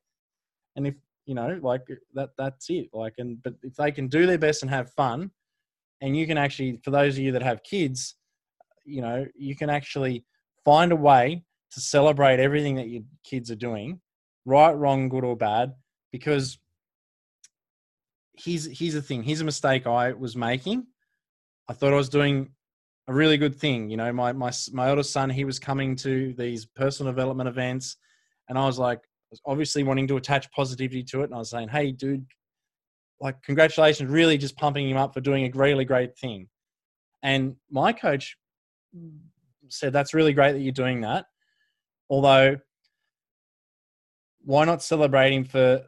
And 0.76 0.88
if 0.88 0.96
you 1.26 1.36
know, 1.36 1.60
like 1.62 1.82
that, 2.14 2.32
that's 2.38 2.70
it. 2.70 2.90
Like, 2.94 3.14
and 3.18 3.42
but 3.44 3.56
if 3.64 3.76
they 3.76 3.92
can 3.92 4.08
do 4.08 4.26
their 4.26 4.38
best 4.38 4.62
and 4.62 4.72
have 4.72 4.92
fun, 4.92 5.32
and 6.02 6.18
you 6.18 6.28
can 6.28 6.38
actually, 6.38 6.80
for 6.84 6.92
those 6.92 7.18
of 7.18 7.24
you 7.24 7.32
that 7.32 7.44
have 7.44 7.64
kids, 7.64 8.16
you 8.86 9.02
know, 9.02 9.26
you 9.36 9.56
can 9.56 9.70
actually 9.70 10.26
find 10.66 10.92
a 10.92 10.96
way 10.96 11.44
to 11.72 11.80
celebrate 11.80 12.40
everything 12.40 12.76
that 12.76 12.88
your 12.88 13.02
kids 13.24 13.50
are 13.52 13.56
doing, 13.56 14.00
right, 14.46 14.74
wrong, 14.74 15.10
good 15.10 15.24
or 15.24 15.36
bad, 15.36 15.74
because 16.12 16.58
here's 18.38 18.66
here's 18.78 18.94
the 18.94 19.02
thing. 19.02 19.24
Here's 19.24 19.42
a 19.42 19.46
mistake 19.46 19.88
I 19.88 20.14
was 20.14 20.36
making. 20.36 20.86
I 21.70 21.74
thought 21.74 21.94
I 21.94 21.98
was 21.98 22.10
doing 22.10 22.52
a 23.08 23.14
really 23.14 23.38
good 23.38 23.56
thing. 23.56 23.90
You 23.90 23.98
know, 23.98 24.12
my 24.14 24.34
my 24.34 24.52
my 24.72 24.90
eldest 24.90 25.12
son, 25.12 25.30
he 25.30 25.46
was 25.46 25.60
coming 25.60 25.96
to 25.98 26.34
these 26.38 26.66
personal 26.66 27.12
development 27.12 27.50
events, 27.50 27.98
and 28.50 28.58
I 28.58 28.66
was 28.66 28.80
like, 28.80 29.00
was 29.34 29.42
obviously 29.46 29.84
wanting 29.84 30.08
to 30.08 30.18
attach 30.18 30.52
positivity 30.52 31.04
to 31.04 31.22
it, 31.22 31.26
and 31.26 31.34
I 31.34 31.40
was 31.40 31.50
saying, 31.50 31.70
"Hey, 31.70 31.92
dude, 31.92 32.26
like 33.20 33.42
congratulations!" 33.44 34.10
Really, 34.10 34.38
just 34.38 34.58
pumping 34.58 34.90
him 34.90 34.98
up 34.98 35.14
for 35.14 35.22
doing 35.22 35.46
a 35.46 35.52
really 35.58 35.86
great 35.86 36.18
thing. 36.18 36.48
And 37.24 37.56
my 37.72 37.94
coach 37.94 38.38
said, 39.70 39.94
"That's 39.94 40.14
really 40.14 40.34
great 40.34 40.54
that 40.54 40.62
you're 40.62 40.72
doing 40.72 41.02
that." 41.02 41.26
Although, 42.10 42.58
why 44.42 44.66
not 44.66 44.84
celebrate 44.84 45.34
him 45.34 45.46
for 45.46 45.84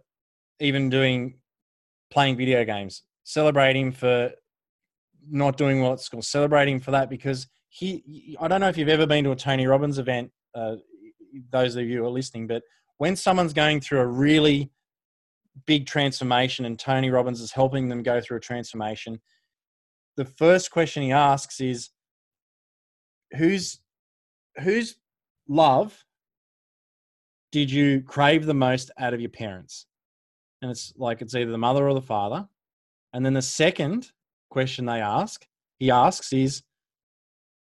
even 0.59 0.89
doing 0.89 1.39
playing 2.09 2.37
video 2.37 2.63
games? 2.65 3.03
Celebrate 3.23 3.75
him 3.75 3.91
for 3.91 4.31
not 5.27 5.57
doing 5.57 5.81
well 5.81 5.93
at 5.93 5.99
school. 5.99 6.21
Celebrate 6.21 6.67
him 6.67 6.79
for 6.79 6.91
that 6.91 7.09
because 7.09 7.47
he. 7.69 8.37
I 8.39 8.47
don't 8.47 8.61
know 8.61 8.69
if 8.69 8.77
you've 8.77 8.89
ever 8.89 9.07
been 9.07 9.23
to 9.25 9.31
a 9.31 9.35
Tony 9.35 9.67
Robbins 9.67 9.99
event. 9.99 10.31
Uh, 10.53 10.77
those 11.49 11.75
of 11.75 11.85
you 11.85 11.97
who 11.97 12.05
are 12.05 12.09
listening, 12.09 12.47
but 12.47 12.63
when 12.97 13.15
someone's 13.15 13.53
going 13.53 13.81
through 13.81 13.99
a 13.99 14.07
really 14.07 14.71
big 15.65 15.85
transformation 15.85 16.65
and 16.65 16.79
Tony 16.79 17.09
Robbins 17.09 17.41
is 17.41 17.51
helping 17.51 17.89
them 17.89 18.03
go 18.03 18.21
through 18.21 18.37
a 18.37 18.41
transformation, 18.41 19.19
the 20.15 20.25
first 20.25 20.71
question 20.71 21.03
he 21.03 21.11
asks 21.11 21.59
is 21.59 21.89
whose 23.35 23.79
whose 24.57 24.95
love 25.47 26.05
did 27.51 27.71
you 27.71 28.01
crave 28.01 28.45
the 28.45 28.53
most 28.53 28.91
out 28.97 29.13
of 29.13 29.21
your 29.21 29.29
parents? 29.29 29.85
And 30.61 30.71
it's 30.71 30.93
like 30.97 31.21
it's 31.21 31.35
either 31.35 31.51
the 31.51 31.57
mother 31.57 31.87
or 31.87 31.93
the 31.93 32.01
father. 32.01 32.47
And 33.13 33.25
then 33.25 33.33
the 33.33 33.41
second 33.41 34.11
question 34.49 34.85
they 34.85 35.01
ask, 35.01 35.45
he 35.77 35.91
asks 35.91 36.33
is 36.33 36.63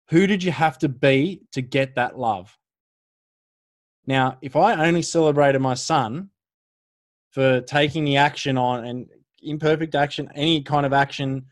who 0.08 0.26
did 0.26 0.42
you 0.42 0.52
have 0.52 0.78
to 0.78 0.88
be 0.88 1.42
to 1.52 1.62
get 1.62 1.94
that 1.94 2.18
love? 2.18 2.56
Now, 4.06 4.38
if 4.42 4.56
I 4.56 4.74
only 4.86 5.02
celebrated 5.02 5.60
my 5.60 5.74
son 5.74 6.30
for 7.30 7.60
taking 7.60 8.04
the 8.04 8.16
action 8.16 8.58
on 8.58 8.84
and 8.84 9.06
imperfect 9.42 9.94
action, 9.94 10.28
any 10.34 10.62
kind 10.62 10.84
of 10.84 10.92
action 10.92 11.46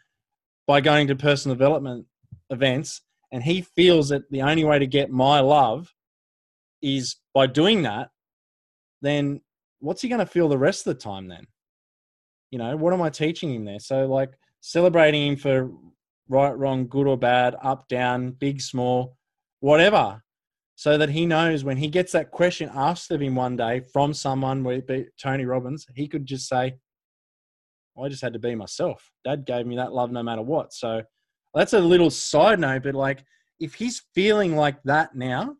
by 0.66 0.80
going 0.80 1.06
to 1.06 1.16
personal 1.16 1.54
development 1.54 2.06
events, 2.50 3.00
and 3.32 3.42
he 3.42 3.62
feels 3.62 4.08
that 4.08 4.30
the 4.30 4.42
only 4.42 4.64
way 4.64 4.78
to 4.78 4.86
get 4.86 5.10
my 5.10 5.40
love 5.40 5.92
is 6.82 7.16
by 7.34 7.46
doing 7.46 7.82
that, 7.82 8.10
then 9.02 9.40
what's 9.80 10.02
he 10.02 10.08
going 10.08 10.20
to 10.20 10.26
feel 10.26 10.48
the 10.48 10.58
rest 10.58 10.86
of 10.86 10.96
the 10.96 11.02
time 11.02 11.28
then? 11.28 11.46
You 12.50 12.58
know, 12.58 12.76
what 12.76 12.92
am 12.92 13.02
I 13.02 13.10
teaching 13.10 13.54
him 13.54 13.64
there? 13.64 13.78
So, 13.78 14.06
like, 14.06 14.30
celebrating 14.60 15.28
him 15.28 15.36
for 15.36 15.70
right, 16.28 16.56
wrong, 16.56 16.88
good 16.88 17.06
or 17.06 17.18
bad, 17.18 17.56
up, 17.62 17.88
down, 17.88 18.30
big, 18.30 18.60
small, 18.60 19.16
whatever 19.60 20.22
so 20.78 20.96
that 20.96 21.08
he 21.10 21.26
knows 21.26 21.64
when 21.64 21.76
he 21.76 21.88
gets 21.88 22.12
that 22.12 22.30
question 22.30 22.70
asked 22.72 23.10
of 23.10 23.20
him 23.20 23.34
one 23.34 23.56
day 23.56 23.80
from 23.92 24.14
someone, 24.14 24.62
whether 24.62 24.78
it 24.78 24.86
be 24.86 25.06
Tony 25.20 25.44
Robbins, 25.44 25.84
he 25.96 26.06
could 26.06 26.24
just 26.24 26.46
say, 26.46 26.76
I 28.00 28.08
just 28.08 28.22
had 28.22 28.34
to 28.34 28.38
be 28.38 28.54
myself. 28.54 29.10
Dad 29.24 29.44
gave 29.44 29.66
me 29.66 29.74
that 29.74 29.92
love 29.92 30.12
no 30.12 30.22
matter 30.22 30.40
what. 30.40 30.72
So 30.72 31.02
that's 31.58 31.72
a 31.72 31.80
little 31.80 32.08
side 32.08 32.60
note, 32.60 32.84
but 32.84 32.94
like 32.94 33.24
if 33.58 33.74
he's 33.74 34.02
feeling 34.14 34.54
like 34.54 34.80
that 34.84 35.16
now, 35.16 35.56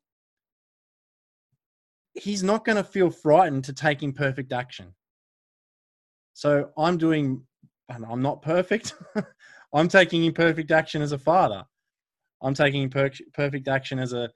he's 2.14 2.44
not 2.44 2.64
going 2.64 2.76
to 2.76 2.84
feel 2.84 3.10
frightened 3.10 3.64
to 3.64 3.72
take 3.72 4.04
imperfect 4.04 4.52
action. 4.52 4.94
So 6.34 6.70
I'm 6.78 6.98
doing, 6.98 7.42
and 7.88 8.06
I'm 8.08 8.22
not 8.22 8.42
perfect. 8.42 8.94
I'm 9.74 9.88
taking 9.88 10.24
imperfect 10.24 10.70
action 10.70 11.02
as 11.02 11.10
a 11.10 11.18
father. 11.18 11.64
I'm 12.42 12.54
taking 12.54 12.88
perfect 12.88 13.66
action 13.66 13.98
as 13.98 14.12
a 14.12 14.30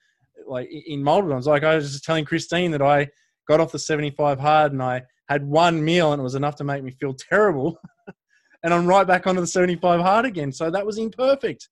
like 0.49 0.69
in 0.69 1.01
multiple 1.01 1.37
times. 1.37 1.47
Like 1.47 1.63
I 1.63 1.77
was 1.77 1.93
just 1.93 2.05
telling 2.05 2.25
Christine 2.25 2.73
that 2.73 2.83
I 2.83 3.09
got 3.47 3.61
off 3.61 3.71
the 3.71 3.79
75 3.79 4.41
hard 4.41 4.73
and 4.73 4.83
I 4.83 5.03
had 5.29 5.47
one 5.47 5.85
meal 5.85 6.13
and 6.13 6.19
it 6.19 6.25
was 6.25 6.35
enough 6.35 6.57
to 6.57 6.65
make 6.65 6.83
me 6.83 6.91
feel 6.91 7.15
terrible. 7.15 7.79
and 8.63 8.73
I'm 8.73 8.87
right 8.87 9.07
back 9.07 9.27
onto 9.27 9.41
the 9.41 9.47
75 9.47 10.01
hard 10.01 10.25
again. 10.25 10.53
So 10.53 10.71
that 10.71 10.87
was 10.87 10.99
imperfect. 10.99 11.69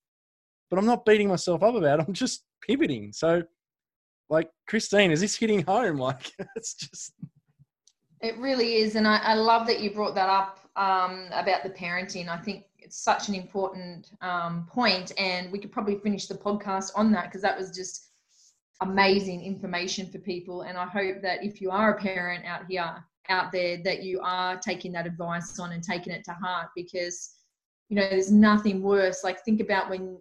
But 0.71 0.79
I'm 0.79 0.87
not 0.87 1.05
beating 1.05 1.29
myself 1.29 1.63
up 1.63 1.75
about 1.75 2.01
it. 2.01 2.05
I'm 2.07 2.15
just 2.15 2.45
pivoting. 2.67 3.13
So 3.13 3.43
like 4.29 4.51
Christine, 4.69 5.11
is 5.11 5.21
this 5.21 5.37
hitting 5.37 5.63
home? 5.63 5.99
Like 5.99 6.33
it's 6.57 6.75
just 6.75 7.13
it 8.21 8.37
really 8.39 8.77
is. 8.77 8.97
And 8.97 9.09
I, 9.09 9.19
I 9.19 9.35
love 9.35 9.67
that 9.67 9.81
you 9.81 9.91
brought 9.91 10.15
that 10.15 10.29
up 10.29 10.59
um, 10.77 11.29
about 11.33 11.63
the 11.63 11.71
parenting. 11.71 12.29
I 12.29 12.37
think 12.37 12.65
it's 12.79 13.03
such 13.03 13.29
an 13.29 13.35
important 13.35 14.11
um, 14.21 14.67
point, 14.71 15.13
and 15.19 15.51
we 15.51 15.59
could 15.59 15.73
probably 15.73 15.99
finish 15.99 16.27
the 16.27 16.35
podcast 16.35 16.91
on 16.95 17.13
that 17.13 17.25
because 17.27 17.43
that 17.43 17.59
was 17.59 17.71
just 17.71 18.11
amazing 18.83 19.43
information 19.43 20.11
for 20.11 20.19
people. 20.19 20.63
And 20.63 20.77
I 20.77 20.87
hope 20.87 21.23
that 21.23 21.45
if 21.45 21.61
you 21.61 21.71
are 21.71 21.95
a 21.95 22.01
parent 22.01 22.45
out 22.45 22.67
here, 22.69 23.05
out 23.31 23.53
there, 23.53 23.79
that 23.85 24.03
you 24.03 24.21
are 24.23 24.59
taking 24.59 24.93
that 24.93 25.07
advice 25.07 25.59
on 25.59 25.73
and 25.73 25.83
taking 25.83 26.13
it 26.13 26.25
to 26.25 26.33
heart 26.33 26.69
because, 26.75 27.37
you 27.89 27.97
know, 27.97 28.09
there's 28.09 28.31
nothing 28.31 28.83
worse. 28.83 29.23
Like, 29.25 29.45
think 29.45 29.61
about 29.61 29.89
when, 29.89 30.19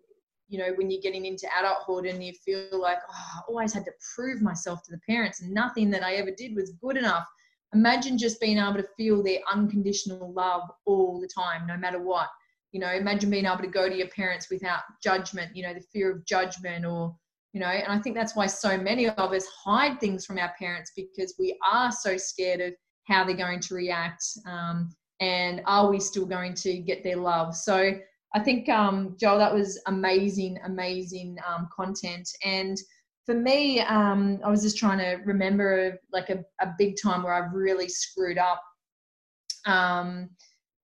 you 0.48 0.60
know, 0.60 0.72
when 0.76 0.90
you're 0.90 1.02
getting 1.02 1.26
into 1.26 1.48
adulthood 1.60 2.06
and 2.06 2.24
you 2.24 2.34
feel 2.34 2.80
like, 2.80 3.00
oh, 3.10 3.32
I 3.36 3.42
always 3.48 3.74
had 3.74 3.86
to 3.86 3.92
prove 4.16 4.42
myself 4.42 4.84
to 4.84 4.92
the 4.92 5.02
parents 5.08 5.42
and 5.42 5.54
nothing 5.54 5.90
that 5.92 6.04
I 6.04 6.16
ever 6.16 6.32
did 6.32 6.56
was 6.56 6.72
good 6.82 6.98
enough. 6.98 7.28
Imagine 7.74 8.18
just 8.18 8.40
being 8.40 8.58
able 8.58 8.76
to 8.76 8.88
feel 8.98 9.22
their 9.22 9.40
unconditional 9.52 10.34
love 10.34 10.64
all 10.86 11.20
the 11.20 11.28
time, 11.28 11.68
no 11.68 11.78
matter 11.78 12.02
what. 12.02 12.28
You 12.72 12.80
know, 12.80 12.92
imagine 12.92 13.30
being 13.30 13.46
able 13.46 13.58
to 13.58 13.68
go 13.68 13.90
to 13.90 13.96
your 13.96 14.10
parents 14.10 14.50
without 14.50 14.82
judgment, 15.04 15.56
you 15.56 15.64
know, 15.64 15.74
the 15.74 15.82
fear 15.92 16.12
of 16.12 16.26
judgment 16.26 16.86
or 16.86 17.16
you 17.54 17.60
know 17.60 17.68
and 17.68 17.92
i 17.92 18.00
think 18.00 18.16
that's 18.16 18.36
why 18.36 18.46
so 18.46 18.78
many 18.78 19.08
of 19.08 19.34
us 19.34 19.46
hide 19.48 20.00
things 20.00 20.26
from 20.26 20.38
our 20.38 20.54
parents 20.60 20.92
because 20.96 21.36
we 21.40 21.58
are 21.70 21.92
so 21.92 22.16
scared 22.18 22.62
of 22.62 22.74
how 23.10 23.24
they're 23.24 23.36
going 23.36 23.60
to 23.60 23.74
react 23.74 24.24
um, 24.46 24.94
and 25.20 25.62
are 25.66 25.90
we 25.90 26.00
still 26.00 26.26
going 26.26 26.54
to 26.54 26.78
get 26.78 27.04
their 27.04 27.18
love 27.18 27.56
so 27.56 27.94
i 28.36 28.40
think 28.40 28.70
um, 28.70 29.16
joel 29.20 29.38
that 29.38 29.54
was 29.54 29.82
amazing 29.88 30.58
amazing 30.66 31.38
um, 31.48 31.68
content 31.76 32.30
and 32.46 32.78
for 33.26 33.36
me 33.36 33.82
um, 33.82 34.40
i 34.46 34.50
was 34.50 34.62
just 34.62 34.78
trying 34.78 35.00
to 35.00 35.22
remember 35.26 36.00
like 36.14 36.30
a, 36.30 36.44
a 36.62 36.74
big 36.78 36.96
time 37.02 37.24
where 37.24 37.34
i've 37.34 37.54
really 37.54 37.90
screwed 37.90 38.38
up 38.38 38.62
um, 39.66 40.30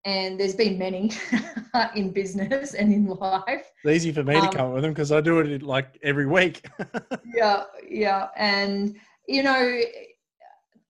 and 0.05 0.39
there's 0.39 0.55
been 0.55 0.79
many 0.79 1.11
in 1.95 2.11
business 2.11 2.75
and 2.75 2.93
in 2.93 3.07
life. 3.07 3.71
It's 3.85 3.97
easy 3.97 4.13
for 4.13 4.23
me 4.23 4.37
um, 4.37 4.51
to 4.51 4.57
come 4.57 4.69
up 4.69 4.75
with 4.75 4.83
them 4.83 4.93
because 4.93 5.13
I 5.13 5.21
do 5.21 5.39
it 5.41 5.63
like 5.63 5.99
every 6.03 6.27
week. 6.27 6.67
yeah, 7.35 7.65
yeah, 7.89 8.29
and 8.37 8.97
you 9.27 9.43
know, 9.43 9.81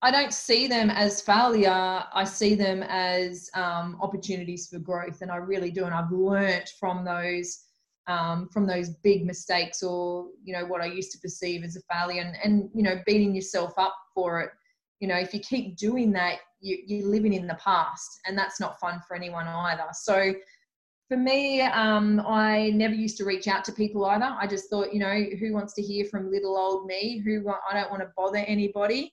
I 0.04 0.10
don't 0.10 0.34
see 0.34 0.66
them 0.66 0.90
as 0.90 1.22
failure. 1.22 1.70
I 1.70 2.24
see 2.24 2.54
them 2.54 2.82
as 2.82 3.48
um, 3.54 3.98
opportunities 4.02 4.68
for 4.68 4.78
growth, 4.78 5.22
and 5.22 5.30
I 5.30 5.36
really 5.36 5.70
do. 5.70 5.86
And 5.86 5.94
I've 5.94 6.12
learnt 6.12 6.72
from 6.78 7.06
those 7.06 7.64
um, 8.06 8.50
from 8.52 8.66
those 8.66 8.90
big 9.02 9.24
mistakes 9.24 9.82
or 9.82 10.26
you 10.44 10.52
know 10.52 10.66
what 10.66 10.82
I 10.82 10.86
used 10.86 11.10
to 11.12 11.18
perceive 11.20 11.64
as 11.64 11.76
a 11.76 11.80
failure 11.90 12.20
and, 12.20 12.36
and 12.44 12.68
you 12.74 12.82
know 12.82 13.00
beating 13.06 13.34
yourself 13.34 13.72
up 13.78 13.96
for 14.14 14.42
it. 14.42 14.50
You 15.00 15.08
know, 15.08 15.16
if 15.16 15.32
you 15.32 15.40
keep 15.40 15.78
doing 15.78 16.12
that, 16.12 16.40
you, 16.60 16.76
you're 16.86 17.08
living 17.08 17.32
in 17.32 17.46
the 17.46 17.54
past, 17.54 18.20
and 18.26 18.36
that's 18.36 18.60
not 18.60 18.78
fun 18.78 19.00
for 19.08 19.16
anyone 19.16 19.48
either. 19.48 19.86
So 19.94 20.34
for 21.08 21.16
me, 21.16 21.62
um, 21.62 22.20
I 22.26 22.72
never 22.74 22.94
used 22.94 23.16
to 23.18 23.24
reach 23.24 23.48
out 23.48 23.64
to 23.64 23.72
people 23.72 24.04
either. 24.04 24.36
I 24.38 24.46
just 24.48 24.68
thought, 24.68 24.92
you 24.92 25.00
know, 25.00 25.24
who 25.40 25.54
wants 25.54 25.72
to 25.74 25.82
hear 25.82 26.04
from 26.04 26.30
little 26.30 26.58
old 26.58 26.84
me? 26.84 27.22
Who 27.24 27.48
I 27.48 27.72
don't 27.72 27.90
want 27.90 28.02
to 28.02 28.10
bother 28.14 28.44
anybody. 28.46 29.10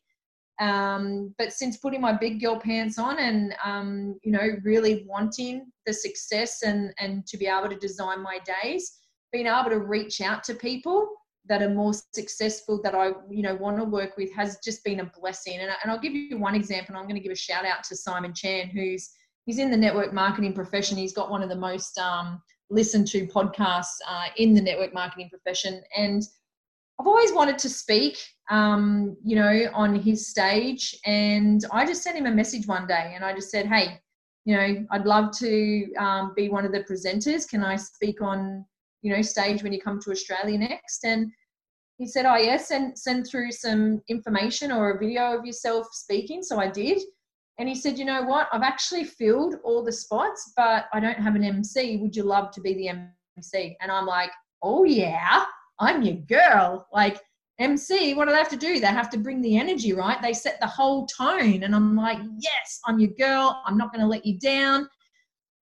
Um, 0.62 1.34
but 1.40 1.52
since 1.52 1.78
putting 1.78 2.02
my 2.02 2.14
big 2.14 2.40
girl 2.40 2.60
pants 2.60 3.00
on 3.00 3.18
and 3.18 3.56
um, 3.66 4.20
you 4.24 4.32
know 4.32 4.48
really 4.64 5.04
wanting 5.08 5.72
the 5.88 5.94
success 5.94 6.62
and 6.62 6.94
and 7.00 7.26
to 7.28 7.38
be 7.38 7.48
able 7.48 7.68
to 7.70 7.76
design 7.76 8.22
my 8.22 8.40
days, 8.64 9.00
being 9.34 9.48
able 9.48 9.72
to 9.72 9.80
reach 9.80 10.22
out 10.22 10.44
to 10.46 10.54
people 10.54 11.10
that 11.50 11.64
are 11.64 11.70
more 11.70 11.94
successful 12.14 12.80
that 12.84 12.94
I 12.94 13.08
you 13.30 13.42
know 13.42 13.56
want 13.56 13.78
to 13.78 13.84
work 13.84 14.18
with 14.18 14.32
has 14.36 14.60
just 14.64 14.84
been 14.84 15.00
a 15.00 15.12
blessing. 15.20 15.58
And, 15.60 15.72
and 15.82 15.92
I'll 15.92 16.00
give 16.00 16.14
you 16.14 16.38
one 16.38 16.54
example. 16.54 16.96
I'm 16.96 17.06
going 17.06 17.16
to 17.16 17.22
give 17.22 17.32
a 17.32 17.36
shout 17.36 17.66
out 17.66 17.84
to 17.86 17.96
Simon 17.96 18.34
Chan, 18.34 18.70
who's 18.70 19.10
he's 19.48 19.58
in 19.58 19.72
the 19.72 19.78
network 19.78 20.14
marketing 20.14 20.54
profession. 20.54 20.96
He's 20.96 21.14
got 21.14 21.32
one 21.32 21.42
of 21.42 21.50
the 21.50 21.56
most 21.56 21.98
um, 21.98 22.40
listened 22.70 23.08
to 23.08 23.26
podcasts 23.26 23.98
uh, 24.08 24.28
in 24.38 24.54
the 24.54 24.62
network 24.62 24.94
marketing 24.94 25.30
profession. 25.30 25.82
And 25.98 26.22
I've 27.02 27.08
always 27.08 27.34
wanted 27.34 27.58
to 27.58 27.70
speak, 27.70 28.16
um, 28.52 29.18
you 29.26 29.36
know, 29.36 29.72
on 29.74 29.96
his 29.96 30.28
stage. 30.28 30.96
And 31.08 31.66
I 31.72 31.84
just 31.84 32.04
sent 32.04 32.16
him 32.16 32.28
a 32.28 32.32
message 32.32 32.68
one 32.68 32.86
day 32.86 33.14
and 33.16 33.26
I 33.26 33.34
just 33.34 33.50
said, 33.50 33.66
hey, 33.66 34.00
you 34.46 34.56
know, 34.56 34.86
I'd 34.92 35.08
love 35.08 35.36
to 35.40 35.92
um, 35.96 36.34
be 36.36 36.48
one 36.50 36.64
of 36.64 36.72
the 36.72 36.84
presenters. 36.84 37.50
Can 37.50 37.64
I 37.64 37.76
speak 37.76 38.22
on, 38.22 38.64
you 39.02 39.12
know, 39.12 39.24
stage 39.24 39.64
when 39.64 39.74
you 39.74 39.82
come 39.82 40.00
to 40.02 40.12
Australia 40.12 40.60
next? 40.60 41.04
And 41.04 41.32
he 41.98 42.06
said, 42.06 42.28
oh, 42.28 42.36
yes, 42.36 42.68
send, 42.68 43.00
send 43.00 43.26
through 43.26 43.52
some 43.52 44.04
information 44.08 44.72
or 44.72 44.92
a 44.92 45.00
video 45.00 45.36
of 45.36 45.44
yourself 45.44 45.88
speaking. 45.94 46.44
So 46.44 46.60
I 46.60 46.70
did. 46.70 47.02
And 47.58 47.68
he 47.68 47.74
said, 47.74 48.00
You 48.00 48.06
know 48.06 48.24
what? 48.24 48.48
I've 48.52 48.64
actually 48.64 49.04
filled 49.04 49.56
all 49.64 49.84
the 49.84 49.92
spots, 49.92 50.54
but 50.56 50.86
I 50.94 51.00
don't 51.00 51.20
have 51.20 51.36
an 51.36 51.44
MC. 51.44 51.98
Would 51.98 52.16
you 52.16 52.24
love 52.24 52.52
to 52.52 52.62
be 52.62 52.74
the 52.74 52.90
MC? 52.90 53.78
And 53.82 53.92
I'm 53.92 54.08
like, 54.08 54.32
Oh, 54.64 54.84
yeah, 54.84 55.46
I'm 55.80 56.02
your 56.02 56.16
girl. 56.16 56.88
Like, 56.94 57.20
MC, 57.60 58.14
what 58.14 58.26
do 58.26 58.32
they 58.32 58.38
have 58.38 58.50
to 58.50 58.58
do? 58.58 58.80
They 58.80 58.88
have 58.88 59.10
to 59.12 59.20
bring 59.20 59.42
the 59.42 59.58
energy, 59.58 59.94
right? 59.94 60.22
They 60.22 60.34
set 60.34 60.60
the 60.60 60.68
whole 60.68 61.06
tone. 61.06 61.64
And 61.64 61.76
I'm 61.76 61.96
like, 61.96 62.20
Yes, 62.40 62.80
I'm 62.86 63.00
your 63.00 63.12
girl. 63.12 63.62
I'm 63.66 63.78
not 63.78 63.92
going 63.92 64.02
to 64.02 64.08
let 64.08 64.26
you 64.26 64.40
down. 64.40 64.88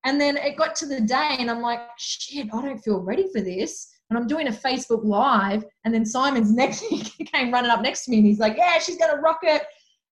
And 0.05 0.20
then 0.20 0.38
it 0.38 0.55
got 0.55 0.76
to 0.78 0.86
the 0.86 1.01
day, 1.01 1.36
and 1.39 1.51
I'm 1.51 1.62
like, 1.62 1.82
Shit, 1.97 2.47
I 2.53 2.62
don't 2.62 2.80
feel 2.80 3.01
ready 3.01 3.28
for 3.34 3.41
this. 3.41 3.89
And 4.10 4.18
I'm 4.18 4.28
doing 4.28 4.47
a 4.47 4.51
Facebook 4.51 5.03
Live. 5.03 5.64
And 5.84 5.93
then 5.93 6.05
Simon's 6.05 6.51
next, 6.53 6.80
he 6.82 7.26
came 7.26 7.51
running 7.51 7.72
up 7.72 7.82
next 7.82 8.05
to 8.05 8.12
me 8.12 8.18
and 8.18 8.26
he's 8.26 8.39
like, 8.39 8.57
Yeah, 8.57 8.80
she's 8.80 8.97
going 8.97 9.16
to 9.16 9.22
rock 9.22 9.39
it. 9.43 9.64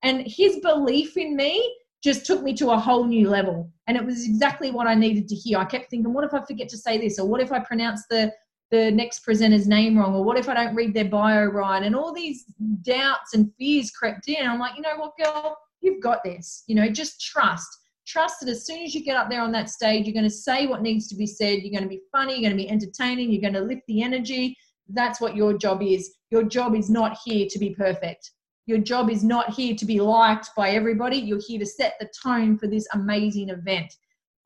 And 0.02 0.26
his 0.26 0.58
belief 0.60 1.16
in 1.16 1.36
me 1.36 1.74
just 2.02 2.26
took 2.26 2.42
me 2.42 2.54
to 2.54 2.70
a 2.70 2.78
whole 2.78 3.04
new 3.04 3.28
level. 3.28 3.70
And 3.86 3.96
it 3.96 4.04
was 4.04 4.26
exactly 4.26 4.70
what 4.70 4.86
I 4.86 4.94
needed 4.94 5.28
to 5.28 5.34
hear. 5.34 5.58
I 5.58 5.64
kept 5.64 5.90
thinking, 5.90 6.12
what 6.12 6.24
if 6.24 6.34
I 6.34 6.44
forget 6.44 6.68
to 6.68 6.78
say 6.78 6.98
this? 6.98 7.18
Or 7.18 7.26
what 7.26 7.40
if 7.40 7.52
I 7.52 7.58
pronounce 7.58 8.04
the, 8.08 8.32
the 8.70 8.90
next 8.90 9.20
presenter's 9.20 9.66
name 9.68 9.98
wrong? 9.98 10.14
Or 10.14 10.24
what 10.24 10.38
if 10.38 10.48
I 10.48 10.54
don't 10.54 10.74
read 10.74 10.94
their 10.94 11.04
bio 11.04 11.46
right? 11.46 11.82
And 11.82 11.94
all 11.94 12.12
these 12.12 12.44
doubts 12.82 13.34
and 13.34 13.52
fears 13.58 13.90
crept 13.90 14.28
in. 14.28 14.46
I'm 14.46 14.58
like, 14.58 14.76
you 14.76 14.82
know 14.82 14.96
what, 14.96 15.12
girl, 15.22 15.56
you've 15.80 16.02
got 16.02 16.24
this. 16.24 16.64
You 16.66 16.74
know, 16.74 16.88
just 16.88 17.20
trust. 17.20 17.68
Trust 18.06 18.40
that 18.40 18.48
as 18.48 18.66
soon 18.66 18.82
as 18.84 18.94
you 18.94 19.04
get 19.04 19.16
up 19.16 19.28
there 19.28 19.40
on 19.40 19.52
that 19.52 19.68
stage, 19.68 20.06
you're 20.06 20.14
going 20.14 20.24
to 20.24 20.30
say 20.30 20.66
what 20.66 20.82
needs 20.82 21.08
to 21.08 21.16
be 21.16 21.26
said. 21.26 21.62
You're 21.62 21.72
going 21.72 21.82
to 21.82 21.96
be 21.96 22.02
funny. 22.12 22.34
You're 22.34 22.50
going 22.50 22.56
to 22.56 22.64
be 22.64 22.70
entertaining. 22.70 23.32
You're 23.32 23.42
going 23.42 23.54
to 23.54 23.60
lift 23.60 23.82
the 23.88 24.02
energy. 24.02 24.56
That's 24.88 25.20
what 25.20 25.34
your 25.34 25.58
job 25.58 25.82
is. 25.82 26.14
Your 26.30 26.44
job 26.44 26.76
is 26.76 26.88
not 26.88 27.18
here 27.24 27.46
to 27.50 27.58
be 27.58 27.74
perfect 27.74 28.30
your 28.66 28.78
job 28.78 29.10
is 29.10 29.22
not 29.22 29.54
here 29.54 29.74
to 29.76 29.84
be 29.84 30.00
liked 30.00 30.50
by 30.56 30.70
everybody. 30.70 31.16
You're 31.16 31.40
here 31.40 31.60
to 31.60 31.66
set 31.66 31.94
the 32.00 32.10
tone 32.22 32.58
for 32.58 32.66
this 32.66 32.86
amazing 32.92 33.48
event. 33.48 33.92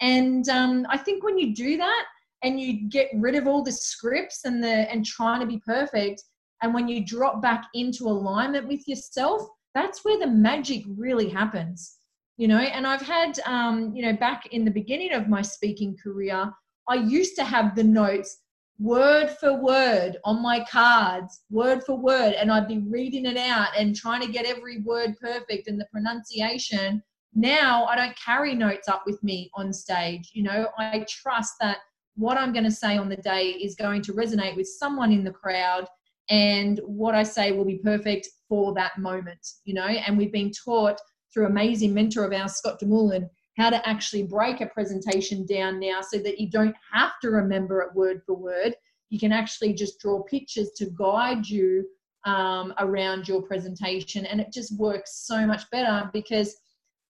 And 0.00 0.48
um, 0.48 0.86
I 0.90 0.98
think 0.98 1.24
when 1.24 1.38
you 1.38 1.54
do 1.54 1.76
that 1.78 2.04
and 2.42 2.60
you 2.60 2.88
get 2.88 3.10
rid 3.14 3.34
of 3.34 3.46
all 3.46 3.62
the 3.62 3.72
scripts 3.72 4.44
and 4.44 4.62
the 4.62 4.90
and 4.90 5.04
trying 5.04 5.40
to 5.40 5.46
be 5.46 5.60
perfect, 5.64 6.22
and 6.62 6.74
when 6.74 6.88
you 6.88 7.04
drop 7.04 7.40
back 7.42 7.64
into 7.74 8.04
alignment 8.04 8.68
with 8.68 8.86
yourself, 8.86 9.42
that's 9.74 10.04
where 10.04 10.18
the 10.18 10.26
magic 10.26 10.84
really 10.86 11.28
happens. 11.28 11.96
You 12.36 12.48
know, 12.48 12.58
and 12.58 12.86
I've 12.86 13.02
had, 13.02 13.38
um, 13.40 13.94
you 13.94 14.02
know, 14.02 14.14
back 14.14 14.46
in 14.52 14.64
the 14.64 14.70
beginning 14.70 15.12
of 15.12 15.28
my 15.28 15.42
speaking 15.42 15.96
career, 16.02 16.50
I 16.88 16.94
used 16.94 17.36
to 17.36 17.44
have 17.44 17.74
the 17.74 17.84
notes 17.84 18.38
word 18.78 19.28
for 19.38 19.60
word 19.60 20.16
on 20.24 20.42
my 20.42 20.64
cards, 20.64 21.42
word 21.50 21.84
for 21.84 21.98
word, 21.98 22.32
and 22.32 22.50
I'd 22.50 22.66
be 22.66 22.78
reading 22.78 23.26
it 23.26 23.36
out 23.36 23.68
and 23.76 23.94
trying 23.94 24.22
to 24.22 24.32
get 24.32 24.46
every 24.46 24.80
word 24.80 25.16
perfect 25.20 25.68
and 25.68 25.78
the 25.78 25.86
pronunciation. 25.92 27.02
Now 27.34 27.84
I 27.84 27.94
don't 27.94 28.16
carry 28.16 28.54
notes 28.54 28.88
up 28.88 29.02
with 29.06 29.22
me 29.22 29.50
on 29.54 29.72
stage. 29.72 30.30
You 30.32 30.44
know, 30.44 30.68
I 30.78 31.04
trust 31.08 31.54
that 31.60 31.78
what 32.16 32.36
I'm 32.36 32.52
going 32.52 32.64
to 32.64 32.70
say 32.70 32.96
on 32.96 33.08
the 33.08 33.16
day 33.16 33.50
is 33.50 33.74
going 33.74 34.02
to 34.02 34.12
resonate 34.12 34.56
with 34.56 34.68
someone 34.68 35.12
in 35.12 35.24
the 35.24 35.30
crowd 35.30 35.86
and 36.28 36.80
what 36.84 37.14
I 37.14 37.22
say 37.24 37.52
will 37.52 37.64
be 37.64 37.78
perfect 37.78 38.28
for 38.48 38.72
that 38.74 38.98
moment, 38.98 39.46
you 39.64 39.74
know. 39.74 39.86
And 39.86 40.16
we've 40.16 40.32
been 40.32 40.52
taught 40.52 41.00
through 41.32 41.46
amazing 41.46 41.92
mentor 41.92 42.24
of 42.24 42.32
ours, 42.32 42.54
Scott 42.54 42.80
DeMullen, 42.80 43.28
how 43.56 43.70
to 43.70 43.88
actually 43.88 44.22
break 44.22 44.60
a 44.60 44.66
presentation 44.66 45.44
down 45.44 45.80
now 45.80 46.00
so 46.00 46.18
that 46.18 46.38
you 46.40 46.48
don't 46.50 46.74
have 46.92 47.12
to 47.22 47.30
remember 47.30 47.80
it 47.82 47.94
word 47.94 48.22
for 48.24 48.36
word. 48.36 48.74
You 49.10 49.18
can 49.18 49.32
actually 49.32 49.74
just 49.74 49.98
draw 50.00 50.22
pictures 50.22 50.70
to 50.76 50.86
guide 50.96 51.46
you 51.46 51.84
um, 52.24 52.74
around 52.78 53.26
your 53.26 53.42
presentation, 53.42 54.26
and 54.26 54.40
it 54.40 54.52
just 54.52 54.78
works 54.78 55.26
so 55.26 55.46
much 55.46 55.68
better 55.70 56.08
because 56.12 56.54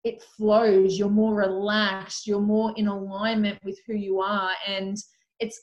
it 0.05 0.22
flows. 0.22 0.98
You're 0.98 1.11
more 1.11 1.34
relaxed. 1.34 2.26
You're 2.26 2.40
more 2.40 2.72
in 2.76 2.86
alignment 2.86 3.59
with 3.64 3.78
who 3.86 3.94
you 3.94 4.20
are, 4.20 4.53
and 4.66 4.96
it's 5.38 5.61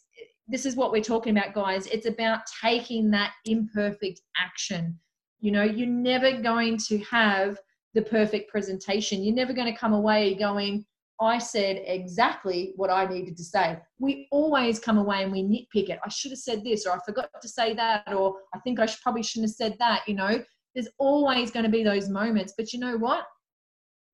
this 0.48 0.66
is 0.66 0.76
what 0.76 0.92
we're 0.92 1.04
talking 1.04 1.38
about, 1.38 1.54
guys. 1.54 1.88
It's 1.88 2.08
about 2.08 2.42
taking 2.62 3.12
that 3.12 3.34
imperfect 3.46 4.22
action. 4.38 4.98
You 5.40 5.52
know, 5.52 5.64
you're 5.64 5.88
never 5.88 6.42
going 6.42 6.78
to 6.88 7.00
have 7.00 7.60
the 7.94 8.02
perfect 8.02 8.50
presentation. 8.50 9.24
You're 9.24 9.36
never 9.36 9.54
going 9.54 9.72
to 9.72 9.78
come 9.78 9.94
away 9.94 10.36
going, 10.36 10.86
I 11.20 11.38
said 11.40 11.82
exactly 11.86 12.74
what 12.76 12.90
I 12.90 13.06
needed 13.06 13.36
to 13.38 13.44
say. 13.44 13.78
We 14.00 14.28
always 14.32 14.80
come 14.80 14.98
away 14.98 15.24
and 15.24 15.32
we 15.32 15.44
nitpick 15.44 15.90
it. 15.90 16.00
I 16.04 16.10
should 16.10 16.32
have 16.32 16.40
said 16.40 16.64
this, 16.64 16.86
or 16.86 16.94
I 16.94 17.00
forgot 17.06 17.30
to 17.42 17.48
say 17.48 17.74
that, 17.74 18.04
or 18.14 18.36
I 18.54 18.60
think 18.60 18.80
I 18.80 18.86
should, 18.86 19.02
probably 19.02 19.24
shouldn't 19.24 19.50
have 19.50 19.56
said 19.56 19.76
that. 19.80 20.04
You 20.08 20.16
know, 20.16 20.44
there's 20.76 20.90
always 20.98 21.52
going 21.52 21.66
to 21.66 21.72
be 21.72 21.84
those 21.84 22.08
moments. 22.08 22.54
But 22.56 22.72
you 22.72 22.80
know 22.80 22.98
what? 22.98 23.26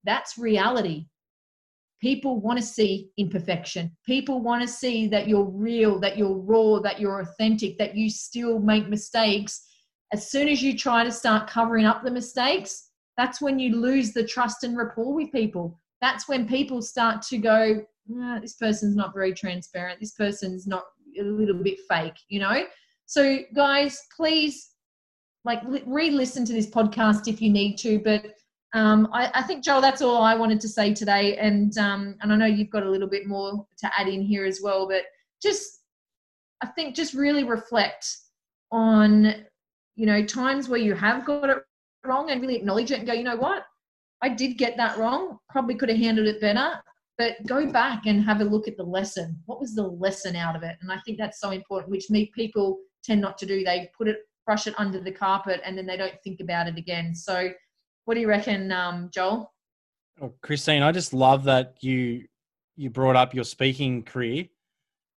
That's 0.03 0.37
reality. 0.37 1.07
People 2.01 2.41
want 2.41 2.59
to 2.59 2.65
see 2.65 3.11
imperfection. 3.17 3.95
People 4.05 4.41
want 4.41 4.61
to 4.61 4.67
see 4.67 5.07
that 5.07 5.27
you're 5.27 5.49
real, 5.49 5.99
that 6.01 6.17
you're 6.17 6.37
raw, 6.37 6.79
that 6.79 6.99
you're 6.99 7.21
authentic, 7.21 7.77
that 7.77 7.95
you 7.95 8.09
still 8.09 8.59
make 8.59 8.89
mistakes. 8.89 9.65
As 10.11 10.29
soon 10.29 10.49
as 10.49 10.61
you 10.61 10.77
try 10.77 11.05
to 11.05 11.11
start 11.11 11.49
covering 11.49 11.85
up 11.85 12.03
the 12.03 12.11
mistakes, 12.11 12.89
that's 13.15 13.41
when 13.41 13.57
you 13.57 13.77
lose 13.77 14.11
the 14.11 14.25
trust 14.25 14.63
and 14.63 14.75
rapport 14.75 15.13
with 15.13 15.31
people. 15.31 15.79
That's 16.01 16.27
when 16.27 16.45
people 16.47 16.81
start 16.81 17.21
to 17.23 17.37
go, 17.37 17.85
this 18.41 18.55
person's 18.55 18.97
not 18.97 19.13
very 19.13 19.33
transparent. 19.33 20.01
This 20.01 20.11
person's 20.11 20.67
not 20.67 20.83
a 21.17 21.23
little 21.23 21.55
bit 21.55 21.79
fake, 21.89 22.17
you 22.27 22.39
know? 22.39 22.65
So, 23.05 23.39
guys, 23.55 24.01
please 24.15 24.71
like 25.45 25.61
re-listen 25.85 26.43
to 26.45 26.53
this 26.53 26.69
podcast 26.69 27.27
if 27.27 27.41
you 27.41 27.49
need 27.49 27.77
to. 27.77 27.99
But 27.99 28.33
um, 28.73 29.07
I, 29.13 29.29
I, 29.35 29.43
think 29.43 29.63
Joel, 29.63 29.81
that's 29.81 30.01
all 30.01 30.23
I 30.23 30.35
wanted 30.35 30.59
to 30.61 30.67
say 30.67 30.93
today. 30.93 31.37
And 31.37 31.77
um, 31.77 32.15
and 32.21 32.33
I 32.33 32.35
know 32.35 32.47
you've 32.47 32.71
got 32.71 32.83
a 32.83 32.89
little 32.89 33.07
bit 33.07 33.27
more 33.27 33.65
to 33.77 33.91
add 33.97 34.07
in 34.07 34.21
here 34.21 34.45
as 34.45 34.61
well. 34.63 34.87
But 34.87 35.03
just, 35.41 35.81
I 36.61 36.67
think, 36.67 36.95
just 36.95 37.13
really 37.13 37.43
reflect 37.43 38.17
on, 38.71 39.45
you 39.95 40.07
know, 40.07 40.25
times 40.25 40.69
where 40.69 40.79
you 40.79 40.95
have 40.95 41.23
got 41.23 41.49
it 41.49 41.57
wrong 42.03 42.31
and 42.31 42.41
really 42.41 42.55
acknowledge 42.55 42.91
it 42.91 42.99
and 42.99 43.07
go, 43.07 43.13
you 43.13 43.23
know 43.23 43.35
what? 43.35 43.63
I 44.23 44.29
did 44.29 44.57
get 44.57 44.77
that 44.77 44.97
wrong. 44.97 45.37
Probably 45.49 45.75
could 45.75 45.89
have 45.89 45.97
handled 45.99 46.27
it 46.27 46.41
better. 46.41 46.81
But 47.17 47.45
go 47.45 47.71
back 47.71 48.07
and 48.07 48.23
have 48.23 48.41
a 48.41 48.45
look 48.45 48.67
at 48.67 48.75
the 48.75 48.83
lesson. 48.83 49.37
What 49.45 49.59
was 49.59 49.75
the 49.75 49.83
lesson 49.83 50.35
out 50.35 50.55
of 50.55 50.63
it? 50.63 50.77
And 50.81 50.91
I 50.91 50.97
think 51.05 51.19
that's 51.19 51.39
so 51.39 51.51
important, 51.51 51.91
which 51.91 52.07
people 52.33 52.79
tend 53.03 53.21
not 53.21 53.37
to 53.37 53.45
do. 53.45 53.63
They 53.63 53.91
put 53.95 54.07
it, 54.07 54.17
brush 54.47 54.65
it 54.65 54.73
under 54.79 54.99
the 54.99 55.11
carpet, 55.11 55.61
and 55.63 55.77
then 55.77 55.85
they 55.85 55.97
don't 55.97 56.15
think 56.23 56.39
about 56.39 56.67
it 56.67 56.77
again. 56.77 57.13
So, 57.13 57.51
what 58.05 58.15
do 58.15 58.21
you 58.21 58.27
reckon, 58.27 58.71
um, 58.71 59.09
Joel? 59.13 59.53
Oh, 60.21 60.33
Christine, 60.41 60.83
I 60.83 60.91
just 60.91 61.13
love 61.13 61.43
that 61.45 61.75
you 61.81 62.25
you 62.75 62.89
brought 62.89 63.15
up 63.15 63.33
your 63.33 63.43
speaking 63.43 64.03
career 64.03 64.45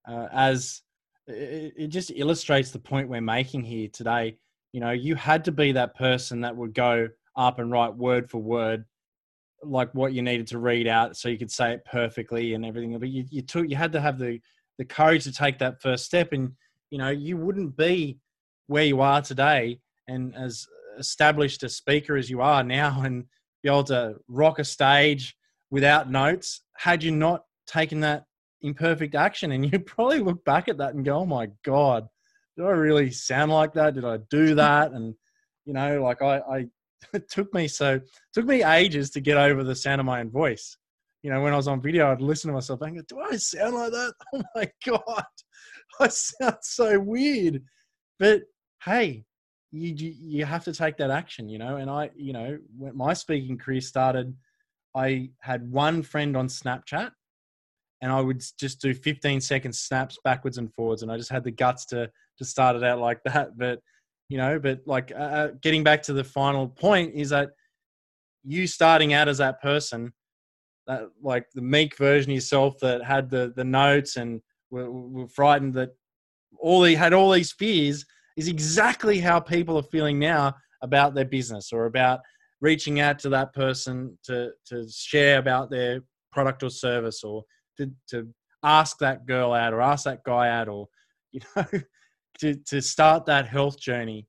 uh, 0.07 0.27
as 0.31 0.81
it, 1.27 1.73
it 1.77 1.88
just 1.88 2.11
illustrates 2.15 2.71
the 2.71 2.79
point 2.79 3.09
we're 3.09 3.21
making 3.21 3.63
here 3.63 3.88
today 3.89 4.38
you 4.73 4.79
know, 4.79 4.91
you 4.91 5.15
had 5.15 5.45
to 5.45 5.51
be 5.51 5.71
that 5.71 5.95
person 5.95 6.41
that 6.41 6.55
would 6.55 6.73
go 6.73 7.07
up 7.38 7.59
and 7.59 7.71
write 7.71 7.95
word 7.95 8.29
for 8.29 8.39
word, 8.39 8.84
like 9.61 9.93
what 9.93 10.13
you 10.13 10.23
needed 10.23 10.47
to 10.47 10.57
read 10.57 10.88
out, 10.88 11.15
so 11.15 11.29
you 11.29 11.38
could 11.38 11.51
say 11.51 11.73
it 11.73 11.86
perfectly 11.86 12.55
and 12.55 12.65
everything. 12.65 12.97
But 12.99 13.09
you, 13.09 13.23
you 13.29 13.43
took, 13.43 13.69
you 13.69 13.75
had 13.75 13.93
to 13.93 14.01
have 14.01 14.17
the 14.17 14.41
the 14.79 14.86
courage 14.86 15.23
to 15.23 15.31
take 15.31 15.59
that 15.59 15.79
first 15.84 16.03
step. 16.03 16.34
And, 16.34 16.51
you 16.89 16.97
know, 16.97 17.09
you 17.09 17.38
wouldn't 17.38 17.77
be 17.77 18.17
where 18.65 18.84
you 18.84 19.01
are 19.01 19.21
today 19.21 19.79
and 20.07 20.36
as 20.36 20.65
established 20.98 21.64
a 21.64 21.70
speaker 21.70 22.16
as 22.16 22.30
you 22.30 22.41
are 22.41 22.64
now 22.64 23.02
and 23.06 23.26
be 23.62 23.70
able 23.70 23.84
to 23.86 24.16
rock 24.28 24.60
a 24.60 24.64
stage 24.64 25.36
without 25.72 26.10
notes 26.10 26.62
had 26.78 27.02
you 27.04 27.12
not 27.12 27.44
taken 27.66 28.02
that 28.02 28.26
imperfect 28.62 29.16
action. 29.16 29.52
And 29.52 29.66
you 29.72 29.80
probably 29.80 30.20
look 30.20 30.44
back 30.46 30.68
at 30.68 30.78
that 30.78 30.94
and 30.94 31.06
go, 31.06 31.20
oh 31.20 31.26
my 31.26 31.50
God, 31.64 32.08
did 32.58 32.66
I 32.66 32.70
really 32.70 33.12
sound 33.12 33.52
like 33.52 33.74
that? 33.74 33.96
Did 33.96 34.06
I 34.06 34.18
do 34.30 34.56
that? 34.56 34.91
And, 34.91 35.16
you 35.66 35.74
know, 35.74 36.02
like 36.04 36.22
I, 36.22 36.39
I 36.39 36.66
it 37.14 37.30
took 37.30 37.54
me 37.54 37.68
so 37.68 38.00
took 38.34 38.46
me 38.46 38.64
ages 38.64 39.10
to 39.12 39.20
get 39.20 39.38
over 39.38 39.64
the 39.64 39.76
sound 39.76 40.00
of 40.00 40.06
my 40.06 40.20
own 40.20 40.30
voice. 40.30 40.78
You 41.22 41.32
know, 41.32 41.41
when 41.41 41.54
I 41.54 41.58
was 41.58 41.68
on 41.68 41.82
video, 41.82 42.12
I'd 42.12 42.22
listen 42.22 42.50
to 42.50 42.54
myself 42.54 42.82
and 42.82 42.96
go, 42.96 43.04
"Do 43.08 43.20
I 43.20 43.38
sound 43.38 43.76
like 43.76 43.91
that? 43.91 44.14
Oh 44.34 44.41
my 44.56 44.70
god, 44.86 45.26
I 46.00 46.08
sound 46.08 46.58
so 46.62 47.00
weird." 47.00 47.64
But 48.20 48.44
hey, 48.84 49.26
you 49.74 50.15
you 50.21 50.45
have 50.45 50.63
to 50.65 50.74
take 50.74 50.97
that 50.97 51.09
action, 51.09 51.49
you 51.49 51.57
know. 51.57 51.78
And 51.78 51.89
I, 51.89 52.11
you 52.15 52.32
know, 52.32 52.59
when 52.78 52.95
my 52.95 53.13
speaking 53.13 53.57
career 53.57 53.82
started, 53.82 54.34
I 54.95 55.32
had 55.39 55.69
one 55.71 56.03
friend 56.03 56.38
on 56.38 56.47
Snapchat, 56.47 57.11
and 58.01 58.11
I 58.11 58.21
would 58.21 58.43
just 58.59 58.82
do 58.82 58.93
15 58.93 59.41
second 59.41 59.74
snaps 59.74 60.17
backwards 60.24 60.59
and 60.59 60.71
forwards, 60.74 61.01
and 61.01 61.11
I 61.11 61.17
just 61.17 61.32
had 61.32 61.43
the 61.43 61.51
guts 61.51 61.86
to 61.88 62.09
to 62.38 62.45
start 62.45 62.76
it 62.76 62.84
out 62.84 62.99
like 62.99 63.21
that. 63.26 63.57
But 63.57 63.80
you 64.30 64.38
know, 64.38 64.59
but 64.59 64.82
like 64.86 65.11
uh, 65.11 65.15
uh, 65.19 65.47
getting 65.61 65.84
back 65.84 66.03
to 66.03 66.13
the 66.13 66.24
final 66.24 66.67
point 66.67 67.15
is 67.15 67.30
that 67.32 67.49
you 68.43 68.67
starting 68.67 69.13
out 69.13 69.28
as 69.28 69.39
that 69.39 69.61
person, 69.61 70.13
that 70.86 71.09
like 71.21 71.47
the 71.55 71.61
meek 71.61 71.97
version 71.97 72.32
of 72.32 72.36
yourself 72.36 72.78
that 72.82 73.03
had 73.03 73.28
the 73.28 73.53
the 73.55 73.63
notes 73.63 74.17
and 74.17 74.39
were, 74.69 74.91
were 74.91 75.28
frightened 75.28 75.74
that 75.74 75.95
all 76.59 76.84
he 76.84 76.93
had 76.93 77.13
all 77.13 77.32
these 77.32 77.51
fears 77.51 78.05
is 78.36 78.47
exactly 78.47 79.19
how 79.19 79.39
people 79.39 79.77
are 79.77 79.84
feeling 79.84 80.19
now 80.19 80.55
about 80.81 81.13
their 81.13 81.25
business 81.25 81.71
or 81.71 81.86
about 81.86 82.19
reaching 82.61 82.99
out 82.99 83.19
to 83.19 83.29
that 83.29 83.53
person 83.53 84.17
to 84.23 84.51
to 84.65 84.88
share 84.89 85.39
about 85.39 85.69
their 85.69 86.01
product 86.31 86.63
or 86.63 86.69
service 86.69 87.23
or 87.23 87.43
to 87.77 87.91
to 88.07 88.27
ask 88.63 88.97
that 88.99 89.25
girl 89.25 89.53
out 89.53 89.73
or 89.73 89.81
ask 89.81 90.05
that 90.05 90.23
guy 90.23 90.49
out 90.49 90.67
or 90.67 90.88
you 91.31 91.41
know 91.55 91.65
to 92.39 92.55
to 92.55 92.81
start 92.81 93.25
that 93.25 93.47
health 93.47 93.79
journey. 93.79 94.27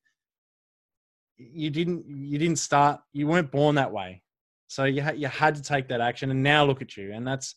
You 1.37 1.71
didn't 1.71 2.05
you 2.09 2.39
didn't 2.39 2.59
start 2.59 3.01
you 3.13 3.27
weren't 3.27 3.51
born 3.51 3.75
that 3.77 3.93
way. 3.93 4.23
So 4.69 4.85
you 4.85 5.01
had 5.01 5.19
you 5.19 5.29
had 5.29 5.55
to 5.55 5.63
take 5.63 5.89
that 5.89 6.01
action 6.01 6.31
and 6.31 6.43
now 6.43 6.65
look 6.65 6.83
at 6.83 6.97
you. 6.97 7.13
And 7.13 7.27
that's 7.27 7.55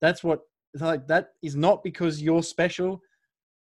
that's 0.00 0.22
what 0.22 0.40
like 0.74 1.06
that 1.08 1.28
is 1.42 1.56
not 1.56 1.82
because 1.82 2.22
you're 2.22 2.42
special. 2.42 3.00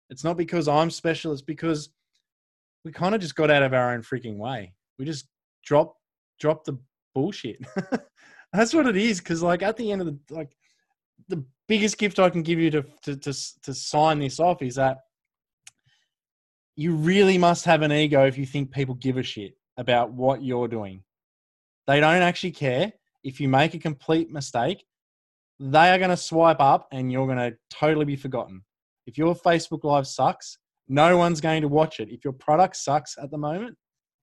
It's 0.09 0.23
not 0.23 0.37
because 0.37 0.67
i'm 0.67 0.91
special. 0.91 1.31
It's 1.31 1.41
because 1.41 1.89
we 2.85 2.91
kind 2.91 3.13
of 3.13 3.19
just 3.19 3.35
got 3.35 3.51
out 3.51 3.63
of 3.63 3.73
our 3.73 3.93
own 3.93 4.01
freaking 4.01 4.37
way 4.37 4.73
we 4.97 5.03
just 5.05 5.27
drop 5.65 5.95
drop 6.39 6.63
the 6.63 6.77
bullshit 7.13 7.57
that's 8.53 8.73
what 8.73 8.87
it 8.87 8.95
is 8.95 9.19
because 9.19 9.43
like 9.43 9.61
at 9.61 9.75
the 9.75 9.91
end 9.91 10.01
of 10.01 10.07
the 10.07 10.17
like 10.29 10.55
the 11.27 11.43
biggest 11.67 11.97
gift 11.97 12.19
i 12.19 12.29
can 12.29 12.43
give 12.43 12.59
you 12.59 12.71
to 12.71 12.85
to 13.01 13.17
to, 13.17 13.33
to 13.63 13.73
sign 13.73 14.19
this 14.19 14.39
off 14.39 14.61
is 14.61 14.75
that 14.75 14.99
you 16.75 16.93
really 16.93 17.37
must 17.37 17.65
have 17.65 17.81
an 17.81 17.91
ego 17.91 18.25
if 18.25 18.37
you 18.37 18.45
think 18.45 18.71
people 18.71 18.95
give 18.95 19.17
a 19.17 19.23
shit 19.23 19.53
about 19.77 20.11
what 20.11 20.43
you're 20.43 20.67
doing. 20.67 21.03
They 21.87 21.99
don't 21.99 22.21
actually 22.21 22.51
care. 22.51 22.91
If 23.23 23.39
you 23.39 23.47
make 23.47 23.73
a 23.73 23.79
complete 23.79 24.29
mistake, 24.29 24.85
they 25.59 25.89
are 25.91 25.97
going 25.97 26.09
to 26.09 26.17
swipe 26.17 26.59
up 26.59 26.87
and 26.91 27.11
you're 27.11 27.27
going 27.27 27.37
to 27.37 27.55
totally 27.69 28.05
be 28.05 28.15
forgotten. 28.15 28.63
If 29.07 29.17
your 29.17 29.35
Facebook 29.35 29.83
Live 29.83 30.07
sucks, 30.07 30.57
no 30.87 31.17
one's 31.17 31.41
going 31.41 31.61
to 31.61 31.67
watch 31.67 31.99
it. 31.99 32.09
If 32.09 32.23
your 32.23 32.33
product 32.33 32.75
sucks 32.77 33.17
at 33.21 33.31
the 33.31 33.37
moment, 33.37 33.75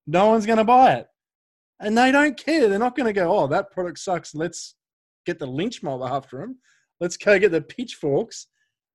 no 0.07 0.29
one's 0.29 0.47
going 0.47 0.59
to 0.59 0.65
buy 0.65 0.95
it. 0.95 1.07
And 1.81 1.97
they 1.99 2.13
don't 2.13 2.37
care. 2.37 2.69
They're 2.69 2.79
not 2.79 2.97
going 2.97 3.07
to 3.07 3.13
go, 3.13 3.37
oh, 3.37 3.47
that 3.49 3.71
product 3.73 3.99
sucks. 3.99 4.35
Let's 4.35 4.77
get 5.27 5.39
the 5.39 5.47
lynch 5.47 5.83
mob 5.83 6.03
after 6.03 6.39
them. 6.39 6.59
Let's 7.01 7.17
go 7.17 7.39
get 7.39 7.51
the 7.51 7.63
pitchforks. 7.63 8.47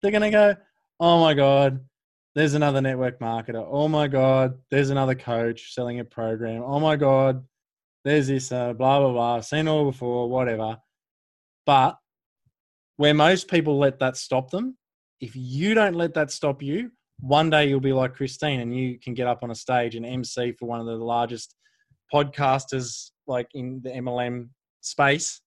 They're 0.01 0.11
going 0.11 0.21
to 0.21 0.29
go, 0.29 0.55
oh 0.99 1.19
my 1.19 1.33
God, 1.33 1.81
there's 2.35 2.53
another 2.53 2.81
network 2.81 3.19
marketer. 3.19 3.65
Oh 3.69 3.87
my 3.87 4.07
God, 4.07 4.57
there's 4.71 4.89
another 4.89 5.15
coach 5.15 5.73
selling 5.73 5.99
a 5.99 6.05
program. 6.05 6.63
Oh 6.63 6.79
my 6.79 6.95
God, 6.95 7.43
there's 8.05 8.27
this, 8.27 8.51
uh, 8.51 8.73
blah, 8.73 8.99
blah, 8.99 9.11
blah. 9.11 9.41
Seen 9.41 9.67
all 9.67 9.85
before, 9.85 10.29
whatever. 10.29 10.77
But 11.65 11.97
where 12.95 13.13
most 13.13 13.49
people 13.49 13.77
let 13.77 13.99
that 13.99 14.15
stop 14.15 14.51
them, 14.51 14.77
if 15.19 15.35
you 15.35 15.73
don't 15.73 15.95
let 15.95 16.13
that 16.13 16.31
stop 16.31 16.61
you, 16.61 16.91
one 17.19 17.49
day 17.49 17.67
you'll 17.67 17.79
be 17.79 17.93
like 17.93 18.15
Christine 18.15 18.59
and 18.59 18.75
you 18.75 18.99
can 18.99 19.13
get 19.13 19.27
up 19.27 19.43
on 19.43 19.51
a 19.51 19.55
stage 19.55 19.95
and 19.95 20.05
MC 20.05 20.53
for 20.53 20.67
one 20.67 20.79
of 20.79 20.85
the 20.85 20.95
largest 20.95 21.55
podcasters 22.13 23.11
like 23.25 23.47
in 23.53 23.81
the 23.83 23.89
MLM 23.89 24.49
space 24.81 25.41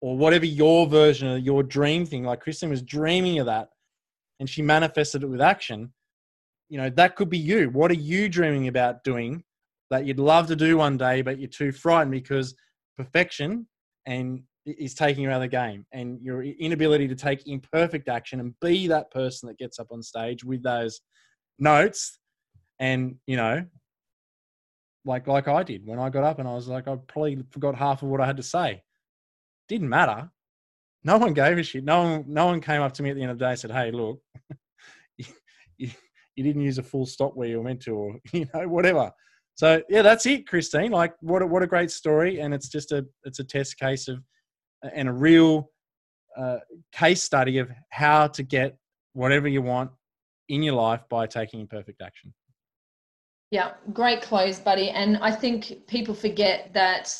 or 0.00 0.16
whatever 0.16 0.46
your 0.46 0.86
version 0.86 1.28
of 1.28 1.42
your 1.42 1.62
dream 1.62 2.06
thing. 2.06 2.24
Like 2.24 2.40
Christine 2.40 2.70
was 2.70 2.82
dreaming 2.82 3.38
of 3.38 3.46
that 3.46 3.68
and 4.40 4.48
she 4.48 4.62
manifested 4.62 5.22
it 5.22 5.28
with 5.28 5.40
action 5.40 5.92
you 6.72 6.78
know 6.78 6.88
that 6.88 7.16
could 7.16 7.28
be 7.28 7.38
you 7.38 7.68
what 7.68 7.90
are 7.90 8.02
you 8.12 8.30
dreaming 8.30 8.66
about 8.66 9.04
doing 9.04 9.44
that 9.90 10.06
you'd 10.06 10.18
love 10.18 10.46
to 10.46 10.56
do 10.56 10.78
one 10.78 10.96
day 10.96 11.20
but 11.20 11.38
you're 11.38 11.46
too 11.46 11.70
frightened 11.70 12.10
because 12.10 12.54
perfection 12.96 13.66
and 14.06 14.42
is 14.64 14.94
taking 14.94 15.24
you 15.24 15.30
out 15.30 15.36
of 15.36 15.42
the 15.42 15.48
game 15.48 15.84
and 15.92 16.20
your 16.20 16.42
inability 16.42 17.08
to 17.08 17.14
take 17.14 17.46
imperfect 17.46 18.08
action 18.08 18.40
and 18.40 18.54
be 18.60 18.86
that 18.86 19.10
person 19.10 19.48
that 19.48 19.58
gets 19.58 19.78
up 19.78 19.88
on 19.90 20.02
stage 20.02 20.44
with 20.44 20.62
those 20.62 21.00
notes 21.58 22.18
and 22.78 23.16
you 23.26 23.36
know 23.36 23.64
like 25.04 25.26
like 25.26 25.48
I 25.48 25.62
did 25.62 25.84
when 25.84 25.98
I 25.98 26.10
got 26.10 26.24
up 26.24 26.38
and 26.38 26.48
I 26.48 26.54
was 26.54 26.68
like 26.68 26.86
I 26.86 26.96
probably 27.08 27.42
forgot 27.50 27.74
half 27.74 28.02
of 28.02 28.08
what 28.08 28.20
I 28.20 28.26
had 28.26 28.36
to 28.36 28.42
say 28.42 28.82
didn't 29.68 29.88
matter 29.88 30.30
no 31.04 31.18
one 31.18 31.34
gave 31.34 31.58
a 31.58 31.62
shit 31.62 31.84
no 31.84 32.02
one 32.02 32.24
no 32.28 32.46
one 32.46 32.60
came 32.60 32.82
up 32.82 32.92
to 32.94 33.02
me 33.02 33.10
at 33.10 33.16
the 33.16 33.22
end 33.22 33.32
of 33.32 33.38
the 33.38 33.44
day 33.44 33.50
and 33.50 33.58
said 33.58 33.72
hey 33.72 33.90
look 33.90 34.20
you 36.36 36.44
didn't 36.44 36.62
use 36.62 36.78
a 36.78 36.82
full 36.82 37.06
stop 37.06 37.36
where 37.36 37.48
you 37.48 37.58
were 37.58 37.64
meant 37.64 37.82
to, 37.82 37.92
or 37.92 38.16
you 38.32 38.46
know, 38.54 38.68
whatever. 38.68 39.10
So 39.54 39.82
yeah, 39.88 40.02
that's 40.02 40.26
it, 40.26 40.48
Christine. 40.48 40.90
Like 40.90 41.14
what 41.20 41.42
a, 41.42 41.46
what 41.46 41.62
a 41.62 41.66
great 41.66 41.90
story, 41.90 42.40
and 42.40 42.54
it's 42.54 42.68
just 42.68 42.92
a 42.92 43.04
it's 43.24 43.38
a 43.38 43.44
test 43.44 43.78
case 43.78 44.08
of 44.08 44.22
and 44.94 45.08
a 45.08 45.12
real 45.12 45.70
uh, 46.36 46.58
case 46.92 47.22
study 47.22 47.58
of 47.58 47.70
how 47.90 48.26
to 48.26 48.42
get 48.42 48.76
whatever 49.12 49.48
you 49.48 49.62
want 49.62 49.90
in 50.48 50.62
your 50.62 50.74
life 50.74 51.02
by 51.08 51.26
taking 51.26 51.60
imperfect 51.60 52.02
action. 52.02 52.32
Yeah, 53.50 53.72
great 53.92 54.22
close, 54.22 54.58
buddy. 54.58 54.90
And 54.90 55.18
I 55.18 55.30
think 55.30 55.86
people 55.86 56.14
forget 56.14 56.72
that 56.72 57.14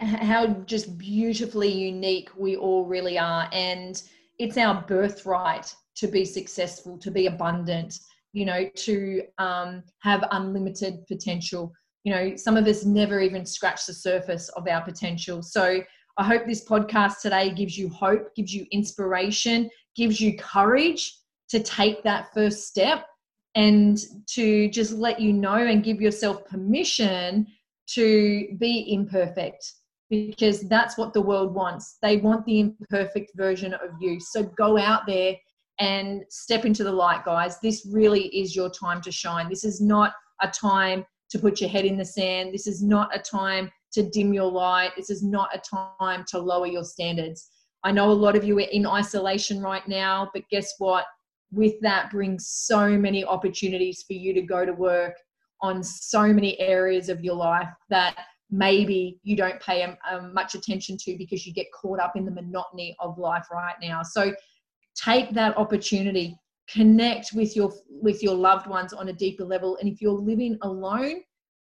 how 0.00 0.46
just 0.64 0.96
beautifully 0.96 1.70
unique 1.70 2.30
we 2.36 2.56
all 2.56 2.86
really 2.86 3.18
are, 3.18 3.48
and 3.52 4.02
it's 4.38 4.56
our 4.56 4.82
birthright 4.88 5.74
to 5.96 6.06
be 6.06 6.24
successful, 6.24 6.96
to 6.98 7.10
be 7.10 7.26
abundant, 7.26 7.98
you 8.32 8.44
know, 8.44 8.68
to 8.76 9.22
um, 9.38 9.82
have 9.98 10.26
unlimited 10.30 11.06
potential. 11.06 11.72
You 12.04 12.14
know, 12.14 12.36
some 12.36 12.56
of 12.56 12.66
us 12.66 12.84
never 12.84 13.20
even 13.20 13.44
scratch 13.44 13.84
the 13.84 13.92
surface 13.92 14.48
of 14.50 14.68
our 14.68 14.82
potential. 14.82 15.42
So 15.42 15.82
I 16.18 16.24
hope 16.24 16.46
this 16.46 16.64
podcast 16.64 17.20
today 17.20 17.50
gives 17.50 17.78
you 17.78 17.88
hope, 17.88 18.34
gives 18.34 18.52
you 18.52 18.66
inspiration, 18.72 19.70
gives 19.94 20.20
you 20.20 20.36
courage 20.36 21.16
to 21.48 21.60
take 21.60 22.02
that 22.02 22.34
first 22.34 22.66
step 22.66 23.06
and 23.54 23.98
to 24.30 24.68
just 24.68 24.92
let 24.92 25.20
you 25.20 25.32
know 25.32 25.54
and 25.54 25.84
give 25.84 26.00
yourself 26.00 26.44
permission 26.44 27.46
to 27.90 28.48
be 28.58 28.92
imperfect 28.92 29.74
because 30.10 30.62
that's 30.68 30.98
what 30.98 31.12
the 31.12 31.20
world 31.20 31.54
wants. 31.54 31.98
They 32.02 32.16
want 32.16 32.44
the 32.46 32.60
imperfect 32.60 33.32
version 33.36 33.74
of 33.74 33.90
you. 34.00 34.18
So 34.18 34.42
go 34.42 34.76
out 34.76 35.06
there 35.06 35.36
and 35.78 36.24
step 36.30 36.64
into 36.64 36.82
the 36.82 36.92
light, 36.92 37.24
guys. 37.24 37.60
This 37.60 37.86
really 37.92 38.26
is 38.26 38.56
your 38.56 38.70
time 38.70 39.00
to 39.02 39.12
shine. 39.12 39.48
This 39.48 39.64
is 39.64 39.80
not 39.80 40.14
a 40.42 40.48
time 40.48 41.04
to 41.30 41.38
put 41.38 41.60
your 41.60 41.70
head 41.70 41.84
in 41.84 41.96
the 41.96 42.04
sand. 42.04 42.52
This 42.52 42.66
is 42.66 42.82
not 42.82 43.14
a 43.14 43.20
time 43.20 43.70
to 43.92 44.08
dim 44.10 44.32
your 44.32 44.50
light. 44.50 44.92
This 44.96 45.10
is 45.10 45.22
not 45.22 45.54
a 45.54 45.60
time 45.96 46.24
to 46.28 46.38
lower 46.38 46.66
your 46.66 46.84
standards. 46.84 47.50
I 47.84 47.92
know 47.92 48.10
a 48.10 48.12
lot 48.12 48.36
of 48.36 48.44
you 48.44 48.58
are 48.58 48.62
in 48.62 48.86
isolation 48.86 49.60
right 49.60 49.86
now, 49.86 50.30
but 50.34 50.42
guess 50.50 50.74
what? 50.78 51.04
With 51.50 51.74
that 51.80 52.10
brings 52.10 52.48
so 52.48 52.88
many 52.98 53.24
opportunities 53.24 54.04
for 54.06 54.12
you 54.12 54.34
to 54.34 54.42
go 54.42 54.66
to 54.66 54.72
work 54.72 55.14
on 55.62 55.82
so 55.82 56.32
many 56.32 56.58
areas 56.60 57.08
of 57.08 57.24
your 57.24 57.34
life 57.34 57.68
that 57.88 58.16
maybe 58.50 59.18
you 59.22 59.36
don't 59.36 59.60
pay 59.60 59.82
um, 60.10 60.32
much 60.32 60.54
attention 60.54 60.96
to 60.98 61.16
because 61.16 61.46
you 61.46 61.52
get 61.52 61.66
caught 61.72 62.00
up 62.00 62.16
in 62.16 62.24
the 62.24 62.30
monotony 62.30 62.96
of 63.00 63.18
life 63.18 63.46
right 63.52 63.74
now. 63.80 64.02
So 64.02 64.32
take 64.94 65.30
that 65.30 65.56
opportunity 65.56 66.38
connect 66.68 67.32
with 67.32 67.56
your 67.56 67.72
with 67.88 68.22
your 68.22 68.34
loved 68.34 68.66
ones 68.66 68.92
on 68.92 69.08
a 69.08 69.12
deeper 69.12 69.44
level 69.44 69.76
and 69.80 69.88
if 69.88 70.02
you're 70.02 70.12
living 70.12 70.58
alone 70.62 71.20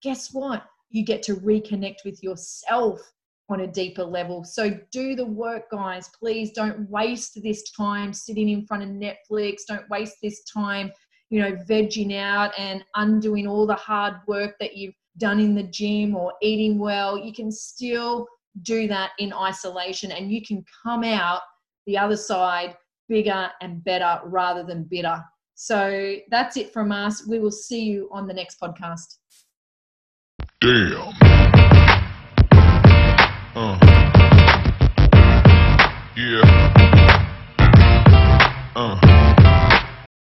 guess 0.03 0.31
what 0.31 0.63
you 0.91 1.03
get 1.03 1.23
to 1.23 1.35
reconnect 1.37 2.05
with 2.05 2.21
yourself 2.21 3.01
on 3.49 3.61
a 3.61 3.67
deeper 3.67 4.03
level. 4.03 4.43
So 4.43 4.77
do 4.91 5.15
the 5.15 5.25
work, 5.25 5.71
guys. 5.71 6.09
Please 6.17 6.51
don't 6.51 6.89
waste 6.89 7.39
this 7.43 7.69
time 7.71 8.13
sitting 8.13 8.49
in 8.49 8.65
front 8.65 8.83
of 8.83 8.89
Netflix. 8.89 9.61
Don't 9.67 9.89
waste 9.89 10.17
this 10.21 10.43
time, 10.45 10.91
you 11.29 11.41
know, 11.41 11.51
vegging 11.69 12.17
out 12.17 12.51
and 12.57 12.83
undoing 12.95 13.47
all 13.47 13.67
the 13.67 13.75
hard 13.75 14.15
work 14.27 14.55
that 14.59 14.77
you've 14.77 14.95
done 15.17 15.39
in 15.39 15.53
the 15.53 15.63
gym 15.63 16.15
or 16.15 16.33
eating 16.41 16.79
well. 16.79 17.17
You 17.17 17.33
can 17.33 17.51
still 17.51 18.27
do 18.63 18.87
that 18.87 19.11
in 19.19 19.33
isolation 19.33 20.11
and 20.11 20.31
you 20.31 20.41
can 20.45 20.63
come 20.83 21.03
out 21.03 21.41
the 21.87 21.97
other 21.97 22.17
side 22.17 22.75
bigger 23.09 23.49
and 23.61 23.83
better 23.83 24.21
rather 24.25 24.63
than 24.63 24.83
bitter. 24.83 25.21
So 25.55 26.15
that's 26.29 26.57
it 26.57 26.71
from 26.71 26.91
us. 26.91 27.27
We 27.27 27.39
will 27.39 27.51
see 27.51 27.83
you 27.83 28.09
on 28.11 28.27
the 28.27 28.33
next 28.33 28.59
podcast. 28.59 29.17
Damn. 30.61 31.11
Uh. 33.55 33.79
Yeah. 36.15 36.80